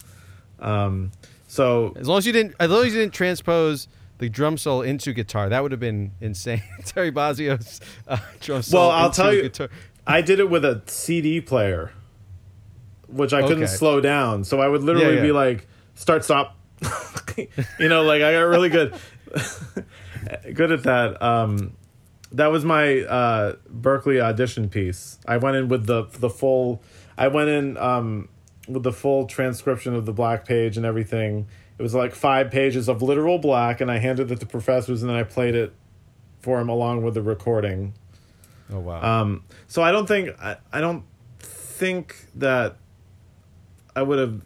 Um, 0.60 1.12
so 1.48 1.94
As 1.96 2.08
long 2.08 2.18
as 2.18 2.26
you 2.28 2.34
didn't, 2.34 2.56
as 2.60 2.70
long 2.70 2.86
as 2.86 2.94
you 2.94 3.00
didn't 3.02 3.14
transpose 3.14 3.88
the 4.18 4.30
drum 4.30 4.58
solo 4.58 4.82
into 4.82 5.14
guitar, 5.14 5.50
that 5.50 5.62
would 5.62 5.72
have 5.72 5.80
been 5.80 6.12
insane. 6.22 6.64
Terry 6.86 7.12
Bozzio's 7.12 7.82
uh, 8.08 8.18
drum 8.42 8.62
solo. 8.62 8.88
Well, 8.88 8.92
I'll 8.92 9.12
tell 9.12 9.34
you- 9.34 9.44
guitar. 9.44 9.70
I 10.08 10.22
did 10.22 10.40
it 10.40 10.50
with 10.50 10.64
a 10.64 10.82
CD 10.86 11.42
player, 11.42 11.92
which 13.08 13.34
I 13.34 13.42
couldn't 13.42 13.64
Okay. 13.64 13.72
slow 13.72 14.00
down. 14.02 14.44
So 14.44 14.60
I 14.62 14.68
would 14.68 14.84
literally 14.84 15.16
Yeah, 15.16 15.22
be 15.22 15.32
like, 15.32 15.68
start, 15.96 16.24
stop. 16.24 16.58
you 17.38 17.90
know, 17.90 18.04
like 18.04 18.22
I 18.22 18.34
got 18.34 18.42
really 18.42 18.70
good, 18.70 18.94
good 20.54 20.72
at 20.72 20.84
that. 20.84 21.22
Um, 21.22 21.76
that 22.32 22.48
was 22.48 22.66
my 22.66 23.02
uh, 23.02 23.56
Berklee 23.74 24.22
audition 24.22 24.70
piece. 24.70 25.18
I 25.28 25.38
went 25.38 25.58
in 25.58 25.68
with 25.68 25.86
the 25.88 26.04
the 26.20 26.30
full. 26.30 26.82
I 27.18 27.30
went 27.30 27.50
in 27.50 27.78
um, 27.78 28.30
with 28.68 28.84
the 28.84 28.92
full 28.92 29.26
transcription 29.26 29.96
of 29.96 30.06
the 30.06 30.14
black 30.14 30.46
page 30.46 30.78
and 30.78 30.86
everything. 30.86 31.48
It 31.78 31.82
was 31.82 31.94
like 31.94 32.14
five 32.14 32.52
pages 32.52 32.88
of 32.88 33.02
literal 33.02 33.38
black, 33.38 33.82
and 33.82 33.92
I 33.92 33.98
handed 33.98 34.32
it 34.32 34.40
to 34.40 34.46
professors, 34.46 35.02
and 35.02 35.10
then 35.10 35.18
I 35.18 35.24
played 35.24 35.56
it 35.56 35.74
for 36.40 36.60
him 36.60 36.70
along 36.70 37.04
with 37.04 37.14
the 37.14 37.22
recording. 37.22 37.94
Oh 38.72 38.80
wow. 38.80 39.22
Um, 39.22 39.44
so 39.68 39.82
I 39.82 39.92
don't 39.92 40.08
think 40.08 40.30
I, 40.40 40.58
I 40.72 40.82
don't 40.82 41.04
think 41.40 42.16
that 42.36 42.78
I 43.96 44.02
would 44.02 44.20
have 44.20 44.42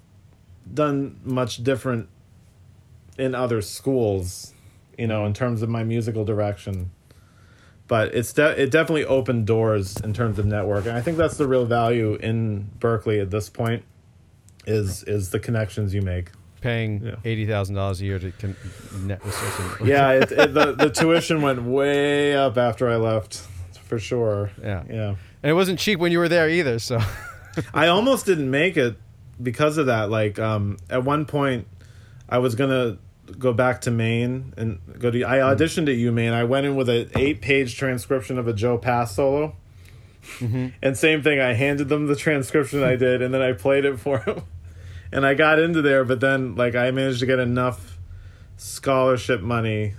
done 0.74 1.20
much 1.24 1.64
different 1.64 2.10
in 3.18 3.36
other 3.36 3.62
schools, 3.62 4.54
you 4.98 5.08
know, 5.08 5.26
in 5.26 5.34
terms 5.34 5.62
of 5.62 5.70
my 5.70 5.84
musical 5.84 6.24
direction. 6.26 6.92
but 7.88 8.14
it's 8.14 8.32
de- 8.34 8.62
it 8.62 8.70
definitely 8.70 9.04
opened 9.06 9.48
doors 9.48 9.98
in 10.02 10.14
terms 10.14 10.38
of 10.38 10.46
networking. 10.46 10.94
I 10.94 11.02
think 11.02 11.18
that's 11.18 11.38
the 11.38 11.48
real 11.48 11.66
value 11.66 12.14
in 12.16 12.70
Berklee 12.80 13.20
at 13.22 13.32
this 13.32 13.50
point 13.50 13.84
is 14.68 15.04
is 15.04 15.32
the 15.32 15.40
connections 15.40 15.94
you 15.94 16.02
make. 16.04 16.30
Paying 16.62 17.02
Yeah. 17.04 17.16
eighty 17.26 17.48
thousand 17.48 17.76
dollars 17.76 18.00
a 18.02 18.06
year 18.06 18.20
to 18.20 18.32
con- 18.34 18.56
net 19.04 19.24
with 19.26 19.36
Yeah, 19.84 20.12
it, 20.22 20.32
it, 20.32 20.54
the 20.54 20.74
the 20.74 20.90
tuition 20.92 21.42
went 21.42 21.64
way 21.64 22.36
up 22.36 22.58
after 22.58 22.88
I 22.88 22.98
left, 22.98 23.38
for 23.86 23.98
sure. 23.98 24.52
Yeah. 24.62 24.84
yeah. 24.88 25.16
and 25.42 25.50
it 25.50 25.54
wasn't 25.54 25.80
cheap 25.80 25.98
when 26.00 26.12
you 26.12 26.20
were 26.20 26.30
there 26.30 26.48
either. 26.48 26.78
So 26.78 27.00
I 27.74 27.88
almost 27.88 28.26
didn't 28.28 28.52
make 28.52 28.78
it 28.78 28.98
because 29.42 29.78
of 29.78 29.88
that. 29.88 30.10
Like 30.10 30.40
um, 30.40 30.78
at 30.90 31.04
one 31.04 31.26
point, 31.26 31.68
I 32.28 32.40
was 32.40 32.56
gonna 32.56 32.98
go 33.38 33.54
back 33.54 33.82
to 33.82 33.92
Maine 33.92 34.54
and 34.58 34.80
go 34.98 35.12
to. 35.12 35.24
I 35.24 35.38
auditioned 35.38 35.84
at 35.84 35.98
UMaine. 35.98 36.34
I 36.34 36.44
went 36.44 36.66
in 36.66 36.76
with 36.76 36.90
an 36.90 37.10
eight-page 37.16 37.76
transcription 37.78 38.38
of 38.38 38.48
a 38.48 38.54
Joe 38.54 38.78
Pass 38.78 39.16
solo, 39.16 39.56
and 40.82 40.98
same 40.98 41.22
thing. 41.22 41.40
I 41.40 41.54
handed 41.54 41.90
them 41.90 42.08
the 42.08 42.16
transcription 42.16 42.84
I 42.84 42.96
did, 42.96 43.22
and 43.22 43.34
then 43.34 43.42
I 43.42 43.54
played 43.54 43.86
it 43.86 44.00
for 44.00 44.20
them, 44.26 44.44
and 45.12 45.26
I 45.26 45.34
got 45.34 45.60
into 45.60 45.82
there. 45.82 46.04
But 46.04 46.20
then, 46.20 46.56
like, 46.56 46.76
I 46.76 46.92
managed 46.92 47.20
to 47.22 47.26
get 47.26 47.40
enough 47.40 47.98
scholarship 48.58 49.42
money 49.42 49.94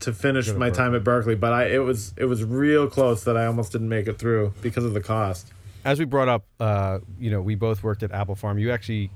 to 0.00 0.12
finish 0.12 0.52
my 0.52 0.70
time 0.70 0.94
at 0.94 1.02
Berklee. 1.02 1.38
But 1.38 1.52
I 1.52 1.64
it 1.66 1.78
was 1.78 2.12
it 2.16 2.26
was 2.26 2.44
real 2.44 2.88
close 2.88 3.24
that 3.24 3.36
I 3.36 3.46
almost 3.46 3.72
didn't 3.72 3.88
make 3.88 4.06
it 4.06 4.18
through 4.18 4.54
because 4.62 4.84
of 4.84 4.94
the 4.94 5.00
cost. 5.00 5.52
As 5.84 5.98
we 5.98 6.04
brought 6.04 6.28
up, 6.28 6.44
uh, 6.60 6.98
you 7.18 7.30
know, 7.30 7.40
we 7.40 7.54
both 7.54 7.82
worked 7.82 8.02
at 8.02 8.12
Appel 8.12 8.34
Farm. 8.34 8.58
You 8.58 8.70
actually 8.72 9.10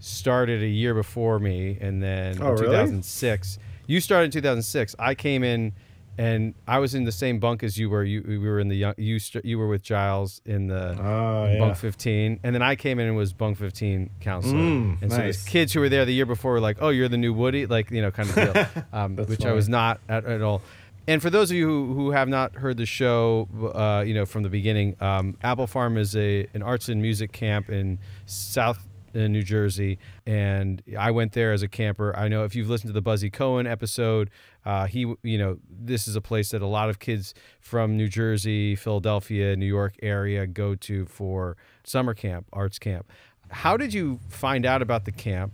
started 0.00 0.62
a 0.62 0.66
year 0.68 0.94
before 0.94 1.38
me, 1.38 1.78
and 1.80 2.02
then 2.02 2.38
Oh, 2.40 2.48
in 2.50 2.54
really? 2.54 2.66
2006, 2.66 3.58
you 3.86 4.00
started 4.00 4.26
in 4.26 4.30
2006. 4.30 4.94
I 4.98 5.14
came 5.14 5.42
in, 5.42 5.72
and 6.16 6.54
I 6.68 6.78
was 6.78 6.94
in 6.94 7.04
the 7.04 7.12
same 7.12 7.38
bunk 7.40 7.62
as 7.62 7.76
you 7.78 7.90
were. 7.90 8.04
You 8.04 8.22
we 8.26 8.38
were 8.38 8.60
in 8.60 8.68
the 8.68 8.76
young, 8.76 8.94
you 8.96 9.18
st- 9.18 9.44
you 9.44 9.58
were 9.58 9.66
with 9.66 9.82
Giles 9.82 10.40
in 10.46 10.68
the 10.68 10.96
Oh, 11.00 11.46
yeah. 11.52 11.58
bunk 11.58 11.76
15, 11.76 12.40
and 12.44 12.54
then 12.54 12.62
I 12.62 12.76
came 12.76 12.98
in 13.00 13.08
and 13.08 13.16
was 13.16 13.32
bunk 13.32 13.58
15 13.58 14.10
counselor. 14.20 14.54
Mm, 14.54 15.02
and 15.02 15.10
so 15.10 15.18
nice. 15.18 15.42
the 15.44 15.50
kids 15.50 15.72
who 15.72 15.80
were 15.80 15.88
there 15.88 16.04
the 16.04 16.14
year 16.14 16.26
before 16.26 16.52
were 16.52 16.60
like, 16.60 16.78
"Oh, 16.80 16.90
you're 16.90 17.08
the 17.08 17.16
new 17.18 17.32
Woody," 17.34 17.66
like 17.66 17.90
you 17.90 18.00
know, 18.00 18.10
kind 18.12 18.28
of 18.30 18.34
deal, 18.36 18.84
um, 18.92 19.16
which 19.16 19.44
I 19.44 19.52
was 19.52 19.68
not 19.68 20.00
at, 20.08 20.24
at 20.24 20.40
all. 20.42 20.62
And 21.06 21.20
for 21.20 21.28
those 21.28 21.50
of 21.50 21.56
you 21.56 21.66
who, 21.66 21.94
who 21.94 22.10
have 22.12 22.28
not 22.28 22.56
heard 22.56 22.78
the 22.78 22.86
show, 22.86 23.48
uh, 23.74 24.04
you 24.06 24.14
know 24.14 24.24
from 24.24 24.42
the 24.42 24.48
beginning, 24.48 24.96
um, 25.00 25.36
Appel 25.42 25.66
Farm 25.66 25.98
is 25.98 26.16
a 26.16 26.46
an 26.54 26.62
arts 26.62 26.88
and 26.88 27.02
music 27.02 27.32
camp 27.32 27.68
in 27.68 27.98
South 28.24 28.86
uh, 29.14 29.26
New 29.28 29.42
Jersey, 29.42 29.98
and 30.24 30.82
I 30.98 31.10
went 31.10 31.32
there 31.32 31.52
as 31.52 31.62
a 31.62 31.68
camper. 31.68 32.16
I 32.16 32.28
know 32.28 32.44
if 32.44 32.56
you've 32.56 32.70
listened 32.70 32.88
to 32.88 32.94
the 32.94 33.02
Buzzy 33.02 33.28
Cohen 33.28 33.66
episode, 33.66 34.30
uh, 34.64 34.86
he 34.86 35.00
you 35.22 35.36
know 35.36 35.58
this 35.68 36.08
is 36.08 36.16
a 36.16 36.22
place 36.22 36.50
that 36.50 36.62
a 36.62 36.66
lot 36.66 36.88
of 36.88 37.00
kids 37.00 37.34
from 37.60 37.98
New 37.98 38.08
Jersey, 38.08 38.74
Philadelphia, 38.74 39.56
New 39.56 39.66
York 39.66 39.96
area 40.02 40.46
go 40.46 40.74
to 40.74 41.04
for 41.04 41.58
summer 41.84 42.14
camp, 42.14 42.46
arts 42.50 42.78
camp. 42.78 43.12
How 43.50 43.76
did 43.76 43.92
you 43.92 44.20
find 44.30 44.64
out 44.64 44.80
about 44.80 45.04
the 45.04 45.12
camp, 45.12 45.52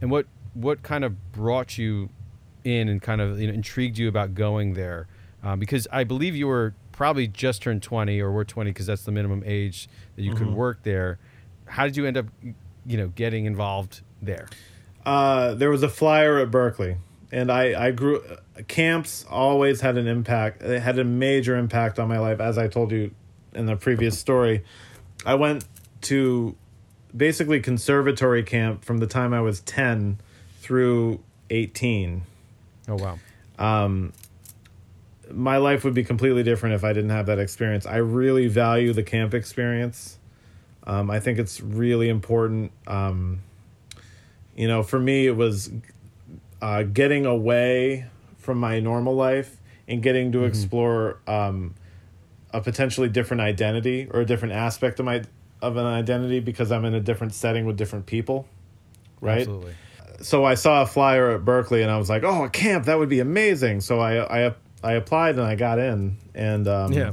and 0.00 0.12
what 0.12 0.26
what 0.54 0.84
kind 0.84 1.02
of 1.02 1.32
brought 1.32 1.76
you 1.76 2.08
in 2.64 2.88
and 2.88 3.00
kind 3.00 3.20
of 3.20 3.40
you 3.40 3.46
know, 3.46 3.52
intrigued 3.52 3.98
you 3.98 4.08
about 4.08 4.34
going 4.34 4.74
there? 4.74 5.06
Um, 5.42 5.58
because 5.58 5.88
I 5.90 6.04
believe 6.04 6.36
you 6.36 6.46
were 6.46 6.74
probably 6.92 7.26
just 7.26 7.62
turned 7.62 7.82
20 7.82 8.20
or 8.20 8.30
were 8.30 8.44
20 8.44 8.70
because 8.70 8.86
that's 8.86 9.04
the 9.04 9.12
minimum 9.12 9.42
age 9.44 9.88
that 10.16 10.22
you 10.22 10.34
could 10.34 10.52
work 10.52 10.82
there. 10.82 11.18
How 11.66 11.84
did 11.84 11.96
you 11.96 12.06
end 12.06 12.16
up, 12.16 12.26
you 12.86 12.96
know, 12.96 13.08
getting 13.08 13.46
involved 13.46 14.02
there? 14.20 14.48
uh, 15.04 15.54
there 15.54 15.70
was 15.70 15.82
a 15.82 15.88
flyer 15.88 16.38
at 16.38 16.50
Berklee, 16.50 16.96
and 17.30 17.50
I 17.50 17.86
I 17.86 17.90
grew 17.90 18.22
camps 18.68 19.24
always 19.28 19.80
had 19.80 19.96
an 19.96 20.06
impact. 20.06 20.62
It 20.62 20.80
had 20.80 20.98
a 20.98 21.04
major 21.04 21.56
impact 21.56 21.98
on 21.98 22.08
my 22.08 22.18
life, 22.18 22.40
as 22.40 22.58
I 22.58 22.68
told 22.68 22.92
you 22.92 23.12
in 23.54 23.66
the 23.66 23.76
previous 23.76 24.18
story. 24.18 24.64
I 25.24 25.34
went 25.34 25.64
to 26.02 26.56
basically 27.16 27.60
conservatory 27.60 28.42
camp 28.42 28.84
from 28.84 28.98
the 28.98 29.06
time 29.06 29.32
I 29.32 29.40
was 29.40 29.60
ten 29.60 30.18
through 30.60 31.20
eighteen. 31.50 32.22
Oh 32.88 32.96
wow. 32.96 33.18
My 35.30 35.56
life 35.56 35.84
would 35.84 35.94
be 35.94 36.04
completely 36.04 36.42
different 36.42 36.74
if 36.74 36.84
I 36.84 36.92
didn't 36.92 37.10
have 37.10 37.26
that 37.26 37.38
experience. 37.38 37.86
I 37.86 37.96
really 37.96 38.48
value 38.48 38.92
the 38.92 39.02
camp 39.02 39.32
experience. 39.34 40.18
Um, 40.84 41.10
I 41.10 41.20
think 41.20 41.38
it's 41.38 41.60
really 41.60 42.08
important. 42.08 42.72
Um, 42.86 43.42
you 44.56 44.68
know, 44.68 44.82
for 44.82 44.98
me, 44.98 45.26
it 45.26 45.36
was 45.36 45.70
uh, 46.60 46.82
getting 46.82 47.24
away 47.24 48.06
from 48.36 48.58
my 48.58 48.80
normal 48.80 49.14
life 49.14 49.56
and 49.88 50.02
getting 50.02 50.32
to 50.32 50.44
explore 50.44 51.18
um, 51.26 51.74
a 52.52 52.60
potentially 52.60 53.08
different 53.08 53.40
identity 53.40 54.08
or 54.10 54.20
a 54.20 54.26
different 54.26 54.54
aspect 54.54 54.98
of 54.98 55.06
my 55.06 55.22
of 55.60 55.76
an 55.76 55.86
identity 55.86 56.40
because 56.40 56.72
I'm 56.72 56.84
in 56.84 56.94
a 56.94 57.00
different 57.00 57.34
setting 57.34 57.64
with 57.64 57.76
different 57.76 58.06
people. 58.06 58.46
Right. 59.20 59.40
Absolutely. 59.42 59.74
So 60.22 60.44
I 60.44 60.54
saw 60.54 60.82
a 60.82 60.86
flyer 60.86 61.30
at 61.32 61.42
Berklee 61.44 61.82
and 61.82 61.90
I 61.90 61.98
was 61.98 62.08
like, 62.08 62.22
"Oh, 62.24 62.44
a 62.44 62.48
camp 62.50 62.86
that 62.86 62.98
would 62.98 63.08
be 63.08 63.20
amazing." 63.20 63.80
So 63.80 64.00
I 64.00 64.46
I 64.46 64.54
I 64.82 64.92
applied 64.94 65.36
and 65.36 65.44
I 65.44 65.54
got 65.54 65.78
in 65.78 66.16
and 66.34 66.66
um, 66.68 66.92
Yeah. 66.92 67.12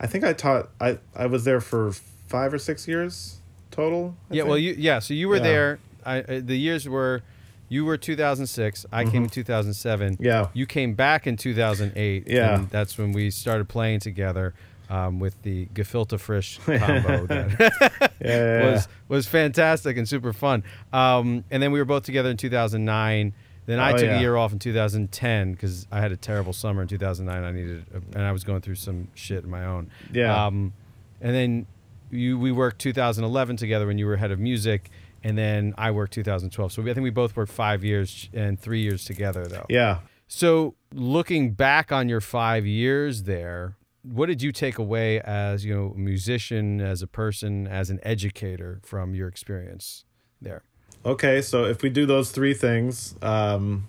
I 0.00 0.06
think 0.06 0.24
I 0.24 0.32
taught 0.32 0.68
I 0.80 0.98
I 1.16 1.26
was 1.26 1.44
there 1.44 1.60
for 1.60 1.92
five 2.26 2.52
or 2.54 2.58
six 2.58 2.86
years 2.86 3.38
total. 3.70 4.14
I 4.30 4.34
Yeah. 4.34 4.42
Well, 4.44 4.58
you 4.58 4.74
yeah. 4.78 4.98
So 5.00 5.14
you 5.14 5.28
were 5.28 5.36
Yeah. 5.36 5.42
there. 5.42 5.78
I, 6.06 6.20
uh, 6.20 6.40
the 6.42 6.56
years 6.56 6.88
were, 6.88 7.20
you 7.68 7.84
were 7.84 7.98
2006. 7.98 8.86
I 8.90 9.04
came 9.04 9.24
in 9.24 9.28
2007. 9.28 10.14
Mm-hmm. 10.14 10.24
Yeah. 10.24 10.48
You 10.54 10.64
came 10.64 10.94
back 10.94 11.26
in 11.26 11.36
2008. 11.36 12.24
Yeah. 12.26 12.54
And 12.54 12.70
that's 12.70 12.96
when 12.96 13.12
we 13.12 13.30
started 13.30 13.68
playing 13.68 14.00
together. 14.00 14.54
Um, 14.90 15.18
with 15.20 15.40
the 15.42 15.66
gefilte 15.74 16.18
frisch 16.18 16.58
combo 16.64 17.26
that 17.26 18.12
yeah, 18.24 18.70
was 18.72 18.88
was 19.08 19.26
fantastic 19.26 19.96
and 19.98 20.08
super 20.08 20.32
fun. 20.32 20.64
Um, 20.94 21.44
and 21.50 21.62
then 21.62 21.72
we 21.72 21.78
were 21.78 21.84
both 21.84 22.04
together 22.04 22.30
in 22.30 22.36
2009. 22.38 23.34
Then 23.66 23.78
I 23.80 23.92
Oh, 23.92 23.96
took 23.98 24.06
yeah. 24.06 24.16
a 24.16 24.20
year 24.20 24.34
off 24.36 24.52
in 24.54 24.58
2010 24.58 25.52
because 25.52 25.86
I 25.92 26.00
had 26.00 26.10
a 26.10 26.16
terrible 26.16 26.54
summer 26.54 26.80
in 26.80 26.88
2009. 26.88 27.44
I 27.44 27.52
needed, 27.52 27.84
and 28.14 28.22
I 28.22 28.32
was 28.32 28.44
going 28.44 28.62
through 28.62 28.76
some 28.76 29.08
shit 29.14 29.44
of 29.44 29.50
my 29.50 29.66
own. 29.66 29.90
Yeah. 30.10 30.46
Um, 30.46 30.72
and 31.20 31.34
then 31.34 31.66
you 32.10 32.38
we 32.38 32.50
worked 32.50 32.78
2011 32.80 33.58
together 33.58 33.86
when 33.86 33.98
you 33.98 34.06
were 34.06 34.16
head 34.16 34.30
of 34.30 34.38
music, 34.38 34.88
and 35.22 35.36
then 35.36 35.74
I 35.76 35.90
worked 35.90 36.14
2012. 36.14 36.72
So 36.72 36.80
we, 36.80 36.90
I 36.90 36.94
think 36.94 37.02
we 37.04 37.10
both 37.10 37.36
worked 37.36 37.52
five 37.52 37.84
years 37.84 38.30
and 38.32 38.58
three 38.58 38.80
years 38.80 39.04
together 39.04 39.46
though. 39.46 39.66
yeah. 39.68 39.98
So 40.28 40.74
looking 40.94 41.52
back 41.52 41.90
on 41.92 42.08
your 42.08 42.20
five 42.22 42.66
years 42.66 43.24
there, 43.24 43.76
what 44.10 44.26
did 44.26 44.42
you 44.42 44.52
take 44.52 44.78
away 44.78 45.20
as 45.20 45.64
you 45.64 45.74
know 45.74 45.92
a 45.94 45.98
musician, 45.98 46.80
as 46.80 47.02
a 47.02 47.06
person, 47.06 47.66
as 47.66 47.90
an 47.90 48.00
educator 48.02 48.80
from 48.84 49.14
your 49.14 49.28
experience 49.28 50.04
there? 50.40 50.62
Okay, 51.04 51.40
so 51.42 51.64
if 51.64 51.82
we 51.82 51.90
do 51.90 52.06
those 52.06 52.30
three 52.30 52.54
things, 52.54 53.14
um, 53.22 53.86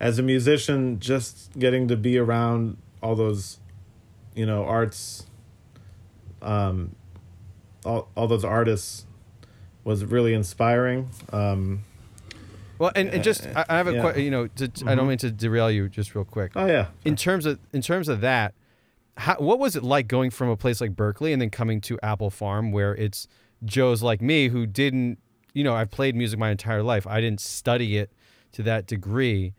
as 0.00 0.18
a 0.18 0.22
musician, 0.22 0.98
just 1.00 1.50
getting 1.58 1.86
to 1.88 1.96
be 1.96 2.18
around 2.18 2.76
all 3.02 3.14
those, 3.14 3.58
you 4.34 4.46
know, 4.46 4.64
arts, 4.64 5.26
um, 6.42 6.94
all 7.84 8.08
all 8.16 8.26
those 8.26 8.44
artists, 8.44 9.06
was 9.84 10.04
really 10.04 10.32
inspiring. 10.34 11.10
Um, 11.32 11.84
Well, 12.78 12.90
and, 12.96 13.08
and 13.10 13.22
just 13.22 13.46
I, 13.54 13.64
I 13.68 13.76
have 13.76 13.86
a 13.88 13.94
Yeah. 13.94 14.12
que- 14.12 14.22
you 14.22 14.30
know 14.30 14.46
to, 14.48 14.70
I 14.86 14.94
don't 14.94 15.06
mean 15.08 15.18
to 15.18 15.30
derail 15.30 15.70
you 15.70 15.88
just 15.88 16.14
real 16.14 16.24
quick. 16.24 16.52
oh 16.56 16.66
yeah, 16.66 16.88
in 17.04 17.16
terms 17.16 17.46
of 17.46 17.58
in 17.72 17.82
terms 17.82 18.08
of 18.08 18.20
that, 18.22 18.54
how, 19.16 19.36
what 19.36 19.58
was 19.58 19.76
it 19.76 19.82
like 19.82 20.08
going 20.08 20.30
from 20.30 20.48
a 20.48 20.56
place 20.56 20.80
like 20.80 20.94
Berklee 20.94 21.32
and 21.32 21.40
then 21.40 21.50
coming 21.50 21.80
to 21.82 21.98
Appel 22.02 22.30
Farm, 22.30 22.72
where 22.72 22.94
it's 22.94 23.28
Joe's 23.64 24.02
like 24.02 24.20
me 24.20 24.48
who 24.48 24.66
didn't, 24.66 25.18
you 25.52 25.62
know, 25.62 25.74
I've 25.74 25.90
played 25.90 26.16
music 26.16 26.38
my 26.38 26.50
entire 26.50 26.82
life. 26.82 27.06
I 27.06 27.20
didn't 27.20 27.40
study 27.40 27.96
it 27.96 28.12
to 28.52 28.62
that 28.64 28.86
degree, 28.86 29.54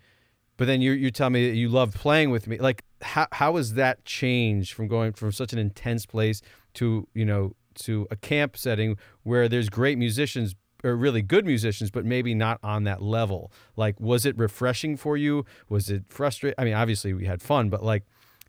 but 0.58 0.68
then 0.68 0.82
you 0.82 0.92
you 0.92 1.12
tell 1.12 1.30
me 1.30 1.50
that 1.50 1.56
you 1.56 1.70
loved 1.70 1.96
playing 1.96 2.32
with 2.32 2.48
me. 2.48 2.58
Like, 2.58 2.84
how 3.02 3.28
how 3.32 3.56
has 3.56 3.74
that 3.76 4.04
changed 4.06 4.74
from 4.74 4.88
going 4.88 5.14
from 5.14 5.32
such 5.32 5.54
an 5.54 5.60
intense 5.60 6.06
place 6.06 6.42
to 6.76 7.08
you 7.14 7.26
know 7.26 7.56
to 7.76 8.08
a 8.12 8.16
camp 8.16 8.58
setting 8.58 8.98
where 9.24 9.48
there's 9.48 9.70
great 9.70 9.98
musicians 9.98 10.56
or 10.84 10.96
really 10.96 11.22
good 11.22 11.46
musicians, 11.46 11.90
but 11.90 12.06
maybe 12.06 12.36
not 12.36 12.60
on 12.62 12.84
that 12.84 13.02
level. 13.02 13.52
Like, 13.76 14.00
was 14.00 14.26
it 14.26 14.38
refreshing 14.38 14.98
for 14.98 15.18
you? 15.18 15.46
Was 15.68 15.90
it 15.90 16.04
frustrating? 16.08 16.56
I 16.60 16.64
mean, 16.64 16.76
obviously 16.76 17.14
we 17.14 17.26
had 17.26 17.42
fun, 17.42 17.70
but 17.70 17.84
like, 17.84 18.06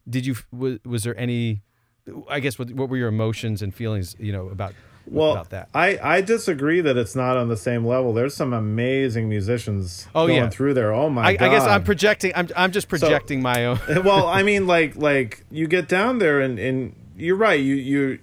did 0.09 0.27
you 0.27 0.37
was, 0.53 0.79
was 0.85 1.05
there 1.05 1.19
any? 1.19 1.63
I 2.29 2.41
guess 2.41 2.59
what 2.59 2.71
what 2.73 2.89
were 2.89 2.97
your 2.97 3.09
emotions 3.09 3.63
and 3.63 3.75
feelings? 3.75 4.17
You 4.19 4.33
know 4.33 4.49
about 4.49 4.75
well, 5.09 5.33
about 5.33 5.51
that. 5.51 5.69
I 5.75 5.99
I 6.03 6.21
disagree 6.21 6.81
that 6.81 6.97
it's 6.97 7.15
not 7.15 7.37
on 7.37 7.49
the 7.49 7.57
same 7.57 7.85
level. 7.85 8.13
There's 8.13 8.35
some 8.35 8.53
amazing 8.53 9.29
musicians 9.29 10.09
Oh, 10.15 10.27
going 10.27 10.45
yeah. 10.45 10.51
through 10.51 10.75
there. 10.75 10.93
Oh 10.93 11.09
my 11.09 11.23
I, 11.23 11.29
I 11.31 11.35
guess 11.37 11.63
I'm 11.63 11.85
projecting. 11.85 12.33
I'm 12.35 12.49
I'm 12.57 12.73
just 12.73 12.89
projecting 12.89 13.43
my 13.43 13.67
own. 13.67 13.79
well, 14.05 14.27
I 14.27 14.43
mean, 14.45 14.67
like, 14.67 14.97
like 14.97 15.45
you 15.51 15.67
get 15.67 15.89
down 15.89 16.19
there, 16.19 16.41
and 16.41 16.59
and 16.59 16.95
you're 17.17 17.37
right. 17.37 17.61
You 17.61 17.75
you, 17.75 18.19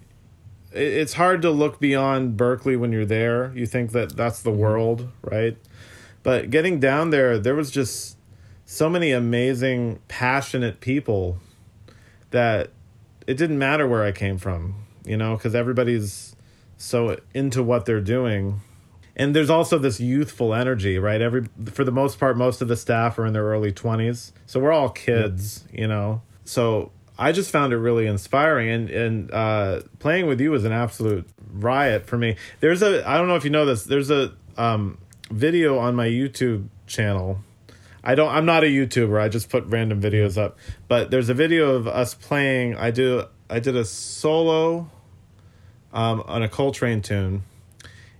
it's 0.71 1.13
hard 1.13 1.41
to 1.43 1.51
look 1.51 1.79
beyond 1.79 2.37
Berklee 2.37 2.77
when 2.77 2.91
you're 2.91 3.05
there. 3.05 3.53
You 3.55 3.65
think 3.65 3.91
that 3.91 4.15
that's 4.15 4.41
the 4.41 4.51
mm-hmm. 4.51 4.59
world, 4.59 5.09
right? 5.21 5.57
But 6.21 6.49
getting 6.49 6.79
down 6.79 7.09
there, 7.09 7.37
there 7.37 7.55
was 7.55 7.69
just 7.69 8.17
so 8.65 8.89
many 8.89 9.11
amazing, 9.11 9.99
passionate 10.07 10.79
people 10.79 11.37
that 12.33 12.71
it 13.25 13.35
didn't 13.35 13.57
matter 13.57 13.87
where 13.87 14.03
I 14.03 14.11
came 14.11 14.37
from, 14.37 14.75
you 15.05 15.15
know, 15.15 15.37
because 15.37 15.55
everybody's 15.55 16.35
so 16.77 17.17
into 17.33 17.63
what 17.63 17.85
they're 17.85 18.01
doing. 18.01 18.59
And 19.15 19.35
there's 19.35 19.49
also 19.49 19.77
this 19.77 19.99
youthful 19.99 20.53
energy, 20.53 20.97
right? 20.97 21.21
Every 21.21 21.47
for 21.71 21.83
the 21.83 21.91
most 21.91 22.19
part, 22.19 22.35
most 22.35 22.61
of 22.61 22.67
the 22.67 22.75
staff 22.75 23.17
are 23.19 23.25
in 23.25 23.33
their 23.33 23.45
early 23.45 23.71
20s, 23.71 24.31
so 24.47 24.59
we're 24.59 24.71
all 24.71 24.89
kids, 24.89 25.65
you 25.71 25.87
know. 25.87 26.23
So 26.45 26.91
I 27.17 27.31
just 27.31 27.51
found 27.51 27.73
it 27.73 27.77
really 27.77 28.07
inspiring, 28.07 28.69
and 28.69 28.89
and 28.89 29.31
uh, 29.31 29.81
playing 29.99 30.25
with 30.25 30.41
you 30.41 30.49
was 30.49 30.65
an 30.65 30.71
absolute 30.71 31.29
riot 31.51 32.07
for 32.07 32.17
me. 32.17 32.37
There's 32.59 32.81
a 32.81 33.07
I 33.07 33.17
don't 33.17 33.27
know 33.27 33.35
if 33.35 33.43
you 33.43 33.51
know 33.51 33.67
this. 33.67 33.83
There's 33.83 34.09
a 34.09 34.33
um, 34.57 34.97
video 35.29 35.77
on 35.77 35.93
my 35.93 36.07
YouTube 36.07 36.69
channel. 36.87 37.39
I 38.03 38.15
don't. 38.15 38.29
I'm 38.33 38.45
not 38.45 38.63
a 38.63 38.67
YouTuber. 38.67 39.19
I 39.21 39.29
just 39.29 39.49
put 39.49 39.65
random 39.65 40.01
videos 40.01 40.37
up. 40.37 40.57
But 40.87 41.09
there's 41.11 41.29
a 41.29 41.33
video 41.33 41.75
of 41.75 41.87
us 41.87 42.13
playing. 42.13 42.75
I 42.75 42.91
do. 42.91 43.25
I 43.49 43.59
did 43.59 43.75
a 43.75 43.85
solo 43.85 44.89
um, 45.93 46.23
on 46.25 46.43
a 46.43 46.49
Coltrane 46.49 47.01
tune, 47.01 47.43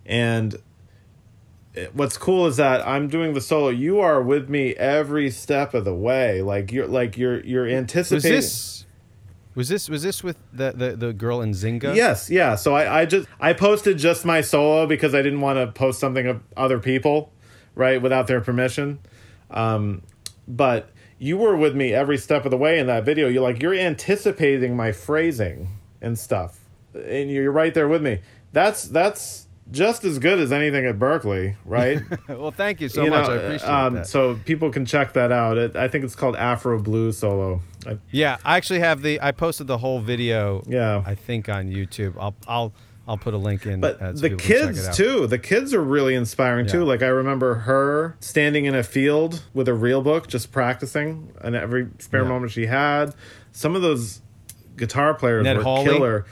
and 0.06 0.56
it- 1.74 1.94
what's 1.96 2.18
cool 2.18 2.48
is 2.48 2.58
that 2.58 2.86
I'm 2.88 3.08
doing 3.08 3.34
the 3.34 3.42
solo. 3.42 3.70
You 3.70 4.00
are 4.00 4.22
with 4.22 4.50
me 4.50 4.74
every 4.76 5.30
step 5.32 5.74
of 5.74 5.86
the 5.86 5.94
way. 5.96 6.42
Like 6.42 6.72
you're 6.72 6.88
like 6.88 7.18
you're 7.18 7.42
you're 7.44 7.66
Was 7.66 7.74
anticipating. 7.74 8.32
this 8.38 8.86
was 9.56 9.70
this 9.70 9.90
was 9.90 10.02
this 10.04 10.24
with 10.24 10.38
the 10.54 10.72
the, 10.72 10.96
the 10.96 11.14
girl 11.14 11.42
in 11.42 11.52
Zynga? 11.52 11.96
Yes, 11.96 12.30
yeah. 12.30 12.56
So 12.56 12.74
I, 12.76 13.02
I 13.02 13.06
just 13.06 13.28
I 13.40 13.54
posted 13.54 13.98
just 13.98 14.24
my 14.24 14.42
solo 14.42 14.88
because 14.88 15.14
I 15.14 15.22
didn't 15.22 15.42
want 15.42 15.58
to 15.58 15.68
post 15.72 16.00
something 16.00 16.26
of 16.28 16.42
other 16.56 16.80
people, 16.80 17.32
right, 17.76 18.02
without 18.02 18.28
their 18.28 18.40
permission. 18.42 19.00
Um, 19.54 20.02
but 20.48 20.90
you 21.20 21.38
were 21.38 21.56
with 21.56 21.76
me 21.76 21.94
every 21.94 22.18
step 22.18 22.46
of 22.46 22.52
the 22.52 22.58
way 22.58 22.80
in 22.80 22.88
that 22.88 23.06
video. 23.06 23.28
You're 23.28 23.44
like 23.44 23.62
you're 23.62 23.74
anticipating 23.74 24.76
my 24.76 24.92
phrasing 24.92 25.70
and 26.02 26.18
stuff, 26.18 26.60
and 26.94 27.32
you're 27.32 27.52
right 27.52 27.74
there 27.74 27.88
with 27.88 28.02
me. 28.02 28.20
That's 28.52 28.84
that's 28.84 29.48
just 29.72 30.04
as 30.04 30.20
good 30.20 30.40
as 30.40 30.52
anything 30.52 30.86
at 30.86 31.00
Berklee, 31.00 31.56
right? 31.66 32.02
well, 32.28 32.52
thank 32.52 32.82
you 32.82 32.90
so 32.90 33.04
You 33.04 33.12
much. 33.12 33.28
know, 33.28 33.34
I 33.34 33.38
appreciate 33.38 33.70
um, 33.70 33.94
that. 33.96 34.08
So 34.08 34.36
people 34.46 34.70
can 34.70 34.86
check 34.86 35.14
that 35.14 35.32
out. 35.32 35.58
It, 35.58 35.76
I 35.76 35.88
think 35.88 36.04
it's 36.04 36.16
called 36.16 36.36
Afro 36.36 36.80
Blue 36.82 37.12
Solo. 37.12 37.62
I, 37.88 37.98
yeah, 38.12 38.38
I 38.44 38.58
actually 38.58 38.80
have 38.80 39.02
the. 39.02 39.22
I 39.22 39.32
posted 39.32 39.68
the 39.68 39.78
whole 39.78 40.02
video. 40.02 40.64
Yeah. 40.68 41.04
I 41.06 41.16
think 41.16 41.50
on 41.50 41.70
YouTube. 41.70 42.16
I'll 42.20 42.36
I'll 42.48 42.74
I'll 43.08 43.18
put 43.18 43.34
a 43.34 43.38
link 43.38 43.66
in. 43.66 43.82
But 43.82 44.02
uh, 44.02 44.16
so 44.16 44.22
the 44.22 44.30
people 44.30 44.38
can 44.46 44.48
check 44.48 44.62
it 44.70 44.76
kids 44.76 44.98
too. 44.98 45.28
The 45.28 45.38
kids 45.40 45.74
are 45.74 45.84
really 45.84 46.16
inspiring 46.16 46.68
too. 46.68 46.86
Like 46.86 47.02
I 47.04 47.08
remember 47.08 47.56
her 47.56 48.16
standing 48.22 48.66
in 48.66 48.76
a 48.76 48.84
field 48.84 49.44
with 49.54 49.68
a 49.68 49.74
real 49.74 50.02
book, 50.02 50.28
just 50.28 50.52
practicing, 50.52 51.32
and 51.42 51.56
every 51.56 51.88
spare 52.00 52.22
Yeah. 52.24 52.30
moment 52.30 52.52
she 52.54 52.68
had. 52.68 53.14
Some 53.52 53.76
of 53.76 53.82
those 53.82 54.22
guitar 54.78 55.14
players 55.14 55.44
Ned 55.44 55.58
were 55.58 55.64
Hawley? 55.64 55.84
killer. 55.86 56.26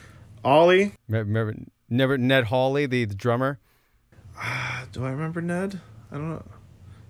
Ollie, 0.43 0.93
Remember, 1.07 1.55
never 1.89 2.17
Ned 2.17 2.45
Hawley, 2.45 2.85
the, 2.87 3.05
the 3.05 3.13
drummer. 3.15 3.59
do 4.91 5.05
I 5.05 5.11
remember 5.11 5.41
Ned? 5.41 5.79
I 6.11 6.15
don't 6.15 6.29
know. 6.29 6.43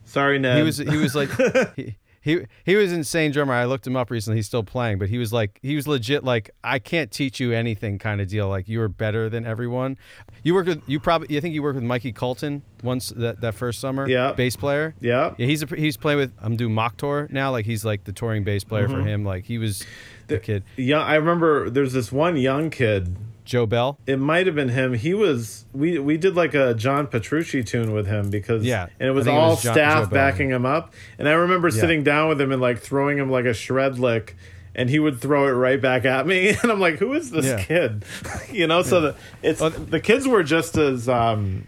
Sorry, 0.06 0.38
Ned. 0.40 0.58
He 0.58 0.64
was 0.64 0.78
he 0.80 0.98
was 0.98 1.16
like 1.16 1.30
he, 1.76 1.96
he 2.22 2.46
he 2.66 2.76
was 2.76 2.92
insane 2.94 3.32
drummer. 3.32 3.54
I 3.54 3.66
looked 3.66 3.86
him 3.88 3.96
up 3.96 4.12
recently. 4.12 4.38
He's 4.38 4.46
still 4.46 4.64
playing, 4.64 5.00
but 5.00 5.10
he 5.10 5.18
was 5.18 5.34
like 5.34 5.60
he 5.62 5.76
was 5.76 5.88
legit 5.88 6.24
like 6.24 6.52
I 6.64 6.78
can't 6.80 7.12
teach 7.12 7.40
you 7.40 7.52
anything 7.52 7.98
kind 8.00 8.22
of 8.22 8.28
deal. 8.28 8.48
Like 8.48 8.70
you 8.70 8.80
were 8.80 8.88
better 8.88 9.28
than 9.30 9.46
everyone. 9.46 9.98
You 10.44 10.54
worked 10.54 10.68
with 10.70 10.82
you 10.88 11.00
probably 11.00 11.34
you 11.34 11.42
think 11.42 11.54
you 11.56 11.64
worked 11.64 11.76
with 11.76 11.84
Mikey 11.84 12.14
Coltun 12.14 12.62
once 12.84 13.10
that, 13.16 13.42
that 13.42 13.56
first 13.56 13.80
summer. 13.80 14.08
Yeah. 14.08 14.34
bass 14.34 14.56
player. 14.56 14.94
yeah. 15.02 15.34
Yeah, 15.38 15.46
he's 15.48 15.64
a, 15.64 15.68
he's 15.76 15.98
playing 15.98 16.20
with 16.20 16.36
Mdou 16.40 16.70
Moctar 16.70 17.30
now. 17.32 17.52
Like 17.52 17.66
he's 17.66 17.84
like 17.84 18.04
the 18.04 18.12
touring 18.14 18.44
bass 18.44 18.64
player 18.64 18.88
Mm-hmm. 18.88 19.02
for 19.02 19.08
him. 19.08 19.26
Like 19.26 19.46
he 19.46 19.58
was 19.58 19.84
the 20.28 20.38
kid 20.40 20.64
Yeah, 20.78 21.00
I 21.02 21.16
remember. 21.16 21.70
There's 21.70 21.94
this 21.94 22.12
one 22.12 22.38
young 22.38 22.70
kid. 22.70 23.16
Joe 23.52 23.66
Bell. 23.66 24.00
It 24.08 24.18
might 24.18 24.46
have 24.46 24.56
been 24.56 24.70
him. 24.70 24.94
He 24.94 25.14
was. 25.14 25.66
We 25.74 26.00
we 26.00 26.18
did 26.18 26.36
like 26.36 26.54
a 26.54 26.74
John 26.74 27.06
Petrucci 27.08 27.64
tune 27.64 27.92
with 27.92 28.08
him 28.08 28.30
because 28.30 28.64
Yeah, 28.64 28.88
and 29.00 29.10
it 29.10 29.12
was 29.12 29.26
think 29.26 29.36
it 29.36 29.40
all 29.40 29.50
was 29.52 29.62
John- 29.64 29.74
staff 29.74 30.10
backing 30.10 30.50
him 30.50 30.66
up. 30.66 30.94
And 31.20 31.28
I 31.28 31.34
remember 31.34 31.70
sitting 31.70 32.04
down 32.04 32.30
with 32.30 32.40
him 32.40 32.52
and 32.54 32.62
like 32.62 32.80
throwing 32.80 33.18
him 33.18 33.30
like 33.30 33.44
a 33.46 33.54
shred 33.54 34.00
lick, 34.00 34.38
and 34.74 34.90
he 34.90 35.00
would 35.00 35.20
throw 35.20 35.48
it 35.48 35.52
right 35.52 35.82
back 35.82 36.06
at 36.06 36.26
me. 36.26 36.56
And 36.64 36.72
I'm 36.72 36.80
like, 36.80 36.98
who 37.00 37.14
is 37.14 37.30
this 37.32 37.46
Yeah. 37.46 37.62
kid? 37.62 38.06
you 38.52 38.68
know. 38.68 38.82
So 38.84 39.02
the 39.02 39.16
it's 39.44 39.60
the 39.60 40.00
kids 40.00 40.28
were 40.28 40.44
just 40.44 40.78
as 40.78 41.10
um, 41.10 41.68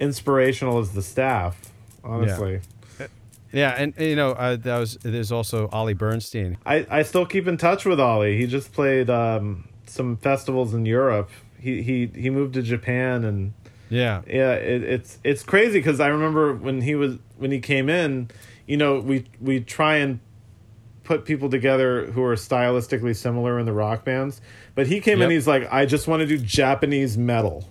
inspirational 0.00 0.78
as 0.78 0.90
the 0.92 1.02
staff. 1.02 1.70
Honestly, 2.04 2.60
Yeah, 3.52 3.70
and 3.76 3.94
you 3.98 4.16
know 4.16 4.32
uh, 4.32 4.56
that 4.56 4.78
was 4.78 4.98
there's 5.02 5.32
also 5.32 5.68
Ollie 5.68 5.94
Bernstein. 5.94 6.58
I 6.66 6.86
I 6.90 7.02
still 7.02 7.26
keep 7.26 7.46
in 7.46 7.56
touch 7.56 7.84
with 7.84 8.00
Ollie. 8.00 8.36
He 8.38 8.46
just 8.46 8.72
played 8.72 9.08
um, 9.10 9.68
some 9.88 10.16
festivals 10.16 10.74
in 10.74 10.86
Europe. 10.86 11.30
He 11.60 11.82
he 11.82 12.10
he 12.14 12.30
moved 12.30 12.54
to 12.54 12.62
Japan 12.62 13.24
and. 13.24 13.54
Yeah, 13.90 14.20
yeah 14.26 14.52
it, 14.52 14.82
it's 14.82 15.18
it's 15.24 15.42
crazy 15.42 15.78
because 15.78 15.98
i 15.98 16.08
remember 16.08 16.52
when 16.52 16.82
he 16.82 16.94
was 16.94 17.16
when 17.38 17.50
he 17.50 17.58
came 17.58 17.88
in 17.88 18.28
you 18.66 18.76
know 18.76 19.00
we 19.00 19.24
we 19.40 19.60
try 19.60 19.96
and 19.96 20.20
put 21.04 21.24
people 21.24 21.48
together 21.48 22.04
who 22.10 22.22
are 22.22 22.34
stylistically 22.34 23.16
similar 23.16 23.58
in 23.58 23.64
the 23.64 23.72
rock 23.72 24.04
bands 24.04 24.42
but 24.74 24.88
he 24.88 25.00
came 25.00 25.22
in 25.22 25.30
he's 25.30 25.48
like 25.48 25.66
i 25.72 25.86
just 25.86 26.06
want 26.06 26.20
to 26.20 26.26
do 26.26 26.36
japanese 26.36 27.16
metal. 27.16 27.66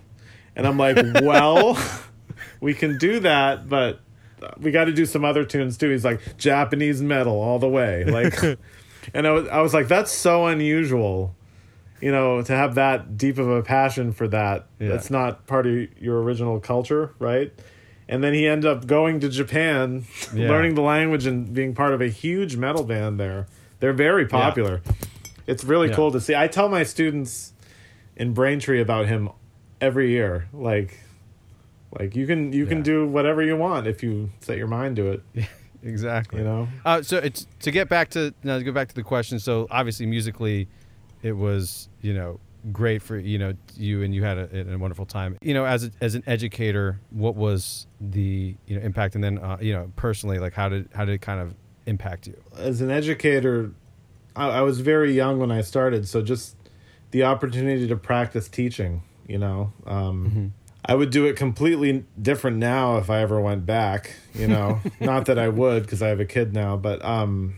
And 0.56 0.66
i'm 0.66 0.76
like 0.76 0.96
well 1.22 1.78
we 2.60 2.74
can 2.74 2.98
do 2.98 3.20
that 3.20 3.68
but 3.68 4.00
we 4.58 4.70
got 4.70 4.84
to 4.84 4.92
do 4.92 5.06
some 5.06 5.24
other 5.24 5.44
tunes 5.44 5.76
too. 5.76 5.90
He's 5.90 6.04
like 6.04 6.36
japanese 6.36 7.02
metal 7.02 7.40
all 7.40 7.58
the 7.58 7.68
way. 7.68 8.04
Like 8.04 8.40
and 9.14 9.26
I 9.26 9.30
was, 9.30 9.48
I 9.48 9.60
was 9.60 9.74
like 9.74 9.88
that's 9.88 10.12
so 10.12 10.46
unusual 10.46 11.34
you 12.00 12.12
know 12.12 12.42
to 12.42 12.52
have 12.54 12.74
that 12.76 13.16
deep 13.16 13.38
of 13.38 13.48
a 13.48 13.62
passion 13.62 14.12
for 14.12 14.28
that 14.28 14.66
Yeah. 14.78 14.88
that's 14.88 15.10
not 15.10 15.46
part 15.46 15.66
of 15.66 15.74
your 16.00 16.22
original 16.22 16.60
culture 16.60 17.14
right 17.18 17.52
and 18.08 18.22
then 18.24 18.32
he 18.34 18.46
ended 18.46 18.70
up 18.70 18.86
going 18.86 19.20
to 19.20 19.28
japan 19.28 20.04
Yeah. 20.34 20.48
learning 20.48 20.74
the 20.74 20.82
language 20.82 21.26
and 21.26 21.52
being 21.52 21.74
part 21.74 21.92
of 21.94 22.00
a 22.00 22.08
huge 22.08 22.56
metal 22.56 22.84
band 22.84 23.18
there 23.18 23.46
they're 23.80 23.92
very 23.92 24.26
popular 24.26 24.80
it's 25.46 25.64
really 25.64 25.88
Yeah. 25.88 25.96
cool 25.96 26.10
to 26.12 26.20
see 26.20 26.34
i 26.34 26.46
tell 26.48 26.68
my 26.68 26.82
students 26.84 27.52
in 28.16 28.32
braintree 28.34 28.80
about 28.80 29.06
him 29.06 29.28
every 29.80 30.10
year 30.10 30.48
like 30.52 31.00
like 31.98 32.14
you 32.14 32.26
can 32.26 32.52
you 32.52 32.66
can 32.66 32.82
do 32.82 33.06
whatever 33.08 33.42
you 33.42 33.56
want 33.56 33.86
if 33.86 34.02
you 34.02 34.30
set 34.40 34.56
your 34.58 34.66
mind 34.66 34.96
to 34.96 35.10
it 35.12 35.22
exactly. 35.82 36.38
you 36.40 36.44
know 36.44 36.68
Uh, 36.84 37.00
so 37.02 37.16
it's 37.18 37.46
to 37.60 37.70
get 37.70 37.88
back 37.88 38.10
to 38.10 38.34
now 38.42 38.58
to 38.58 38.64
go 38.64 38.72
back 38.72 38.88
to 38.88 38.94
the 38.94 39.02
question. 39.02 39.38
So 39.38 39.66
obviously 39.70 40.04
musically, 40.06 40.68
it 41.22 41.32
was 41.32 41.88
you 42.00 42.14
know 42.14 42.40
great 42.72 43.02
for 43.02 43.18
you 43.18 43.38
know 43.38 43.54
you 43.76 44.02
and 44.02 44.14
you 44.14 44.24
had 44.24 44.38
a, 44.38 44.74
a 44.74 44.78
wonderful 44.78 45.06
time. 45.06 45.38
You 45.42 45.54
know, 45.54 45.64
as 45.64 45.84
a, 45.84 45.90
as 46.00 46.14
an 46.14 46.22
educator, 46.26 47.00
what 47.10 47.34
was 47.34 47.86
the 48.00 48.56
you 48.66 48.76
know 48.76 48.82
impact, 48.84 49.14
and 49.14 49.22
then 49.24 49.38
uh, 49.38 49.58
you 49.60 49.72
know 49.72 49.92
personally, 49.96 50.38
like 50.38 50.54
how 50.54 50.68
did 50.68 50.88
how 50.94 51.04
did 51.04 51.14
it 51.14 51.20
kind 51.20 51.40
of 51.40 51.54
impact 51.86 52.26
you? 52.26 52.36
as 52.56 52.80
an 52.80 52.90
educator, 52.90 53.72
I, 54.36 54.48
I 54.48 54.60
was 54.62 54.80
very 54.80 55.12
young 55.12 55.38
when 55.38 55.50
I 55.50 55.62
started, 55.62 56.06
so 56.06 56.22
just 56.22 56.56
the 57.10 57.24
opportunity 57.24 57.86
to 57.88 57.96
practice 57.96 58.48
teaching, 58.48 59.02
you 59.26 59.38
know. 59.38 59.72
Um, 59.86 60.52
I 60.84 60.94
would 60.94 61.10
do 61.10 61.26
it 61.26 61.36
completely 61.36 62.04
different 62.20 62.56
now 62.56 62.96
if 62.96 63.10
I 63.10 63.20
ever 63.20 63.40
went 63.40 63.66
back, 63.66 64.16
you 64.34 64.48
know. 64.48 64.80
Not 65.00 65.26
that 65.26 65.38
I 65.38 65.48
would 65.48 65.82
because 65.82 66.02
I 66.02 66.08
have 66.08 66.20
a 66.20 66.24
kid 66.24 66.54
now, 66.54 66.76
but 66.76 67.04
um, 67.04 67.56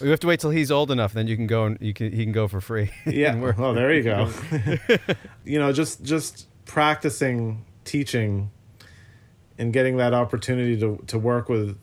You 0.00 0.10
have 0.10 0.20
to 0.20 0.26
wait 0.26 0.40
till 0.40 0.50
he's 0.50 0.70
old 0.70 0.90
enough, 0.90 1.12
then 1.12 1.26
you 1.26 1.36
can 1.36 1.46
go 1.46 1.64
and 1.64 1.78
you 1.80 1.92
can 1.92 2.12
he 2.12 2.24
can 2.24 2.32
go 2.32 2.48
for 2.48 2.60
free. 2.60 2.90
yeah. 3.06 3.34
We're- 3.36 3.54
Well, 3.56 3.74
there 3.74 3.92
you 3.94 4.02
go. 4.02 4.30
you 5.44 5.58
know, 5.58 5.72
just 5.72 6.02
just 6.02 6.46
practicing 6.64 7.64
teaching 7.84 8.50
and 9.58 9.72
getting 9.72 9.96
that 9.98 10.14
opportunity 10.14 10.78
to 10.80 11.02
to 11.06 11.18
work 11.18 11.48
with 11.48 11.78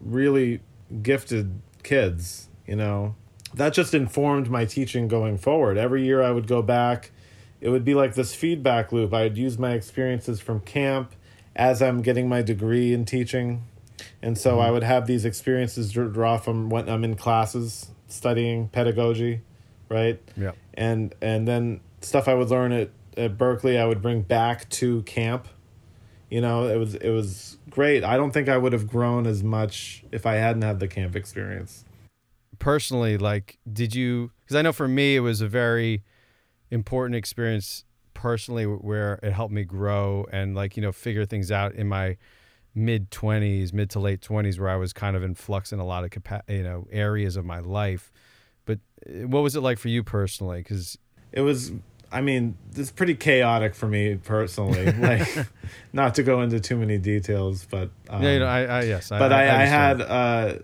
really 0.00 0.60
gifted 1.02 1.60
kids, 1.82 2.48
you 2.66 2.76
know. 2.76 3.14
That 3.54 3.72
just 3.74 3.92
informed 3.94 4.50
my 4.50 4.64
teaching 4.64 5.08
going 5.08 5.36
forward. 5.38 5.76
Every 5.76 6.04
year 6.04 6.22
I 6.22 6.30
would 6.30 6.46
go 6.46 6.62
back. 6.62 7.10
It 7.60 7.68
would 7.68 7.84
be 7.84 7.94
like 7.94 8.14
this 8.14 8.34
feedback 8.34 8.92
loop. 8.92 9.12
I'd 9.14 9.36
use 9.36 9.58
my 9.58 9.72
experiences 9.72 10.40
from 10.40 10.60
camp 10.60 11.12
as 11.54 11.80
I'm 11.82 12.00
getting 12.02 12.28
my 12.28 12.42
degree 12.42 12.92
in 12.92 13.04
teaching. 13.04 13.62
And 14.22 14.36
so 14.38 14.58
I 14.60 14.70
would 14.70 14.82
have 14.82 15.06
these 15.06 15.24
experiences 15.24 15.92
dr- 15.92 16.12
draw 16.12 16.36
from 16.38 16.68
when 16.70 16.88
I'm 16.88 17.04
in 17.04 17.14
classes 17.16 17.88
studying 18.08 18.68
pedagogy, 18.68 19.40
right? 19.88 20.20
Yeah. 20.36 20.52
and 20.74 21.14
and 21.20 21.46
then 21.48 21.80
stuff 22.00 22.28
I 22.28 22.34
would 22.34 22.50
learn 22.50 22.72
at, 22.72 22.90
at 23.16 23.38
Berklee 23.38 23.78
I 23.78 23.86
would 23.86 24.02
bring 24.02 24.22
back 24.22 24.68
to 24.70 25.02
camp. 25.02 25.48
You 26.30 26.40
know, 26.40 26.66
it 26.66 26.76
was 26.76 26.94
it 26.94 27.10
was 27.10 27.58
great. 27.70 28.04
I 28.04 28.16
don't 28.16 28.32
think 28.32 28.48
I 28.48 28.56
would 28.56 28.72
have 28.72 28.86
grown 28.88 29.26
as 29.26 29.42
much 29.42 30.04
if 30.12 30.24
I 30.26 30.34
hadn't 30.34 30.62
had 30.62 30.80
the 30.80 30.88
camp 30.88 31.14
experience. 31.16 31.84
personally 32.58 33.18
like 33.18 33.58
did 33.72 33.92
you 33.92 34.30
because 34.40 34.54
i 34.54 34.62
know 34.62 34.72
for 34.72 34.86
me 34.86 35.16
it 35.16 35.20
was 35.20 35.40
a 35.40 35.48
very 35.48 36.02
important 36.70 37.16
experience 37.16 37.84
personally 38.14 38.64
where 38.64 39.18
it 39.22 39.32
helped 39.32 39.52
me 39.52 39.64
grow 39.64 40.24
and 40.30 40.54
like 40.54 40.76
you 40.76 40.82
know 40.82 40.92
figure 40.92 41.26
things 41.26 41.50
out 41.50 41.74
in 41.74 41.88
my 41.88 42.16
mid 42.74 43.10
20s 43.10 43.72
mid 43.72 43.90
to 43.90 44.00
late 44.00 44.20
20s 44.20 44.58
where 44.58 44.70
i 44.70 44.76
was 44.76 44.92
kind 44.92 45.14
of 45.14 45.22
in 45.22 45.34
flux 45.34 45.72
in 45.72 45.78
a 45.78 45.84
lot 45.84 46.04
of 46.04 46.10
capa- 46.10 46.42
you 46.48 46.62
know 46.62 46.86
areas 46.90 47.36
of 47.36 47.44
my 47.44 47.58
life 47.58 48.10
but 48.64 48.78
uh, 49.06 49.26
what 49.26 49.42
was 49.42 49.56
it 49.56 49.60
like 49.60 49.78
for 49.78 49.88
you 49.88 50.02
personally? 50.04 50.58
Because 50.58 50.96
it 51.32 51.40
was 51.40 51.72
i 52.10 52.20
mean 52.20 52.56
it's 52.76 52.90
pretty 52.90 53.14
chaotic 53.14 53.74
for 53.74 53.88
me 53.88 54.16
personally 54.16 54.90
like 54.98 55.26
not 55.92 56.14
to 56.14 56.22
go 56.22 56.42
into 56.42 56.60
too 56.60 56.76
many 56.76 56.98
details 56.98 57.66
but 57.70 57.90
um, 58.08 58.22
yeah, 58.22 58.32
you 58.32 58.38
know, 58.38 58.46
I, 58.46 58.64
I 58.64 58.82
yes, 58.82 59.08
but 59.08 59.32
I, 59.32 59.44
I, 59.44 59.46
I, 59.46 59.48
understand. 59.48 60.00
had 60.00 60.10
uh 60.10 60.58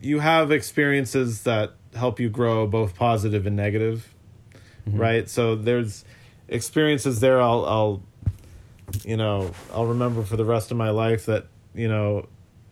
you 0.00 0.18
have 0.20 0.50
experiences 0.52 1.44
that 1.44 1.74
help 1.94 2.20
you 2.20 2.28
grow 2.28 2.66
both 2.66 2.94
positive 2.94 3.46
and 3.46 3.56
negative 3.56 4.10
Mm-hmm. 4.86 5.00
right 5.00 5.28
so 5.30 5.56
there's 5.56 6.04
experiences 6.48 7.20
there 7.20 7.40
i'll 7.40 7.64
i'll 7.64 8.02
you 9.04 9.16
know 9.16 9.50
i'll 9.72 9.86
remember 9.86 10.22
for 10.22 10.36
the 10.36 10.44
rest 10.44 10.70
of 10.70 10.76
my 10.76 10.90
life 10.90 11.26
that 11.26 11.46
you 11.74 11.88
know 11.88 12.26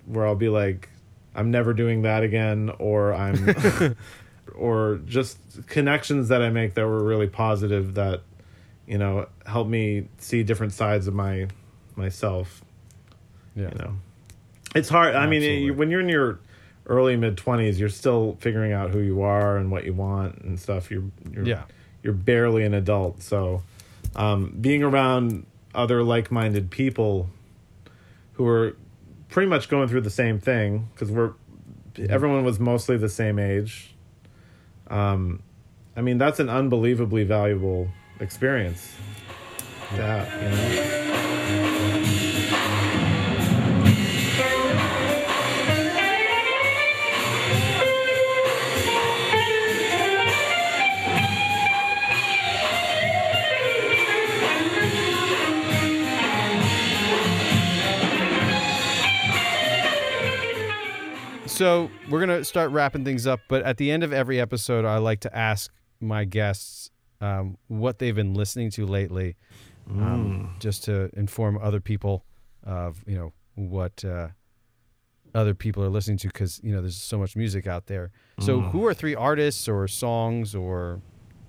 where 0.06 0.26
i'll 0.26 0.34
be 0.34 0.48
like 0.48 0.88
i'm 1.34 1.50
never 1.50 1.72
doing 1.72 2.02
that 2.02 2.22
again 2.22 2.70
or 2.78 3.12
i'm 3.14 3.96
or 4.54 5.00
just 5.06 5.38
connections 5.66 6.28
that 6.28 6.42
i 6.42 6.50
make 6.50 6.74
that 6.74 6.86
were 6.86 7.02
really 7.02 7.26
positive 7.28 7.94
that 7.94 8.20
you 8.86 8.98
know 8.98 9.26
help 9.46 9.66
me 9.68 10.08
see 10.18 10.42
different 10.42 10.72
sides 10.72 11.06
of 11.06 11.14
my 11.14 11.46
myself. 11.96 12.62
Yeah. 13.54 13.68
you 13.72 13.78
know? 13.78 13.92
It's 14.74 14.88
hard 14.88 15.14
i 15.14 15.26
mean 15.26 15.42
you, 15.42 15.74
when 15.74 15.90
you're 15.90 16.00
in 16.00 16.08
your 16.08 16.38
early 16.86 17.16
mid 17.16 17.36
20s 17.36 17.78
you're 17.78 17.88
still 17.88 18.36
figuring 18.40 18.72
out 18.72 18.90
who 18.90 18.98
you 18.98 19.22
are 19.22 19.56
and 19.56 19.70
what 19.70 19.84
you 19.84 19.92
want 19.92 20.38
and 20.42 20.58
stuff. 20.58 20.90
You're 20.90 21.04
you're 21.30 21.46
Yeah. 21.46 21.62
you're 22.02 22.12
barely 22.14 22.64
an 22.64 22.74
adult. 22.74 23.22
So 23.22 23.62
um, 24.16 24.56
being 24.60 24.82
around 24.82 25.46
other 25.74 26.02
like-minded 26.02 26.70
people 26.70 27.30
who 28.34 28.46
are 28.46 28.76
pretty 29.28 29.48
much 29.48 29.68
going 29.68 29.88
through 29.88 30.00
the 30.00 30.10
same 30.10 30.38
thing 30.38 30.88
because 30.92 31.10
we're 31.10 31.32
everyone 32.08 32.44
was 32.44 32.58
mostly 32.58 32.96
the 32.96 33.08
same 33.08 33.38
age 33.38 33.94
um, 34.88 35.42
i 35.96 36.00
mean 36.00 36.18
that's 36.18 36.40
an 36.40 36.48
unbelievably 36.48 37.24
valuable 37.24 37.88
experience 38.20 38.94
to 39.90 40.02
have, 40.02 40.42
you 40.42 40.48
know? 40.48 41.11
So 61.52 61.90
we're 62.08 62.20
gonna 62.20 62.44
start 62.44 62.70
wrapping 62.70 63.04
things 63.04 63.26
up, 63.26 63.40
but 63.46 63.62
at 63.62 63.76
the 63.76 63.90
end 63.90 64.02
of 64.02 64.12
every 64.12 64.40
episode, 64.40 64.86
I 64.86 64.96
like 64.96 65.20
to 65.20 65.36
ask 65.36 65.70
my 66.00 66.24
guests 66.24 66.90
um, 67.20 67.58
what 67.68 67.98
they've 67.98 68.14
been 68.14 68.32
listening 68.32 68.70
to 68.70 68.86
lately, 68.86 69.36
um, 69.88 70.56
just 70.60 70.84
to 70.84 71.10
inform 71.12 71.58
other 71.58 71.78
people 71.80 72.24
of 72.64 73.04
you 73.06 73.16
know 73.16 73.32
what 73.54 74.02
uh, 74.02 74.28
other 75.34 75.54
people 75.54 75.84
are 75.84 75.90
listening 75.90 76.16
to, 76.18 76.28
because 76.28 76.58
you 76.64 76.74
know 76.74 76.80
there's 76.80 76.96
so 76.96 77.18
much 77.18 77.36
music 77.36 77.66
out 77.66 77.86
there. 77.86 78.12
So, 78.40 78.60
who 78.60 78.86
are 78.86 78.94
three 78.94 79.14
artists 79.14 79.68
or 79.68 79.86
songs 79.88 80.54
or 80.54 81.02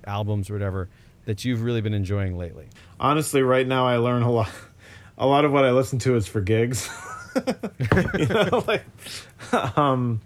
albums 0.05 0.49
or 0.49 0.53
whatever 0.53 0.89
that 1.25 1.45
you've 1.45 1.63
really 1.63 1.79
been 1.79 1.93
enjoying 1.93 2.37
lately? 2.37 2.67
honestly 2.99 3.41
right 3.41 3.65
now 3.65 3.87
i 3.87 3.95
learn 3.95 4.21
a 4.21 4.29
lot 4.29 4.49
a 5.17 5.25
lot 5.25 5.45
of 5.45 5.51
what 5.53 5.63
i 5.63 5.71
listen 5.71 5.97
to 5.97 6.15
is 6.17 6.27
for 6.27 6.41
gigs 6.41 6.89
you 8.19 8.25
know 8.27 8.63
like 8.67 8.83
um 9.77 10.21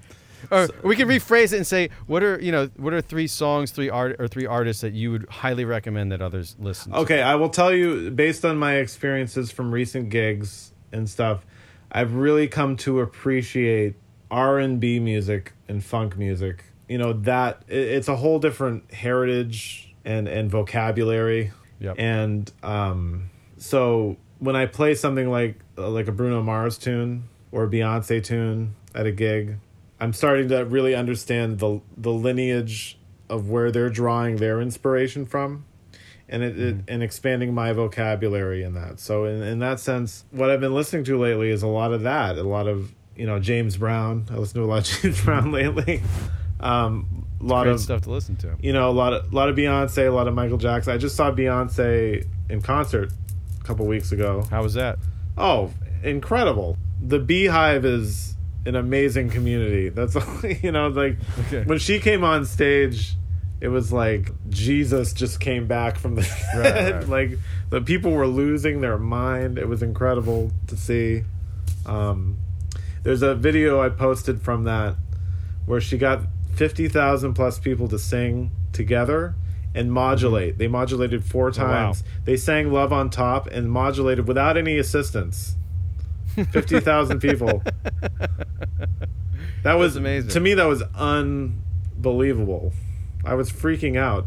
Or 0.52 0.68
we 0.84 0.96
can 0.96 1.08
rephrase 1.08 1.52
it 1.52 1.58
and 1.58 1.68
say, 1.68 1.90
what 2.06 2.22
are 2.24 2.40
you 2.40 2.52
know, 2.52 2.70
what 2.78 2.94
are 2.94 3.02
three 3.02 3.28
songs, 3.28 3.72
three 3.72 3.90
art, 3.90 4.16
or 4.20 4.28
three 4.28 4.46
artists 4.46 4.82
that 4.82 4.94
you 4.94 5.12
would 5.12 5.28
highly 5.30 5.66
recommend 5.66 6.12
that 6.12 6.22
others 6.22 6.56
listen? 6.60 6.92
to? 6.92 7.00
okay 7.00 7.22
i 7.22 7.36
will 7.36 7.50
tell 7.50 7.74
you 7.74 8.12
based 8.12 8.46
on 8.46 8.58
my 8.58 8.76
experiences 8.76 9.52
from 9.52 9.72
recent 9.72 10.10
gigs 10.10 10.72
and 10.92 11.10
stuff 11.10 11.46
i've 11.92 12.14
really 12.14 12.48
come 12.48 12.76
to 12.78 13.00
appreciate 13.02 13.96
r&b 14.30 15.00
music 15.00 15.54
and 15.68 15.84
funk 15.84 16.18
music 16.18 16.64
you 16.88 16.98
know 16.98 17.14
that 17.14 17.64
it, 17.68 17.80
it's 17.98 18.08
a 18.08 18.16
whole 18.16 18.40
different 18.40 18.94
heritage 18.94 19.94
and 20.06 20.28
and 20.28 20.50
vocabulary 20.52 21.52
Yep. 21.80 21.96
and 22.00 22.52
um 22.64 23.30
so 23.58 24.18
when 24.40 24.56
i 24.56 24.66
play 24.66 24.94
something 24.94 25.30
like 25.30 25.60
uh, 25.78 25.90
like 25.90 26.08
a 26.08 26.12
bruno 26.12 26.42
mars 26.42 26.78
tune 26.78 27.24
or 27.52 27.64
a 27.64 27.68
beyonce 27.68 28.24
tune 28.24 28.76
at 28.96 29.06
a 29.06 29.12
gig 29.12 29.58
i'm 30.00 30.14
starting 30.14 30.48
to 30.48 30.64
really 30.66 30.96
understand 30.96 31.60
the 31.60 31.82
the 31.96 32.12
lineage 32.12 32.98
of 33.30 33.50
where 33.50 33.72
they're 33.72 33.90
drawing 33.90 34.38
their 34.38 34.62
inspiration 34.62 35.26
from 35.26 35.66
and 36.30 36.44
it, 36.44 36.60
it 36.60 36.76
and 36.88 37.04
expanding 37.04 37.54
my 37.54 37.72
vocabulary 37.72 38.64
in 38.64 38.74
that 38.74 39.00
so 39.00 39.26
in, 39.26 39.42
in 39.42 39.60
that 39.60 39.80
sense 39.80 40.26
what 40.32 40.50
i've 40.50 40.62
been 40.62 40.74
listening 40.74 41.04
to 41.04 41.18
lately 41.18 41.50
is 41.50 41.64
a 41.64 41.68
lot 41.68 41.94
of 41.94 42.04
that 42.04 42.38
a 42.38 42.44
lot 42.44 42.68
of 42.68 42.94
you 43.16 43.26
know 43.26 43.40
james 43.40 43.78
brown 43.78 44.26
i 44.32 44.36
listen 44.36 44.60
to 44.60 44.66
a 44.66 44.68
lot 44.68 44.80
of 44.80 44.86
james 45.02 45.24
brown 45.24 45.52
lately 45.52 46.02
um 46.60 47.28
a 47.40 47.44
lot 47.44 47.64
Great 47.64 47.74
of 47.74 47.80
stuff 47.80 48.02
to 48.02 48.12
listen 48.12 48.36
to. 48.38 48.56
you 48.62 48.74
know 48.74 48.90
a 48.90 48.92
lot 48.92 49.14
of 49.14 49.32
a 49.32 49.36
lot 49.36 49.50
of 49.50 49.56
Beyonce, 49.56 50.08
a 50.08 50.12
lot 50.12 50.28
of 50.28 50.34
Michael 50.34 50.58
Jackson. 50.58 50.94
I 50.94 50.98
just 50.98 51.16
saw 51.16 51.32
Beyonce 51.32 52.26
in 52.50 52.62
concert 52.62 53.12
couple 53.68 53.86
weeks 53.86 54.12
ago. 54.12 54.44
How 54.50 54.64
was 54.64 54.74
that? 54.76 54.98
Oh, 55.38 55.72
incredible! 56.04 56.78
The 57.06 57.20
BeyHive 57.20 57.84
is 57.86 58.36
an 58.66 58.76
amazing 58.76 59.30
community. 59.30 59.90
That's 59.90 60.16
you 60.64 60.72
know 60.72 60.88
like 60.88 61.18
Okay. 61.48 61.64
when 61.64 61.78
she 61.80 62.00
came 62.00 62.24
on 62.24 62.46
stage, 62.46 63.14
it 63.62 63.68
was 63.68 63.92
like 63.94 64.32
Jesus 64.50 65.14
just 65.14 65.40
came 65.40 65.68
back 65.68 65.98
from 65.98 66.16
the 66.16 66.22
Right, 66.56 66.64
dead. 66.64 66.94
right. 66.96 67.08
Like 67.32 67.40
the 67.70 67.82
people 67.82 68.12
were 68.12 68.28
losing 68.28 68.82
their 68.82 68.98
mind. 68.98 69.58
It 69.58 69.68
was 69.68 69.84
incredible 69.84 70.52
to 70.68 70.76
see. 70.78 71.24
Um, 71.86 72.38
there's 73.04 73.22
a 73.22 73.36
video 73.36 73.82
I 73.82 73.90
posted 73.90 74.42
from 74.42 74.64
that 74.66 74.96
where 75.66 75.80
she 75.80 75.98
got 75.98 76.22
50,000 76.56 77.34
plus 77.34 77.60
people 77.60 77.88
to 77.90 78.00
sing 78.00 78.52
together 78.74 79.36
and 79.78 79.92
modulate. 79.92 80.58
They 80.58 80.68
modulated 80.68 81.24
four 81.24 81.52
Mm-hmm. 81.52 81.62
Oh, 81.62 81.66
wow. 81.66 81.86
times. 81.86 82.04
They 82.26 82.36
sang 82.38 82.72
Love 82.74 82.92
on 82.92 83.10
Top 83.10 83.48
and 83.48 83.72
modulated 83.72 84.28
without 84.28 84.58
any 84.58 84.78
assistance. 84.78 85.56
50,000 86.52 87.20
people. 87.20 87.64
That 89.64 89.74
was 89.74 89.96
amazing. 89.96 90.30
To 90.32 90.40
me, 90.40 90.54
that 90.54 90.66
was 90.66 90.84
unbelievable. 90.96 92.74
I 93.26 93.34
was 93.34 93.52
freaking 93.52 93.98
out. 93.98 94.26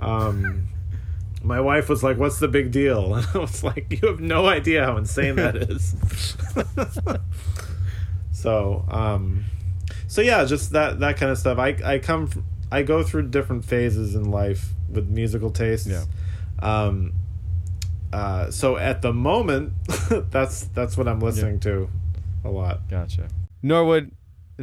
Um, 0.00 0.68
my 1.42 1.60
wife 1.60 1.88
was 1.88 2.02
like, 2.02 2.16
"What's 2.16 2.38
the 2.38 2.48
big 2.48 2.70
deal?" 2.72 3.14
And 3.14 3.26
I 3.34 3.38
was 3.38 3.62
like, 3.62 4.00
"You 4.02 4.08
have 4.08 4.20
no 4.20 4.46
idea 4.46 4.84
how 4.84 4.96
insane 4.96 5.36
that 5.36 5.56
is." 5.56 5.94
so, 8.32 8.84
um, 8.88 9.44
so 10.08 10.22
yeah, 10.22 10.44
just 10.44 10.72
that 10.72 11.00
that 11.00 11.16
kind 11.16 11.30
of 11.30 11.38
stuff. 11.38 11.58
I 11.58 11.76
I 11.84 11.98
come 11.98 12.26
from, 12.26 12.44
I 12.70 12.82
go 12.82 13.02
through 13.02 13.28
different 13.28 13.64
phases 13.64 14.14
in 14.14 14.30
life 14.30 14.70
with 14.88 15.08
musical 15.08 15.50
tastes. 15.50 15.86
Yeah. 15.86 16.04
Um, 16.60 17.12
uh, 18.12 18.50
so 18.50 18.76
at 18.76 19.02
the 19.02 19.12
moment, 19.12 19.72
that's 20.30 20.62
that's 20.68 20.96
what 20.96 21.08
I'm 21.08 21.20
listening 21.20 21.60
to 21.60 21.88
a 22.44 22.50
lot. 22.50 22.88
Gotcha. 22.88 23.28
Norwood, 23.62 24.12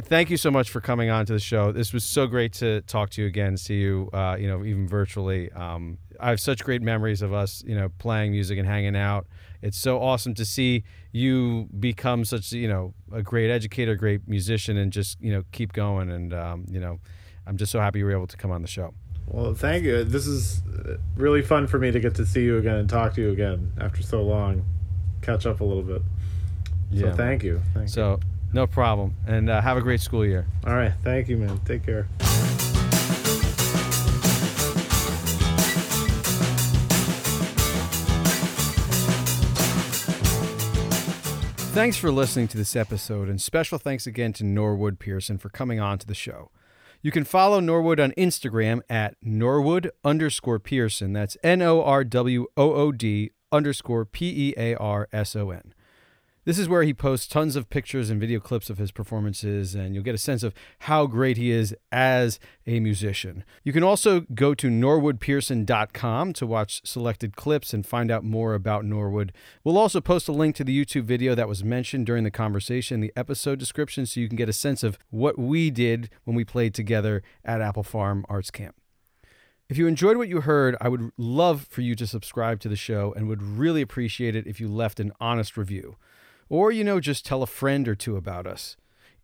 thank 0.00 0.30
you 0.30 0.36
so 0.36 0.50
much 0.50 0.70
for 0.70 0.80
coming 0.80 1.10
on 1.10 1.26
to 1.26 1.32
the 1.32 1.38
show. 1.38 1.72
This 1.72 1.92
was 1.92 2.04
so 2.04 2.26
great 2.26 2.52
to 2.54 2.80
talk 2.82 3.10
to 3.10 3.22
you 3.22 3.28
again, 3.28 3.56
see 3.56 3.80
you, 3.80 4.08
uh, 4.12 4.36
you 4.38 4.48
know, 4.48 4.64
even 4.64 4.88
virtually. 4.88 5.52
Um, 5.52 5.98
I 6.18 6.30
have 6.30 6.40
such 6.40 6.64
great 6.64 6.82
memories 6.82 7.22
of 7.22 7.32
us, 7.32 7.62
you 7.66 7.74
know, 7.74 7.90
playing 7.98 8.32
music 8.32 8.58
and 8.58 8.66
hanging 8.66 8.96
out. 8.96 9.26
It's 9.62 9.78
so 9.78 10.00
awesome 10.00 10.34
to 10.34 10.44
see 10.44 10.84
you 11.12 11.68
become 11.78 12.24
such, 12.24 12.52
you 12.52 12.68
know, 12.68 12.94
a 13.12 13.22
great 13.22 13.50
educator, 13.50 13.94
great 13.94 14.26
musician, 14.28 14.76
and 14.76 14.92
just, 14.92 15.20
you 15.20 15.32
know, 15.32 15.44
keep 15.52 15.72
going. 15.72 16.10
And, 16.10 16.34
um, 16.34 16.66
you 16.68 16.80
know, 16.80 16.98
I'm 17.46 17.56
just 17.56 17.72
so 17.72 17.80
happy 17.80 17.98
you 17.98 18.04
were 18.04 18.12
able 18.12 18.26
to 18.26 18.36
come 18.36 18.50
on 18.50 18.62
the 18.62 18.68
show. 18.68 18.94
Well, 19.26 19.54
thank 19.54 19.84
you. 19.84 20.04
This 20.04 20.26
is 20.26 20.62
uh, 20.66 20.96
really 21.16 21.42
fun 21.42 21.66
for 21.66 21.78
me 21.78 21.90
to 21.90 22.00
get 22.00 22.14
to 22.16 22.26
see 22.26 22.42
you 22.42 22.58
again 22.58 22.76
and 22.76 22.88
talk 22.88 23.14
to 23.14 23.20
you 23.22 23.30
again 23.30 23.72
after 23.80 24.02
so 24.02 24.22
long. 24.22 24.64
Catch 25.22 25.46
up 25.46 25.60
a 25.60 25.64
little 25.64 25.82
bit. 25.82 26.02
Yeah. 26.90 27.10
So 27.10 27.16
thank 27.16 27.42
you. 27.42 27.60
Thank 27.72 27.88
So, 27.88 28.20
no 28.52 28.66
problem. 28.66 29.14
And 29.26 29.48
uh, 29.48 29.60
have 29.60 29.76
a 29.76 29.80
great 29.80 30.00
school 30.00 30.24
year. 30.24 30.46
All 30.66 30.74
right. 30.74 30.92
Thank 31.02 31.28
you, 31.28 31.38
man. 31.38 31.58
Take 31.64 31.84
care. 31.84 32.06
Thanks 41.74 41.96
for 41.96 42.12
listening 42.12 42.46
to 42.48 42.56
this 42.56 42.76
episode, 42.76 43.28
and 43.28 43.42
special 43.42 43.78
thanks 43.78 44.06
again 44.06 44.32
to 44.34 44.44
Norwood 44.44 45.00
Pearson 45.00 45.38
for 45.38 45.48
coming 45.48 45.80
on 45.80 45.98
to 45.98 46.06
the 46.06 46.14
show. 46.14 46.52
You 47.04 47.10
can 47.10 47.24
follow 47.24 47.60
Norwood 47.60 48.00
on 48.00 48.12
Instagram 48.12 48.80
at 48.88 49.16
Norwood 49.20 49.90
underscore 50.02 50.58
Pearson. 50.58 51.12
That's 51.12 51.36
N 51.44 51.60
O 51.60 51.82
R 51.82 52.02
W 52.02 52.46
O 52.56 52.72
O 52.72 52.92
D 52.92 53.32
underscore 53.52 54.06
P 54.06 54.48
E 54.48 54.54
A 54.56 54.74
R 54.76 55.06
S 55.12 55.36
O 55.36 55.50
N. 55.50 55.73
This 56.44 56.58
is 56.58 56.68
where 56.68 56.82
he 56.82 56.92
posts 56.92 57.26
tons 57.26 57.56
of 57.56 57.70
pictures 57.70 58.10
and 58.10 58.20
video 58.20 58.38
clips 58.38 58.68
of 58.68 58.76
his 58.76 58.92
performances, 58.92 59.74
and 59.74 59.94
you'll 59.94 60.04
get 60.04 60.14
a 60.14 60.18
sense 60.18 60.42
of 60.42 60.52
how 60.80 61.06
great 61.06 61.38
he 61.38 61.50
is 61.50 61.74
as 61.90 62.38
a 62.66 62.80
musician. 62.80 63.44
You 63.62 63.72
can 63.72 63.82
also 63.82 64.26
go 64.34 64.52
to 64.54 64.68
norwoodpearson.com 64.68 66.34
to 66.34 66.46
watch 66.46 66.82
selected 66.84 67.34
clips 67.34 67.72
and 67.72 67.86
find 67.86 68.10
out 68.10 68.24
more 68.24 68.52
about 68.52 68.84
Norwood. 68.84 69.32
We'll 69.64 69.78
also 69.78 70.02
post 70.02 70.28
a 70.28 70.32
link 70.32 70.54
to 70.56 70.64
the 70.64 70.84
YouTube 70.84 71.04
video 71.04 71.34
that 71.34 71.48
was 71.48 71.64
mentioned 71.64 72.04
during 72.04 72.24
the 72.24 72.30
conversation 72.30 72.96
in 72.96 73.00
the 73.00 73.12
episode 73.16 73.58
description 73.58 74.04
so 74.04 74.20
you 74.20 74.28
can 74.28 74.36
get 74.36 74.50
a 74.50 74.52
sense 74.52 74.82
of 74.82 74.98
what 75.08 75.38
we 75.38 75.70
did 75.70 76.10
when 76.24 76.36
we 76.36 76.44
played 76.44 76.74
together 76.74 77.22
at 77.42 77.62
Appel 77.62 77.82
Farm 77.82 78.22
Arts 78.28 78.50
Camp. 78.50 78.76
If 79.70 79.78
you 79.78 79.86
enjoyed 79.86 80.18
what 80.18 80.28
you 80.28 80.42
heard, 80.42 80.76
I 80.78 80.90
would 80.90 81.10
love 81.16 81.66
for 81.70 81.80
you 81.80 81.94
to 81.94 82.06
subscribe 82.06 82.60
to 82.60 82.68
the 82.68 82.76
show 82.76 83.14
and 83.16 83.28
would 83.28 83.42
really 83.42 83.80
appreciate 83.80 84.36
it 84.36 84.46
if 84.46 84.60
you 84.60 84.68
left 84.68 85.00
an 85.00 85.10
honest 85.20 85.56
review. 85.56 85.96
Or, 86.48 86.70
you 86.70 86.84
know, 86.84 87.00
just 87.00 87.24
tell 87.24 87.42
a 87.42 87.46
friend 87.46 87.88
or 87.88 87.94
two 87.94 88.16
about 88.16 88.46
us. 88.46 88.76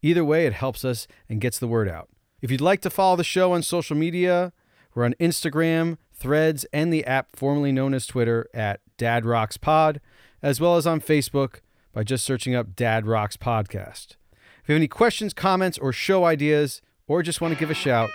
Either 0.02 0.24
way, 0.24 0.46
it 0.46 0.52
helps 0.54 0.84
us 0.84 1.06
and 1.28 1.40
gets 1.40 1.58
the 1.58 1.68
word 1.68 1.88
out. 1.88 2.08
If 2.40 2.50
you'd 2.50 2.60
like 2.60 2.80
to 2.82 2.90
follow 2.90 3.16
the 3.16 3.24
show 3.24 3.52
on 3.52 3.62
social 3.62 3.96
media, 3.96 4.52
we're 4.94 5.04
on 5.04 5.14
Instagram, 5.20 5.98
Threads, 6.12 6.64
and 6.72 6.92
the 6.92 7.04
app 7.04 7.36
formerly 7.36 7.72
known 7.72 7.94
as 7.94 8.06
Twitter 8.06 8.48
at 8.54 8.80
Dad 8.96 9.24
Rocks 9.24 9.56
Pod, 9.56 10.00
as 10.42 10.60
well 10.60 10.76
as 10.76 10.86
on 10.86 11.00
Facebook 11.00 11.60
by 11.92 12.02
just 12.02 12.24
searching 12.24 12.54
up 12.54 12.74
Dad 12.74 13.06
Rocks 13.06 13.36
Podcast. 13.36 14.16
If 14.62 14.68
you 14.68 14.74
have 14.74 14.80
any 14.80 14.88
questions, 14.88 15.34
comments, 15.34 15.78
or 15.78 15.92
show 15.92 16.24
ideas, 16.24 16.80
or 17.06 17.22
just 17.22 17.40
want 17.40 17.54
to 17.54 17.60
give 17.60 17.70
a 17.70 17.74
shout, 17.74 18.10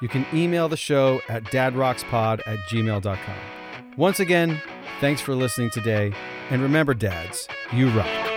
you 0.00 0.08
can 0.08 0.26
email 0.32 0.68
the 0.68 0.76
show 0.76 1.20
at 1.28 1.44
dadrockspod 1.44 2.40
at 2.46 2.58
gmail.com. 2.70 3.96
Once 3.96 4.20
again, 4.20 4.60
thanks 5.00 5.20
for 5.20 5.34
listening 5.34 5.70
today, 5.70 6.12
and 6.50 6.62
remember, 6.62 6.92
dads, 6.94 7.48
you 7.72 7.88
rock. 7.90 8.35